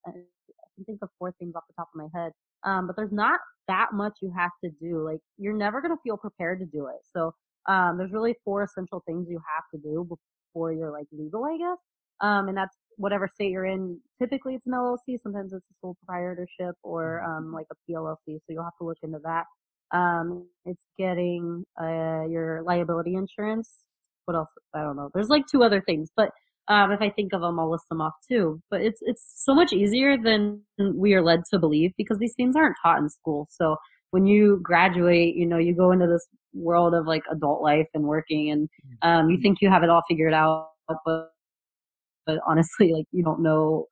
I 0.06 0.10
can 0.10 0.84
think 0.84 0.98
of 1.02 1.08
four 1.18 1.32
things 1.38 1.54
off 1.54 1.62
the 1.68 1.74
top 1.74 1.88
of 1.94 1.98
my 1.98 2.08
head. 2.18 2.32
Um, 2.64 2.86
but 2.86 2.96
there's 2.96 3.12
not 3.12 3.40
that 3.68 3.88
much 3.92 4.14
you 4.20 4.32
have 4.36 4.50
to 4.64 4.70
do. 4.80 5.04
Like 5.04 5.20
you're 5.38 5.56
never 5.56 5.80
gonna 5.80 5.96
feel 6.02 6.16
prepared 6.16 6.58
to 6.60 6.66
do 6.66 6.86
it. 6.86 7.00
So 7.12 7.32
um, 7.68 7.98
there's 7.98 8.12
really 8.12 8.34
four 8.44 8.62
essential 8.64 9.02
things 9.06 9.28
you 9.28 9.40
have 9.54 9.64
to 9.74 9.78
do 9.80 10.08
before 10.08 10.72
you're 10.72 10.90
like 10.90 11.06
legal, 11.12 11.44
I 11.44 11.56
guess. 11.56 11.78
Um, 12.20 12.48
and 12.48 12.56
that's 12.56 12.76
whatever 12.96 13.28
state 13.32 13.50
you're 13.50 13.64
in. 13.64 14.00
Typically, 14.20 14.54
it's 14.54 14.66
an 14.66 14.72
LLC. 14.72 15.18
Sometimes 15.22 15.52
it's 15.52 15.70
a 15.70 15.74
sole 15.80 15.96
proprietorship 16.04 16.74
or 16.82 17.22
um, 17.22 17.52
like 17.52 17.66
a 17.72 17.90
PLLC. 17.90 18.16
So 18.26 18.42
you'll 18.48 18.64
have 18.64 18.76
to 18.80 18.86
look 18.86 18.98
into 19.02 19.20
that. 19.24 19.44
Um, 19.96 20.46
it's 20.66 20.84
getting 20.98 21.64
uh, 21.80 22.26
your 22.28 22.62
liability 22.64 23.14
insurance. 23.14 23.70
What 24.26 24.34
else? 24.36 24.50
I 24.74 24.82
don't 24.82 24.96
know. 24.96 25.10
There's 25.14 25.28
like 25.28 25.44
two 25.50 25.62
other 25.62 25.80
things, 25.80 26.10
but 26.14 26.30
um, 26.68 26.92
if 26.92 27.00
I 27.00 27.08
think 27.08 27.32
of 27.32 27.40
them, 27.40 27.58
I'll 27.58 27.70
list 27.70 27.88
them 27.88 28.02
off 28.02 28.12
too. 28.28 28.60
But 28.70 28.82
it's 28.82 29.00
it's 29.02 29.24
so 29.36 29.54
much 29.54 29.72
easier 29.72 30.18
than 30.18 30.60
we 30.78 31.14
are 31.14 31.22
led 31.22 31.40
to 31.50 31.58
believe 31.58 31.92
because 31.96 32.18
these 32.18 32.34
things 32.34 32.56
aren't 32.56 32.76
taught 32.82 32.98
in 32.98 33.08
school. 33.08 33.48
So 33.50 33.76
when 34.10 34.26
you 34.26 34.60
graduate, 34.62 35.34
you 35.34 35.46
know, 35.46 35.56
you 35.56 35.74
go 35.74 35.92
into 35.92 36.06
this 36.06 36.26
world 36.52 36.94
of 36.94 37.06
like 37.06 37.22
adult 37.30 37.62
life 37.62 37.88
and 37.94 38.04
working, 38.04 38.50
and 38.50 38.68
um, 39.00 39.30
you 39.30 39.40
think 39.40 39.58
you 39.62 39.70
have 39.70 39.82
it 39.82 39.88
all 39.88 40.02
figured 40.06 40.34
out, 40.34 40.68
but 41.06 41.30
but 42.28 42.38
honestly, 42.46 42.92
like 42.94 43.06
you 43.12 43.24
don't 43.24 43.42
know 43.42 43.86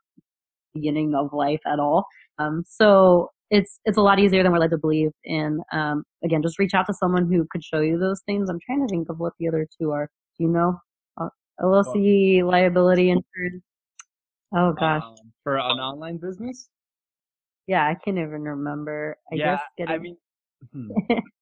the 0.74 0.80
beginning 0.80 1.14
of 1.16 1.32
life 1.34 1.60
at 1.66 1.80
all. 1.80 2.06
Um, 2.38 2.64
so 2.68 3.30
it's 3.50 3.80
it's 3.86 3.98
a 3.98 4.02
lot 4.02 4.20
easier 4.20 4.44
than 4.44 4.52
we're 4.52 4.58
led 4.60 4.70
to 4.72 4.78
believe. 4.78 5.10
And 5.24 5.60
um, 5.72 6.04
again, 6.24 6.42
just 6.42 6.58
reach 6.60 6.74
out 6.74 6.86
to 6.88 6.94
someone 6.94 7.32
who 7.32 7.46
could 7.50 7.64
show 7.64 7.80
you 7.80 7.98
those 7.98 8.22
things. 8.26 8.50
I'm 8.50 8.60
trying 8.66 8.86
to 8.86 8.90
think 8.90 9.08
of 9.10 9.18
what 9.20 9.34
the 9.40 9.48
other 9.48 9.66
two 9.80 9.92
are. 9.92 10.08
Do 10.38 10.44
you 10.44 10.50
know? 10.50 10.80
Uh, 11.18 11.30
LLC 11.60 12.44
liability 12.44 13.10
insurance. 13.10 13.64
Oh 14.54 14.72
gosh, 14.72 15.02
Um, 15.02 15.32
for 15.44 15.56
an 15.58 15.80
online 15.80 16.18
business? 16.18 16.68
yeah, 17.66 17.86
I 17.86 17.94
can't 17.94 18.18
even 18.18 18.42
remember. 18.42 19.16
I 19.32 19.36
yeah, 19.36 19.56
guess 19.56 19.62
getting. 19.78 19.94
I 19.94 19.98
mean, 19.98 20.16
hmm. 20.72 20.90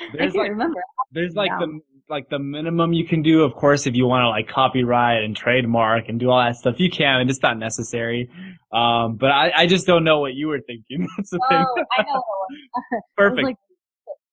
I 0.00 0.08
there's 0.12 0.32
can't 0.32 0.36
like 0.36 0.50
remember. 0.50 0.80
there's 1.12 1.34
like 1.34 1.50
now. 1.50 1.60
the 1.60 1.80
like 2.08 2.28
the 2.28 2.38
minimum 2.38 2.92
you 2.92 3.06
can 3.06 3.22
do. 3.22 3.42
Of 3.42 3.54
course, 3.54 3.86
if 3.86 3.94
you 3.94 4.06
want 4.06 4.22
to 4.22 4.28
like 4.28 4.48
copyright 4.48 5.22
and 5.22 5.36
trademark 5.36 6.08
and 6.08 6.20
do 6.20 6.30
all 6.30 6.38
that 6.44 6.56
stuff, 6.56 6.76
you 6.78 6.90
can, 6.90 7.20
and 7.20 7.30
it's 7.30 7.42
not 7.42 7.58
necessary. 7.58 8.30
Um, 8.72 9.16
but 9.16 9.30
I, 9.30 9.52
I 9.56 9.66
just 9.66 9.86
don't 9.86 10.04
know 10.04 10.20
what 10.20 10.34
you 10.34 10.48
were 10.48 10.60
thinking. 10.60 11.06
That's 11.16 11.30
the 11.30 11.40
thing. 11.48 11.64
Oh, 11.66 11.84
I 11.98 12.02
know. 12.02 12.22
Perfect. 13.16 13.44
like, 13.44 13.56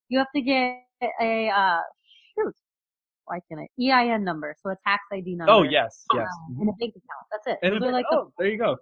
you 0.09 0.19
have 0.19 0.27
to 0.35 0.41
get 0.41 0.81
a 1.21 1.49
uh, 1.49 1.79
shoot. 2.35 2.53
Why 3.25 3.39
can't 3.47 3.61
I? 3.61 3.67
EIN 3.79 4.23
number, 4.23 4.55
so 4.61 4.71
a 4.71 4.75
tax 4.85 5.03
ID 5.13 5.35
number. 5.35 5.51
oh 5.51 5.63
yes, 5.63 6.05
yes. 6.13 6.27
um, 6.49 6.57
and 6.59 6.69
a 6.69 6.73
bank 6.73 6.91
account. 6.91 7.25
That's 7.31 7.47
it. 7.47 7.59
And 7.65 7.81
Those 7.81 7.89
a 7.89 7.93
like 7.93 8.05
the 8.09 8.17
oh, 8.17 8.33
there 8.37 8.47
you 8.47 8.57
go. 8.57 8.75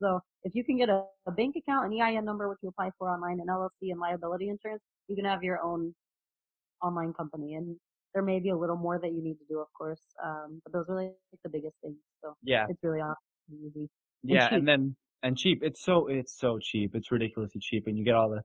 So 0.00 0.20
if 0.44 0.54
you 0.54 0.64
can 0.64 0.76
get 0.78 0.88
a, 0.88 1.04
a 1.26 1.32
bank 1.32 1.56
account, 1.56 1.92
an 1.92 2.00
EIN 2.00 2.24
number, 2.24 2.48
which 2.48 2.58
you 2.62 2.68
apply 2.68 2.90
for 2.98 3.08
online, 3.10 3.40
an 3.40 3.46
LLC, 3.48 3.90
and 3.90 3.98
liability 3.98 4.48
insurance, 4.48 4.82
you 5.08 5.16
can 5.16 5.24
have 5.24 5.42
your 5.42 5.60
own 5.62 5.94
online 6.82 7.12
company. 7.14 7.54
And 7.54 7.76
there 8.12 8.22
may 8.22 8.38
be 8.40 8.50
a 8.50 8.56
little 8.56 8.76
more 8.76 8.98
that 9.00 9.12
you 9.12 9.22
need 9.22 9.34
to 9.34 9.44
do, 9.48 9.58
of 9.58 9.68
course. 9.76 10.02
Um, 10.24 10.60
but 10.64 10.72
those 10.72 10.84
are 10.88 10.96
like 11.02 11.14
the 11.42 11.50
biggest 11.50 11.80
things. 11.80 11.96
So 12.22 12.34
Yeah, 12.42 12.66
it's 12.68 12.82
really 12.82 13.00
awesome, 13.00 13.16
easy. 13.66 13.88
yeah, 14.22 14.48
cheap. 14.48 14.58
and 14.58 14.68
then 14.68 14.96
and 15.22 15.36
cheap. 15.36 15.60
It's 15.62 15.82
so 15.82 16.06
it's 16.08 16.38
so 16.38 16.58
cheap. 16.60 16.94
It's 16.94 17.10
ridiculously 17.10 17.60
cheap, 17.60 17.86
and 17.86 17.98
you 17.98 18.04
get 18.04 18.14
all 18.14 18.28
the 18.28 18.42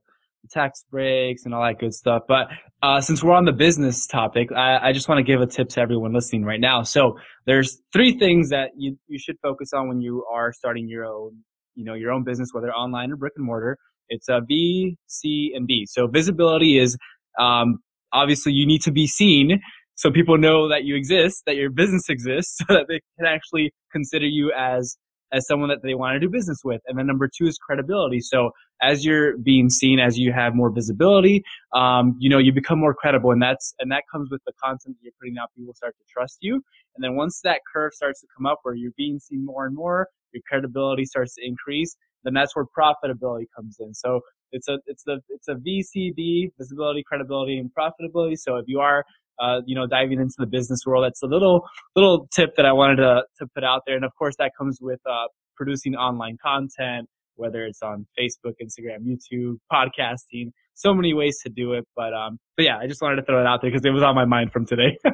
tax 0.50 0.84
breaks 0.90 1.44
and 1.44 1.54
all 1.54 1.62
that 1.62 1.78
good 1.78 1.92
stuff. 1.92 2.22
But 2.26 2.48
uh, 2.82 3.02
since 3.02 3.22
we're 3.22 3.34
on 3.34 3.44
the 3.44 3.52
business 3.52 4.06
topic, 4.06 4.50
I, 4.52 4.88
I 4.88 4.92
just 4.92 5.06
want 5.06 5.18
to 5.18 5.22
give 5.22 5.42
a 5.42 5.46
tip 5.46 5.68
to 5.70 5.80
everyone 5.82 6.14
listening 6.14 6.44
right 6.44 6.60
now. 6.60 6.82
So 6.82 7.18
there's 7.44 7.82
three 7.92 8.18
things 8.18 8.48
that 8.48 8.70
you 8.76 8.98
you 9.06 9.18
should 9.18 9.36
focus 9.42 9.72
on 9.74 9.88
when 9.88 10.00
you 10.00 10.24
are 10.32 10.52
starting 10.52 10.88
your 10.88 11.04
own 11.04 11.44
you 11.80 11.86
know 11.86 11.94
your 11.94 12.12
own 12.12 12.22
business, 12.22 12.50
whether 12.52 12.70
online 12.70 13.10
or 13.10 13.16
brick 13.16 13.32
and 13.36 13.46
mortar. 13.46 13.78
It's 14.10 14.28
a 14.28 14.40
V, 14.46 14.96
C, 15.06 15.52
and 15.54 15.66
B. 15.66 15.86
So 15.88 16.06
visibility 16.06 16.78
is 16.78 16.96
um, 17.38 17.78
obviously 18.12 18.52
you 18.52 18.66
need 18.66 18.82
to 18.82 18.92
be 18.92 19.06
seen 19.06 19.60
so 19.94 20.10
people 20.10 20.38
know 20.38 20.68
that 20.68 20.84
you 20.84 20.96
exist, 20.96 21.42
that 21.46 21.56
your 21.56 21.70
business 21.70 22.08
exists, 22.08 22.58
so 22.68 22.74
that 22.74 22.86
they 22.88 23.00
can 23.18 23.26
actually 23.26 23.72
consider 23.92 24.26
you 24.26 24.52
as 24.56 24.96
as 25.32 25.46
someone 25.46 25.68
that 25.68 25.82
they 25.82 25.94
want 25.94 26.14
to 26.16 26.20
do 26.20 26.28
business 26.28 26.60
with. 26.64 26.80
And 26.86 26.98
then 26.98 27.06
number 27.06 27.28
two 27.28 27.46
is 27.46 27.58
credibility. 27.58 28.20
So 28.20 28.50
as 28.82 29.04
you're 29.04 29.36
being 29.38 29.68
seen, 29.70 30.00
as 30.00 30.18
you 30.18 30.32
have 30.32 30.54
more 30.54 30.70
visibility, 30.70 31.42
um, 31.74 32.16
you 32.18 32.28
know, 32.28 32.38
you 32.38 32.52
become 32.52 32.78
more 32.78 32.94
credible, 32.94 33.30
and 33.30 33.42
that's 33.42 33.74
and 33.78 33.90
that 33.92 34.04
comes 34.10 34.30
with 34.30 34.42
the 34.46 34.52
content 34.62 34.96
that 34.96 35.02
you're 35.02 35.12
putting 35.20 35.38
out. 35.38 35.50
People 35.56 35.74
start 35.74 35.94
to 35.98 36.04
trust 36.12 36.38
you, 36.40 36.54
and 36.96 37.04
then 37.04 37.16
once 37.16 37.40
that 37.44 37.60
curve 37.72 37.92
starts 37.94 38.20
to 38.20 38.26
come 38.36 38.46
up, 38.46 38.60
where 38.62 38.74
you're 38.74 38.92
being 38.96 39.18
seen 39.18 39.44
more 39.44 39.66
and 39.66 39.74
more, 39.74 40.08
your 40.32 40.42
credibility 40.48 41.04
starts 41.04 41.34
to 41.34 41.46
increase. 41.46 41.96
Then 42.24 42.34
that's 42.34 42.54
where 42.54 42.66
profitability 42.66 43.46
comes 43.54 43.76
in. 43.80 43.94
So 43.94 44.20
it's 44.52 44.68
a 44.68 44.78
it's 44.86 45.04
the 45.04 45.20
it's 45.28 45.48
a 45.48 45.54
VCB 45.54 46.52
visibility, 46.58 47.02
credibility, 47.06 47.58
and 47.58 47.70
profitability. 47.78 48.38
So 48.38 48.56
if 48.56 48.64
you 48.66 48.80
are 48.80 49.04
uh, 49.40 49.60
you 49.66 49.74
know 49.74 49.86
diving 49.86 50.20
into 50.20 50.34
the 50.38 50.46
business 50.46 50.80
world, 50.86 51.04
that's 51.04 51.22
a 51.22 51.26
little 51.26 51.64
little 51.96 52.28
tip 52.34 52.56
that 52.56 52.66
I 52.66 52.72
wanted 52.72 52.96
to 52.96 53.22
to 53.38 53.46
put 53.54 53.64
out 53.64 53.82
there. 53.86 53.96
And 53.96 54.04
of 54.04 54.12
course, 54.16 54.36
that 54.38 54.52
comes 54.56 54.78
with 54.80 55.00
uh, 55.08 55.26
producing 55.56 55.94
online 55.94 56.36
content, 56.42 57.08
whether 57.36 57.64
it's 57.64 57.82
on 57.82 58.06
Facebook, 58.18 58.54
Instagram, 58.62 59.04
YouTube, 59.06 59.58
podcasting. 59.72 60.52
So 60.74 60.94
many 60.94 61.12
ways 61.12 61.38
to 61.42 61.50
do 61.50 61.74
it. 61.74 61.86
But 61.96 62.14
um, 62.14 62.38
but 62.56 62.64
yeah, 62.64 62.78
I 62.78 62.86
just 62.86 63.02
wanted 63.02 63.16
to 63.16 63.22
throw 63.22 63.40
it 63.40 63.46
out 63.46 63.60
there 63.62 63.70
because 63.70 63.84
it 63.84 63.90
was 63.90 64.02
on 64.02 64.14
my 64.14 64.24
mind 64.24 64.52
from 64.52 64.66
today. 64.66 64.96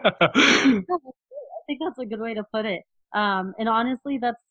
I 1.67 1.67
think 1.67 1.81
that's 1.85 1.99
a 1.99 2.07
good 2.07 2.21
way 2.21 2.35
to 2.35 2.45
put 2.53 2.65
it. 2.65 2.83
Um, 3.12 3.55
and 3.59 3.69
honestly, 3.69 4.19
that's, 4.21 4.43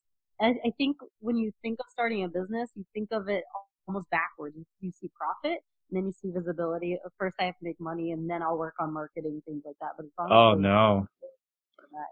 I, 0.41 0.55
I 0.65 0.71
think 0.77 0.97
when 1.19 1.37
you 1.37 1.51
think 1.61 1.79
of 1.79 1.85
starting 1.89 2.23
a 2.23 2.27
business, 2.27 2.69
you 2.75 2.83
think 2.93 3.09
of 3.11 3.29
it 3.29 3.43
almost 3.87 4.09
backwards. 4.09 4.55
You, 4.57 4.65
you 4.81 4.91
see 4.91 5.09
profit, 5.15 5.59
and 5.89 5.97
then 5.97 6.05
you 6.05 6.11
see 6.11 6.31
visibility. 6.31 6.97
First, 7.17 7.35
I 7.39 7.45
have 7.45 7.57
to 7.59 7.63
make 7.63 7.79
money, 7.79 8.11
and 8.11 8.29
then 8.29 8.41
I'll 8.41 8.57
work 8.57 8.75
on 8.79 8.93
marketing, 8.93 9.41
things 9.45 9.63
like 9.65 9.75
that. 9.81 9.91
But 9.97 10.05
it's 10.07 10.13
oh 10.19 10.53
no. 10.55 11.07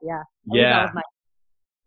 yeah. 0.03 0.19
At 0.19 0.23
least 0.23 0.25
that 0.47 0.57
Yeah. 0.57 0.89
my- 0.93 1.01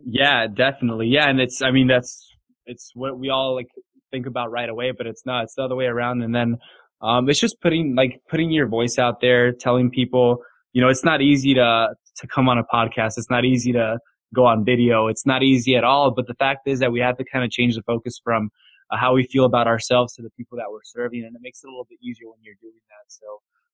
Yeah, 0.01 0.47
definitely. 0.47 1.09
Yeah, 1.09 1.29
and 1.29 1.41
it's 1.41 1.63
I 1.63 1.71
mean 1.71 1.87
that's 1.87 2.29
it's 2.67 2.91
what 2.95 3.19
we 3.19 3.31
all 3.31 3.55
like 3.55 3.69
think 4.11 4.27
about 4.27 4.51
right 4.51 4.69
away, 4.69 4.93
but 4.97 5.07
it's 5.07 5.25
not. 5.25 5.45
It's 5.45 5.55
the 5.55 5.63
other 5.63 5.77
way 5.77 5.87
around. 5.87 6.23
And 6.23 6.35
then 6.35 6.59
um 7.03 7.29
it's 7.29 7.39
just 7.41 7.61
putting 7.61 7.95
like 7.95 8.21
putting 8.29 8.51
your 8.51 8.67
voice 8.69 8.99
out 8.99 9.21
there, 9.21 9.53
telling 9.53 9.91
people, 9.91 10.39
you 10.73 10.83
know, 10.83 10.89
it's 10.89 11.05
not 11.05 11.23
easy 11.23 11.55
to 11.55 11.89
to 12.17 12.27
come 12.27 12.49
on 12.49 12.59
a 12.59 12.65
podcast. 12.65 13.19
It's 13.19 13.31
not 13.31 13.45
easy 13.45 13.73
to 13.73 13.99
go 14.35 14.45
on 14.47 14.65
video. 14.65 15.07
It's 15.07 15.25
not 15.25 15.43
easy 15.43 15.77
at 15.77 15.85
all, 15.85 16.11
but 16.11 16.27
the 16.27 16.35
fact 16.35 16.67
is 16.67 16.81
that 16.81 16.91
we 16.93 17.01
have 17.01 17.17
to 17.19 17.25
kind 17.25 17.45
of 17.45 17.51
change 17.51 17.77
the 17.77 17.83
focus 17.83 18.21
from 18.23 18.51
uh, 18.91 18.97
how 18.97 19.15
we 19.15 19.25
feel 19.25 19.45
about 19.45 19.67
ourselves 19.67 20.15
to 20.15 20.23
the 20.23 20.31
people 20.31 20.57
that 20.59 20.67
we're 20.71 20.85
serving 20.85 21.25
and 21.25 21.35
it 21.35 21.43
makes 21.43 21.63
it 21.63 21.69
a 21.69 21.71
little 21.71 21.87
bit 21.89 21.99
easier 22.03 22.29
when 22.29 22.39
you're 22.43 22.57
doing 22.61 22.81
that. 22.89 23.05
So 23.09 23.27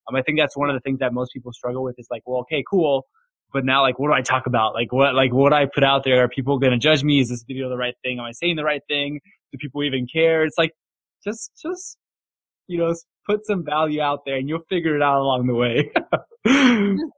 um, 0.09 0.16
I 0.16 0.22
think 0.22 0.38
that's 0.38 0.57
one 0.57 0.70
of 0.70 0.75
the 0.75 0.81
things 0.81 0.98
that 1.01 1.12
most 1.12 1.33
people 1.33 1.53
struggle 1.53 1.83
with 1.83 1.96
is 1.98 2.09
like, 2.11 2.22
well, 2.27 2.40
okay, 2.40 2.62
cool 2.68 3.07
but 3.53 3.64
now 3.64 3.83
like 3.83 3.98
what 3.98 4.09
do 4.09 4.14
I 4.14 4.22
talk 4.22 4.46
about? 4.46 4.75
Like 4.75 4.92
what 4.92 5.14
like 5.14 5.33
what 5.33 5.53
I 5.53 5.66
put 5.66 5.85
out 5.85 6.05
there? 6.05 6.25
Are 6.25 6.29
people 6.29 6.59
gonna 6.59 6.79
judge 6.79 7.05
me? 7.05 7.20
Is 7.20 7.29
this 7.29 7.44
video 7.46 7.68
the 7.68 7.77
right 7.77 7.94
thing? 8.03 8.18
Am 8.18 8.25
I 8.25 8.33
saying 8.33 8.57
the 8.57 8.64
right 8.64 8.83
thing? 8.88 9.20
Do 9.53 9.59
people 9.59 9.83
even 9.85 10.07
care? 10.12 10.44
It's 10.44 10.59
like 10.59 10.72
just 11.22 11.53
just 11.62 11.98
you 12.66 12.79
know 12.79 12.94
put 13.27 13.46
some 13.46 13.64
value 13.64 14.01
out 14.01 14.20
there, 14.25 14.37
and 14.37 14.48
you'll 14.48 14.64
figure 14.68 14.96
it 14.96 15.03
out 15.03 15.20
along 15.20 15.46
the 15.46 15.55
way. 15.55 15.92
Just 16.44 17.12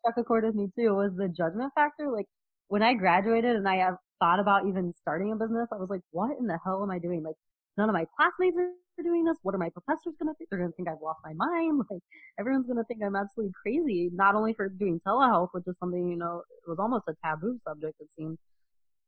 struck 0.00 0.16
a 0.16 0.24
chord 0.24 0.44
with 0.44 0.54
me 0.54 0.68
too 0.74 0.94
was 0.94 1.12
the 1.16 1.28
judgment 1.28 1.72
factor. 1.74 2.10
Like 2.10 2.26
when 2.72 2.82
I 2.82 2.94
graduated 2.94 3.54
and 3.54 3.68
I 3.68 3.76
have 3.84 3.96
thought 4.18 4.40
about 4.40 4.66
even 4.66 4.94
starting 4.98 5.30
a 5.30 5.36
business, 5.36 5.68
I 5.70 5.76
was 5.76 5.90
like, 5.90 6.00
what 6.10 6.30
in 6.40 6.46
the 6.46 6.58
hell 6.64 6.82
am 6.82 6.90
I 6.90 6.98
doing? 6.98 7.22
Like 7.22 7.34
none 7.76 7.90
of 7.90 7.92
my 7.92 8.06
classmates 8.16 8.56
are 8.56 9.02
doing 9.02 9.26
this. 9.26 9.36
What 9.42 9.54
are 9.54 9.58
my 9.58 9.68
professors 9.68 10.14
going 10.18 10.32
to 10.32 10.34
think? 10.38 10.48
They're 10.48 10.58
going 10.58 10.70
to 10.70 10.76
think 10.76 10.88
I've 10.88 11.02
lost 11.02 11.20
my 11.22 11.34
mind. 11.34 11.82
Like 11.90 12.00
everyone's 12.40 12.64
going 12.64 12.78
to 12.78 12.84
think 12.84 13.02
I'm 13.04 13.14
absolutely 13.14 13.52
crazy, 13.62 14.08
not 14.14 14.34
only 14.34 14.54
for 14.54 14.70
doing 14.70 15.02
telehealth, 15.06 15.48
which 15.52 15.64
is 15.66 15.76
something, 15.78 16.08
you 16.08 16.16
know, 16.16 16.44
it 16.48 16.70
was 16.70 16.78
almost 16.78 17.04
a 17.08 17.14
taboo 17.22 17.58
subject, 17.68 17.92
it 18.00 18.08
seemed. 18.16 18.38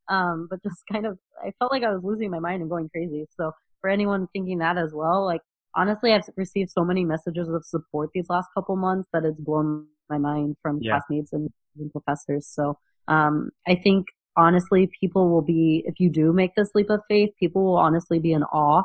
Um, 0.09 0.45
but 0.47 0.61
just 0.63 0.83
kind 0.91 1.07
of, 1.07 1.17
I 1.43 1.51
felt 1.57 1.71
like 1.71 1.81
I 1.81 1.89
was 1.89 2.03
losing 2.03 2.29
my 2.29 2.37
mind 2.37 2.61
and 2.61 2.69
going 2.69 2.87
crazy. 2.89 3.25
So 3.35 3.51
for 3.81 3.89
anyone 3.89 4.27
thinking 4.31 4.59
that 4.59 4.77
as 4.77 4.91
well, 4.93 5.25
like 5.25 5.41
honestly, 5.73 6.13
I've 6.13 6.29
received 6.37 6.69
so 6.69 6.85
many 6.85 7.03
messages 7.03 7.49
of 7.49 7.65
support 7.65 8.11
these 8.13 8.29
last 8.29 8.49
couple 8.53 8.75
months 8.75 9.09
that 9.11 9.25
it's 9.25 9.39
blown 9.39 9.87
my 10.07 10.19
mind 10.19 10.55
from 10.61 10.77
yeah. 10.83 10.99
classmates 10.99 11.33
and, 11.33 11.49
and 11.79 11.91
professors. 11.91 12.45
So, 12.45 12.77
um, 13.07 13.49
I 13.67 13.75
think 13.75 14.07
honestly, 14.37 14.89
people 14.99 15.29
will 15.29 15.41
be, 15.41 15.83
if 15.85 15.99
you 15.99 16.09
do 16.09 16.33
make 16.33 16.55
this 16.55 16.69
leap 16.75 16.89
of 16.89 17.01
faith, 17.07 17.31
people 17.39 17.63
will 17.63 17.77
honestly 17.77 18.19
be 18.19 18.33
in 18.33 18.43
awe 18.43 18.83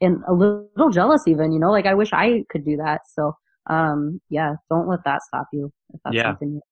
and 0.00 0.22
a 0.28 0.32
little 0.32 0.90
jealous 0.90 1.26
even, 1.26 1.52
you 1.52 1.58
know, 1.58 1.70
like 1.70 1.86
I 1.86 1.94
wish 1.94 2.12
I 2.12 2.44
could 2.50 2.64
do 2.64 2.76
that. 2.76 3.02
So, 3.14 3.36
um, 3.68 4.20
yeah, 4.28 4.54
don't 4.70 4.88
let 4.88 5.04
that 5.04 5.22
stop 5.22 5.46
you. 5.52 5.72
If 5.92 6.00
that's 6.04 6.16
yeah. 6.16 6.22
something 6.24 6.54
you- 6.54 6.62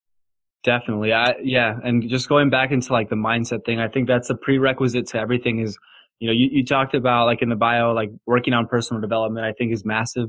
Definitely. 0.62 1.12
I, 1.14 1.36
yeah. 1.42 1.78
And 1.82 2.06
just 2.10 2.28
going 2.28 2.50
back 2.50 2.70
into 2.70 2.92
like 2.92 3.08
the 3.08 3.16
mindset 3.16 3.64
thing, 3.64 3.80
I 3.80 3.88
think 3.88 4.06
that's 4.06 4.28
a 4.28 4.34
prerequisite 4.34 5.06
to 5.08 5.18
everything 5.18 5.60
is, 5.60 5.78
you 6.18 6.26
know, 6.26 6.34
you, 6.34 6.48
you 6.52 6.64
talked 6.66 6.94
about 6.94 7.24
like 7.24 7.40
in 7.40 7.48
the 7.48 7.56
bio, 7.56 7.92
like 7.92 8.10
working 8.26 8.52
on 8.52 8.66
personal 8.66 9.00
development, 9.00 9.46
I 9.46 9.52
think 9.52 9.72
is 9.72 9.86
massive 9.86 10.28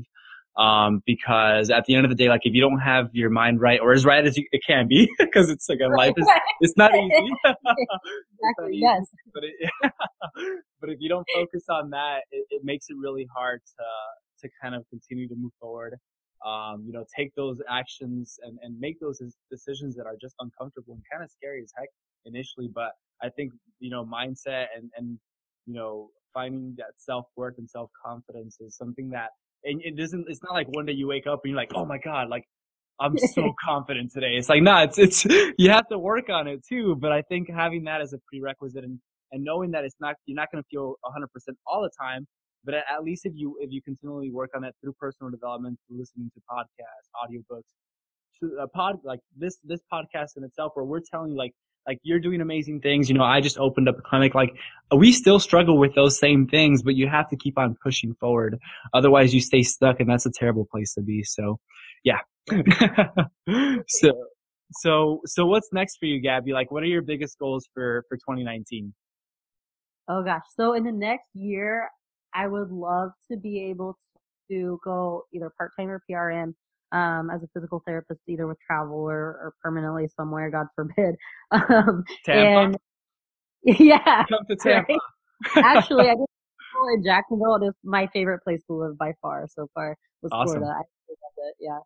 um, 0.56 1.02
because 1.06 1.70
at 1.70 1.84
the 1.86 1.94
end 1.94 2.04
of 2.04 2.10
the 2.10 2.14
day, 2.14 2.28
like 2.28 2.42
if 2.44 2.54
you 2.54 2.60
don't 2.60 2.80
have 2.80 3.08
your 3.12 3.30
mind 3.30 3.60
right 3.60 3.80
or 3.80 3.92
as 3.92 4.04
right 4.04 4.26
as 4.26 4.36
you, 4.36 4.44
it 4.52 4.60
can 4.66 4.86
be, 4.86 5.10
because 5.18 5.48
it's 5.48 5.68
like 5.68 5.80
a 5.80 5.88
life 5.88 6.14
is 6.16 6.28
it's 6.60 6.76
not 6.76 6.94
easy. 6.94 7.30
exactly. 7.44 8.70
Yes. 8.72 9.06
But 9.32 9.44
it, 9.44 9.92
but 10.80 10.90
if 10.90 10.98
you 11.00 11.08
don't 11.08 11.26
focus 11.34 11.64
on 11.70 11.90
that, 11.90 12.22
it, 12.30 12.46
it, 12.50 12.62
makes 12.64 12.86
it 12.88 12.96
really 12.98 13.26
hard 13.34 13.60
to 13.78 14.46
to 14.46 14.52
kind 14.60 14.74
of 14.74 14.84
continue 14.90 15.28
to 15.28 15.34
move 15.36 15.52
forward. 15.60 15.96
Um, 16.44 16.82
you 16.84 16.92
know, 16.92 17.04
take 17.16 17.34
those 17.34 17.58
actions 17.70 18.38
and 18.42 18.58
and 18.62 18.78
make 18.78 19.00
those 19.00 19.22
decisions 19.50 19.94
that 19.96 20.06
are 20.06 20.16
just 20.20 20.34
uncomfortable 20.40 20.94
and 20.94 21.02
kind 21.10 21.24
of 21.24 21.30
scary 21.30 21.62
as 21.62 21.72
heck 21.78 21.88
initially. 22.26 22.68
But 22.72 22.92
I 23.22 23.30
think 23.30 23.52
you 23.78 23.90
know 23.90 24.04
mindset 24.04 24.66
and 24.76 24.90
and 24.96 25.18
you 25.66 25.74
know 25.74 26.10
finding 26.34 26.74
that 26.78 26.92
self 26.96 27.26
worth 27.36 27.58
and 27.58 27.70
self 27.70 27.90
confidence 28.04 28.58
is 28.60 28.76
something 28.76 29.10
that 29.10 29.30
and 29.64 29.80
it 29.82 29.96
doesn't 29.96 30.26
it's 30.28 30.42
not 30.42 30.52
like 30.52 30.68
one 30.68 30.86
day 30.86 30.92
you 30.92 31.06
wake 31.06 31.26
up 31.26 31.40
and 31.44 31.50
you're 31.50 31.56
like 31.56 31.72
oh 31.74 31.84
my 31.84 31.98
god 31.98 32.28
like 32.28 32.44
i'm 33.00 33.16
so 33.34 33.52
confident 33.64 34.12
today. 34.12 34.34
It's 34.36 34.48
like 34.48 34.62
no 34.62 34.72
nah, 34.72 34.82
it's 34.82 34.98
it's 34.98 35.24
you 35.58 35.70
have 35.70 35.88
to 35.88 35.98
work 35.98 36.28
on 36.30 36.46
it 36.46 36.64
too 36.66 36.96
but 36.96 37.12
i 37.12 37.22
think 37.22 37.50
having 37.50 37.84
that 37.84 38.00
as 38.00 38.12
a 38.12 38.18
prerequisite 38.28 38.84
and 38.84 38.98
and 39.32 39.42
knowing 39.42 39.70
that 39.70 39.84
it's 39.84 39.96
not 40.00 40.16
you're 40.26 40.36
not 40.36 40.48
going 40.52 40.62
to 40.62 40.68
feel 40.70 40.96
100% 41.04 41.24
all 41.66 41.82
the 41.82 41.90
time 41.98 42.26
but 42.64 42.74
at, 42.74 42.84
at, 42.92 43.02
least 43.02 43.26
if 43.26 43.32
you 43.34 43.56
if 43.60 43.72
you 43.72 43.82
continually 43.82 44.30
work 44.30 44.50
on 44.54 44.62
that 44.62 44.74
through 44.80 44.92
personal 45.00 45.30
development 45.30 45.78
through 45.88 45.98
listening 45.98 46.30
to 46.34 46.40
podcasts 46.50 47.08
audiobooks 47.16 47.72
to 48.38 48.56
a 48.60 48.68
pod 48.68 48.96
like 49.04 49.20
this 49.36 49.58
this 49.64 49.80
podcast 49.92 50.36
in 50.36 50.44
itself 50.44 50.72
where 50.74 50.84
we're 50.84 51.00
telling 51.00 51.32
you 51.32 51.38
like 51.38 51.52
like 51.86 51.98
you're 52.02 52.20
doing 52.20 52.40
amazing 52.40 52.80
things. 52.80 53.08
You 53.08 53.16
know, 53.16 53.24
I 53.24 53.40
just 53.40 53.58
opened 53.58 53.88
up 53.88 53.98
a 53.98 54.02
clinic. 54.02 54.34
Like 54.34 54.54
we 54.94 55.12
still 55.12 55.38
struggle 55.38 55.78
with 55.78 55.94
those 55.94 56.18
same 56.18 56.46
things, 56.46 56.82
but 56.82 56.94
you 56.94 57.08
have 57.08 57.28
to 57.30 57.36
keep 57.36 57.58
on 57.58 57.76
pushing 57.82 58.14
forward. 58.14 58.58
Otherwise 58.94 59.34
you 59.34 59.40
stay 59.40 59.62
stuck 59.62 60.00
and 60.00 60.08
that's 60.08 60.26
a 60.26 60.30
terrible 60.30 60.66
place 60.70 60.94
to 60.94 61.02
be. 61.02 61.22
So 61.24 61.58
yeah. 62.04 62.20
so, 63.88 64.12
so, 64.72 65.20
so 65.24 65.46
what's 65.46 65.68
next 65.72 65.98
for 65.98 66.06
you, 66.06 66.20
Gabby? 66.20 66.52
Like 66.52 66.70
what 66.70 66.82
are 66.82 66.86
your 66.86 67.02
biggest 67.02 67.38
goals 67.38 67.68
for, 67.74 68.04
for 68.08 68.16
2019? 68.16 68.92
Oh 70.08 70.22
gosh. 70.24 70.42
So 70.56 70.74
in 70.74 70.84
the 70.84 70.92
next 70.92 71.28
year, 71.34 71.88
I 72.34 72.46
would 72.46 72.70
love 72.70 73.10
to 73.30 73.36
be 73.36 73.60
able 73.70 73.98
to 74.50 74.80
go 74.84 75.24
either 75.32 75.50
part-time 75.56 75.88
or 75.88 76.02
PRN 76.10 76.54
um, 76.92 77.30
as 77.30 77.42
a 77.42 77.48
physical 77.54 77.82
therapist, 77.86 78.20
either 78.28 78.46
with 78.46 78.58
travel 78.66 78.96
or, 78.96 79.18
or 79.18 79.54
permanently 79.62 80.08
somewhere, 80.16 80.50
God 80.50 80.66
forbid. 80.74 81.16
Um, 81.52 82.04
Tampa. 82.24 82.60
And, 82.60 82.76
yeah. 83.80 84.24
Come 84.28 84.46
to 84.48 84.56
Tampa. 84.56 84.92
Right? 85.54 85.64
Actually, 85.64 86.08
I 86.08 86.14
just 86.14 86.28
in 86.94 87.04
Jacksonville. 87.04 87.56
It 87.56 87.66
is 87.66 87.74
my 87.84 88.08
favorite 88.12 88.42
place 88.42 88.62
to 88.68 88.74
live 88.74 88.96
by 88.96 89.12
far 89.20 89.46
so 89.54 89.68
far 89.74 89.96
was 90.22 90.32
awesome. 90.32 90.60
Florida. 90.60 90.78
I 90.78 90.78
love 90.78 91.48
it. 91.48 91.54
Yeah. 91.60 91.78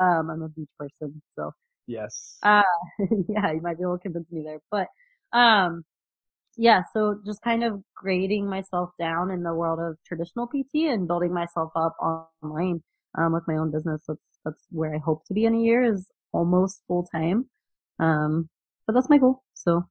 Um, 0.00 0.30
I'm 0.30 0.42
a 0.42 0.48
beach 0.48 0.68
person, 0.78 1.22
so. 1.36 1.52
Yes. 1.86 2.38
Uh, 2.42 2.62
yeah, 3.28 3.52
you 3.52 3.60
might 3.62 3.76
be 3.76 3.82
able 3.82 3.98
to 3.98 4.02
convince 4.02 4.30
me 4.30 4.42
there, 4.44 4.60
but, 4.70 4.86
um, 5.36 5.84
yeah, 6.56 6.82
so 6.92 7.18
just 7.24 7.42
kind 7.42 7.64
of 7.64 7.82
grading 7.94 8.48
myself 8.48 8.90
down 8.98 9.30
in 9.30 9.42
the 9.42 9.54
world 9.54 9.80
of 9.80 9.96
traditional 10.06 10.46
PT 10.46 10.90
and 10.90 11.08
building 11.08 11.32
myself 11.32 11.72
up 11.74 11.96
online 12.00 12.82
um, 13.18 13.32
with 13.32 13.44
my 13.46 13.54
own 13.54 13.70
business. 13.70 14.02
That's 14.06 14.20
that's 14.44 14.64
where 14.70 14.94
I 14.94 14.98
hope 14.98 15.24
to 15.26 15.34
be 15.34 15.44
in 15.44 15.54
a 15.54 15.58
year 15.58 15.82
is 15.82 16.08
almost 16.32 16.82
full 16.86 17.06
time. 17.14 17.48
Um, 17.98 18.48
but 18.86 18.94
that's 18.94 19.08
my 19.08 19.18
goal. 19.18 19.42
So 19.54 19.84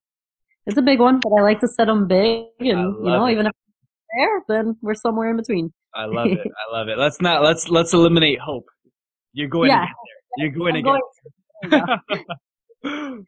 it's 0.65 0.77
a 0.77 0.81
big 0.81 0.99
one, 0.99 1.19
but 1.19 1.29
I 1.29 1.41
like 1.41 1.59
to 1.61 1.67
set 1.67 1.85
them 1.85 2.07
big, 2.07 2.45
and 2.59 2.67
you 2.67 3.03
know, 3.03 3.25
it. 3.25 3.31
even 3.33 3.47
if 3.47 3.53
there, 4.15 4.43
then 4.47 4.77
we're 4.81 4.95
somewhere 4.95 5.29
in 5.29 5.37
between. 5.37 5.73
I 5.93 6.05
love 6.05 6.27
it. 6.27 6.39
I 6.39 6.77
love 6.77 6.87
it. 6.87 6.97
Let's 6.97 7.21
not 7.21 7.41
let's 7.41 7.69
let's 7.69 7.93
eliminate 7.93 8.39
hope. 8.39 8.65
You're 9.33 9.49
going 9.49 9.69
yeah. 9.69 9.81
to 9.81 9.87
get 9.87 9.95
there. 10.05 10.45
You're 10.45 10.55
going 10.57 10.73
to 10.75 10.81
get 10.81 10.99
there. 11.69 12.25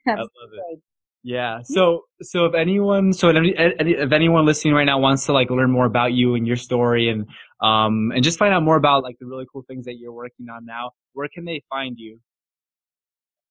I 0.15 0.19
love 0.19 0.29
it. 0.53 0.79
Yeah. 1.23 1.62
So, 1.63 2.01
so 2.21 2.45
if 2.45 2.53
anyone, 2.53 3.13
so 3.13 3.31
if 3.33 4.12
anyone 4.12 4.45
listening 4.45 4.73
right 4.73 4.83
now 4.83 4.99
wants 4.99 5.25
to 5.27 5.33
like 5.33 5.49
learn 5.49 5.71
more 5.71 5.86
about 5.86 6.12
you 6.12 6.36
and 6.36 6.45
your 6.45 6.57
story 6.57 7.09
and, 7.09 7.25
um, 7.62 8.12
and 8.13 8.23
just 8.23 8.38
find 8.38 8.53
out 8.53 8.62
more 8.62 8.75
about 8.75 9.03
like 9.03 9.15
the 9.19 9.25
really 9.25 9.45
cool 9.51 9.63
things 9.67 9.86
that 9.86 9.95
you're 9.97 10.12
working 10.12 10.49
on 10.49 10.65
now, 10.65 10.91
where 11.13 11.29
can 11.33 11.45
they 11.45 11.63
find 11.69 11.95
you? 11.97 12.19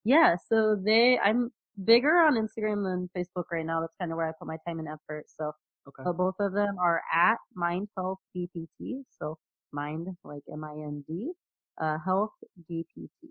Yeah. 0.04 0.36
So 0.48 0.76
they, 0.76 1.18
I'm 1.18 1.50
bigger 1.82 2.18
on 2.18 2.34
Instagram 2.34 2.84
than 2.84 3.08
Facebook 3.16 3.44
right 3.50 3.64
now. 3.64 3.80
That's 3.80 3.94
kind 3.98 4.12
of 4.12 4.18
where 4.18 4.28
I 4.28 4.32
put 4.38 4.48
my 4.48 4.58
time 4.66 4.78
and 4.78 4.88
effort. 4.88 5.24
So, 5.34 5.52
okay. 5.88 6.02
so 6.04 6.12
both 6.12 6.34
of 6.40 6.52
them 6.52 6.76
are 6.78 7.00
at 7.12 7.38
Mind 7.54 7.88
Health 7.96 8.18
DPT. 8.36 9.04
So 9.18 9.38
mind 9.72 10.08
like 10.24 10.42
M-I-N-D, 10.52 11.32
uh, 11.80 11.96
health 12.04 12.32
DPT. 12.70 13.30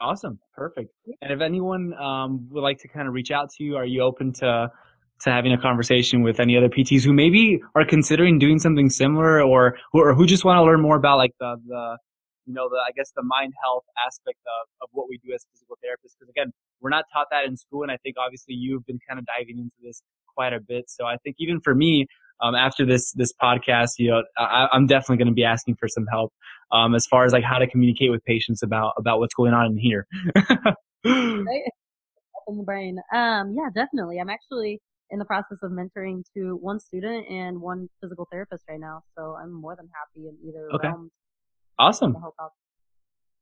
Awesome. 0.00 0.38
Perfect. 0.54 0.92
And 1.22 1.32
if 1.32 1.40
anyone 1.40 1.94
um, 1.94 2.48
would 2.50 2.62
like 2.62 2.78
to 2.80 2.88
kind 2.88 3.08
of 3.08 3.14
reach 3.14 3.30
out 3.30 3.50
to 3.56 3.64
you, 3.64 3.76
are 3.76 3.86
you 3.86 4.02
open 4.02 4.32
to 4.34 4.70
to 5.22 5.30
having 5.30 5.52
a 5.52 5.58
conversation 5.58 6.22
with 6.22 6.38
any 6.38 6.58
other 6.58 6.68
PTs 6.68 7.02
who 7.02 7.12
maybe 7.12 7.58
are 7.74 7.86
considering 7.86 8.38
doing 8.38 8.58
something 8.58 8.90
similar 8.90 9.42
or 9.42 9.78
who, 9.92 10.00
or 10.02 10.14
who 10.14 10.26
just 10.26 10.44
want 10.44 10.58
to 10.58 10.62
learn 10.62 10.82
more 10.82 10.96
about 10.96 11.16
like 11.16 11.32
the, 11.40 11.56
the 11.66 11.96
you 12.44 12.52
know, 12.52 12.68
the, 12.68 12.76
I 12.76 12.92
guess 12.94 13.12
the 13.16 13.22
mind 13.22 13.52
health 13.62 13.84
aspect 14.06 14.38
of, 14.46 14.68
of 14.82 14.88
what 14.92 15.08
we 15.08 15.18
do 15.18 15.32
as 15.34 15.46
physical 15.52 15.76
therapists. 15.76 16.14
Because 16.18 16.28
again, 16.28 16.52
we're 16.80 16.90
not 16.90 17.06
taught 17.12 17.28
that 17.30 17.44
in 17.44 17.56
school. 17.56 17.82
And 17.82 17.90
I 17.90 17.96
think 17.96 18.16
obviously 18.18 18.54
you've 18.54 18.86
been 18.86 18.98
kind 19.08 19.18
of 19.18 19.26
diving 19.26 19.58
into 19.58 19.74
this 19.82 20.02
quite 20.32 20.52
a 20.52 20.60
bit. 20.60 20.88
So 20.88 21.06
I 21.06 21.16
think 21.24 21.36
even 21.38 21.60
for 21.60 21.74
me, 21.74 22.06
um, 22.42 22.54
after 22.54 22.84
this 22.84 23.12
this 23.12 23.32
podcast, 23.42 23.92
you 23.98 24.10
know, 24.10 24.22
I, 24.38 24.68
am 24.72 24.86
definitely 24.86 25.16
going 25.16 25.28
to 25.28 25.34
be 25.34 25.44
asking 25.44 25.76
for 25.76 25.88
some 25.88 26.06
help 26.10 26.32
um, 26.72 26.94
as 26.94 27.06
far 27.06 27.24
as 27.24 27.32
like 27.32 27.44
how 27.44 27.58
to 27.58 27.66
communicate 27.66 28.10
with 28.10 28.24
patients 28.24 28.62
about 28.62 28.92
about 28.98 29.18
what's 29.18 29.34
going 29.34 29.54
on 29.54 29.66
in 29.66 29.76
here. 29.76 30.06
right? 30.34 30.74
In 32.48 32.58
the 32.58 32.62
brain. 32.64 32.98
Um, 33.12 33.56
yeah, 33.56 33.70
definitely. 33.74 34.20
I'm 34.20 34.30
actually 34.30 34.80
in 35.10 35.18
the 35.18 35.24
process 35.24 35.58
of 35.64 35.72
mentoring 35.72 36.22
to 36.36 36.56
one 36.60 36.78
student 36.78 37.26
and 37.28 37.60
one 37.60 37.88
physical 38.00 38.28
therapist 38.30 38.62
right 38.68 38.78
now, 38.78 39.02
so 39.16 39.36
I'm 39.40 39.52
more 39.52 39.74
than 39.74 39.88
happy 39.88 40.28
in 40.28 40.36
either 40.48 40.68
okay. 40.74 40.88
realm. 40.88 41.10
Awesome. 41.76 42.14
To 42.14 42.20
help 42.20 42.34
out. 42.40 42.52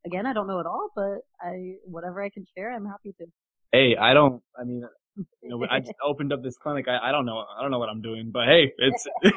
Again, 0.07 0.27
I 0.27 0.33
don't 0.33 0.47
know 0.47 0.59
it 0.59 0.67
all, 0.67 0.89
but 0.97 1.19
I 1.41 1.75
whatever 1.85 2.23
I 2.23 2.31
can 2.31 2.47
share, 2.57 2.75
I'm 2.75 2.87
happy 2.87 3.15
to. 3.19 3.27
Hey, 3.73 3.97
I 3.97 4.15
don't. 4.15 4.43
I 4.59 4.65
mean, 4.65 4.85
you 5.17 5.27
know, 5.49 5.67
I 5.71 5.81
just 5.81 5.95
opened 6.05 6.33
up 6.33 6.43
this 6.43 6.57
clinic. 6.57 6.87
I, 6.89 7.09
I 7.09 7.13
don't 7.13 7.27
know. 7.27 7.39
I 7.39 7.63
don't 7.63 7.71
know 7.71 7.79
what 7.79 7.89
I'm 7.89 8.03
doing, 8.03 8.31
but 8.33 8.45
hey, 8.47 8.73
it's. 8.79 9.07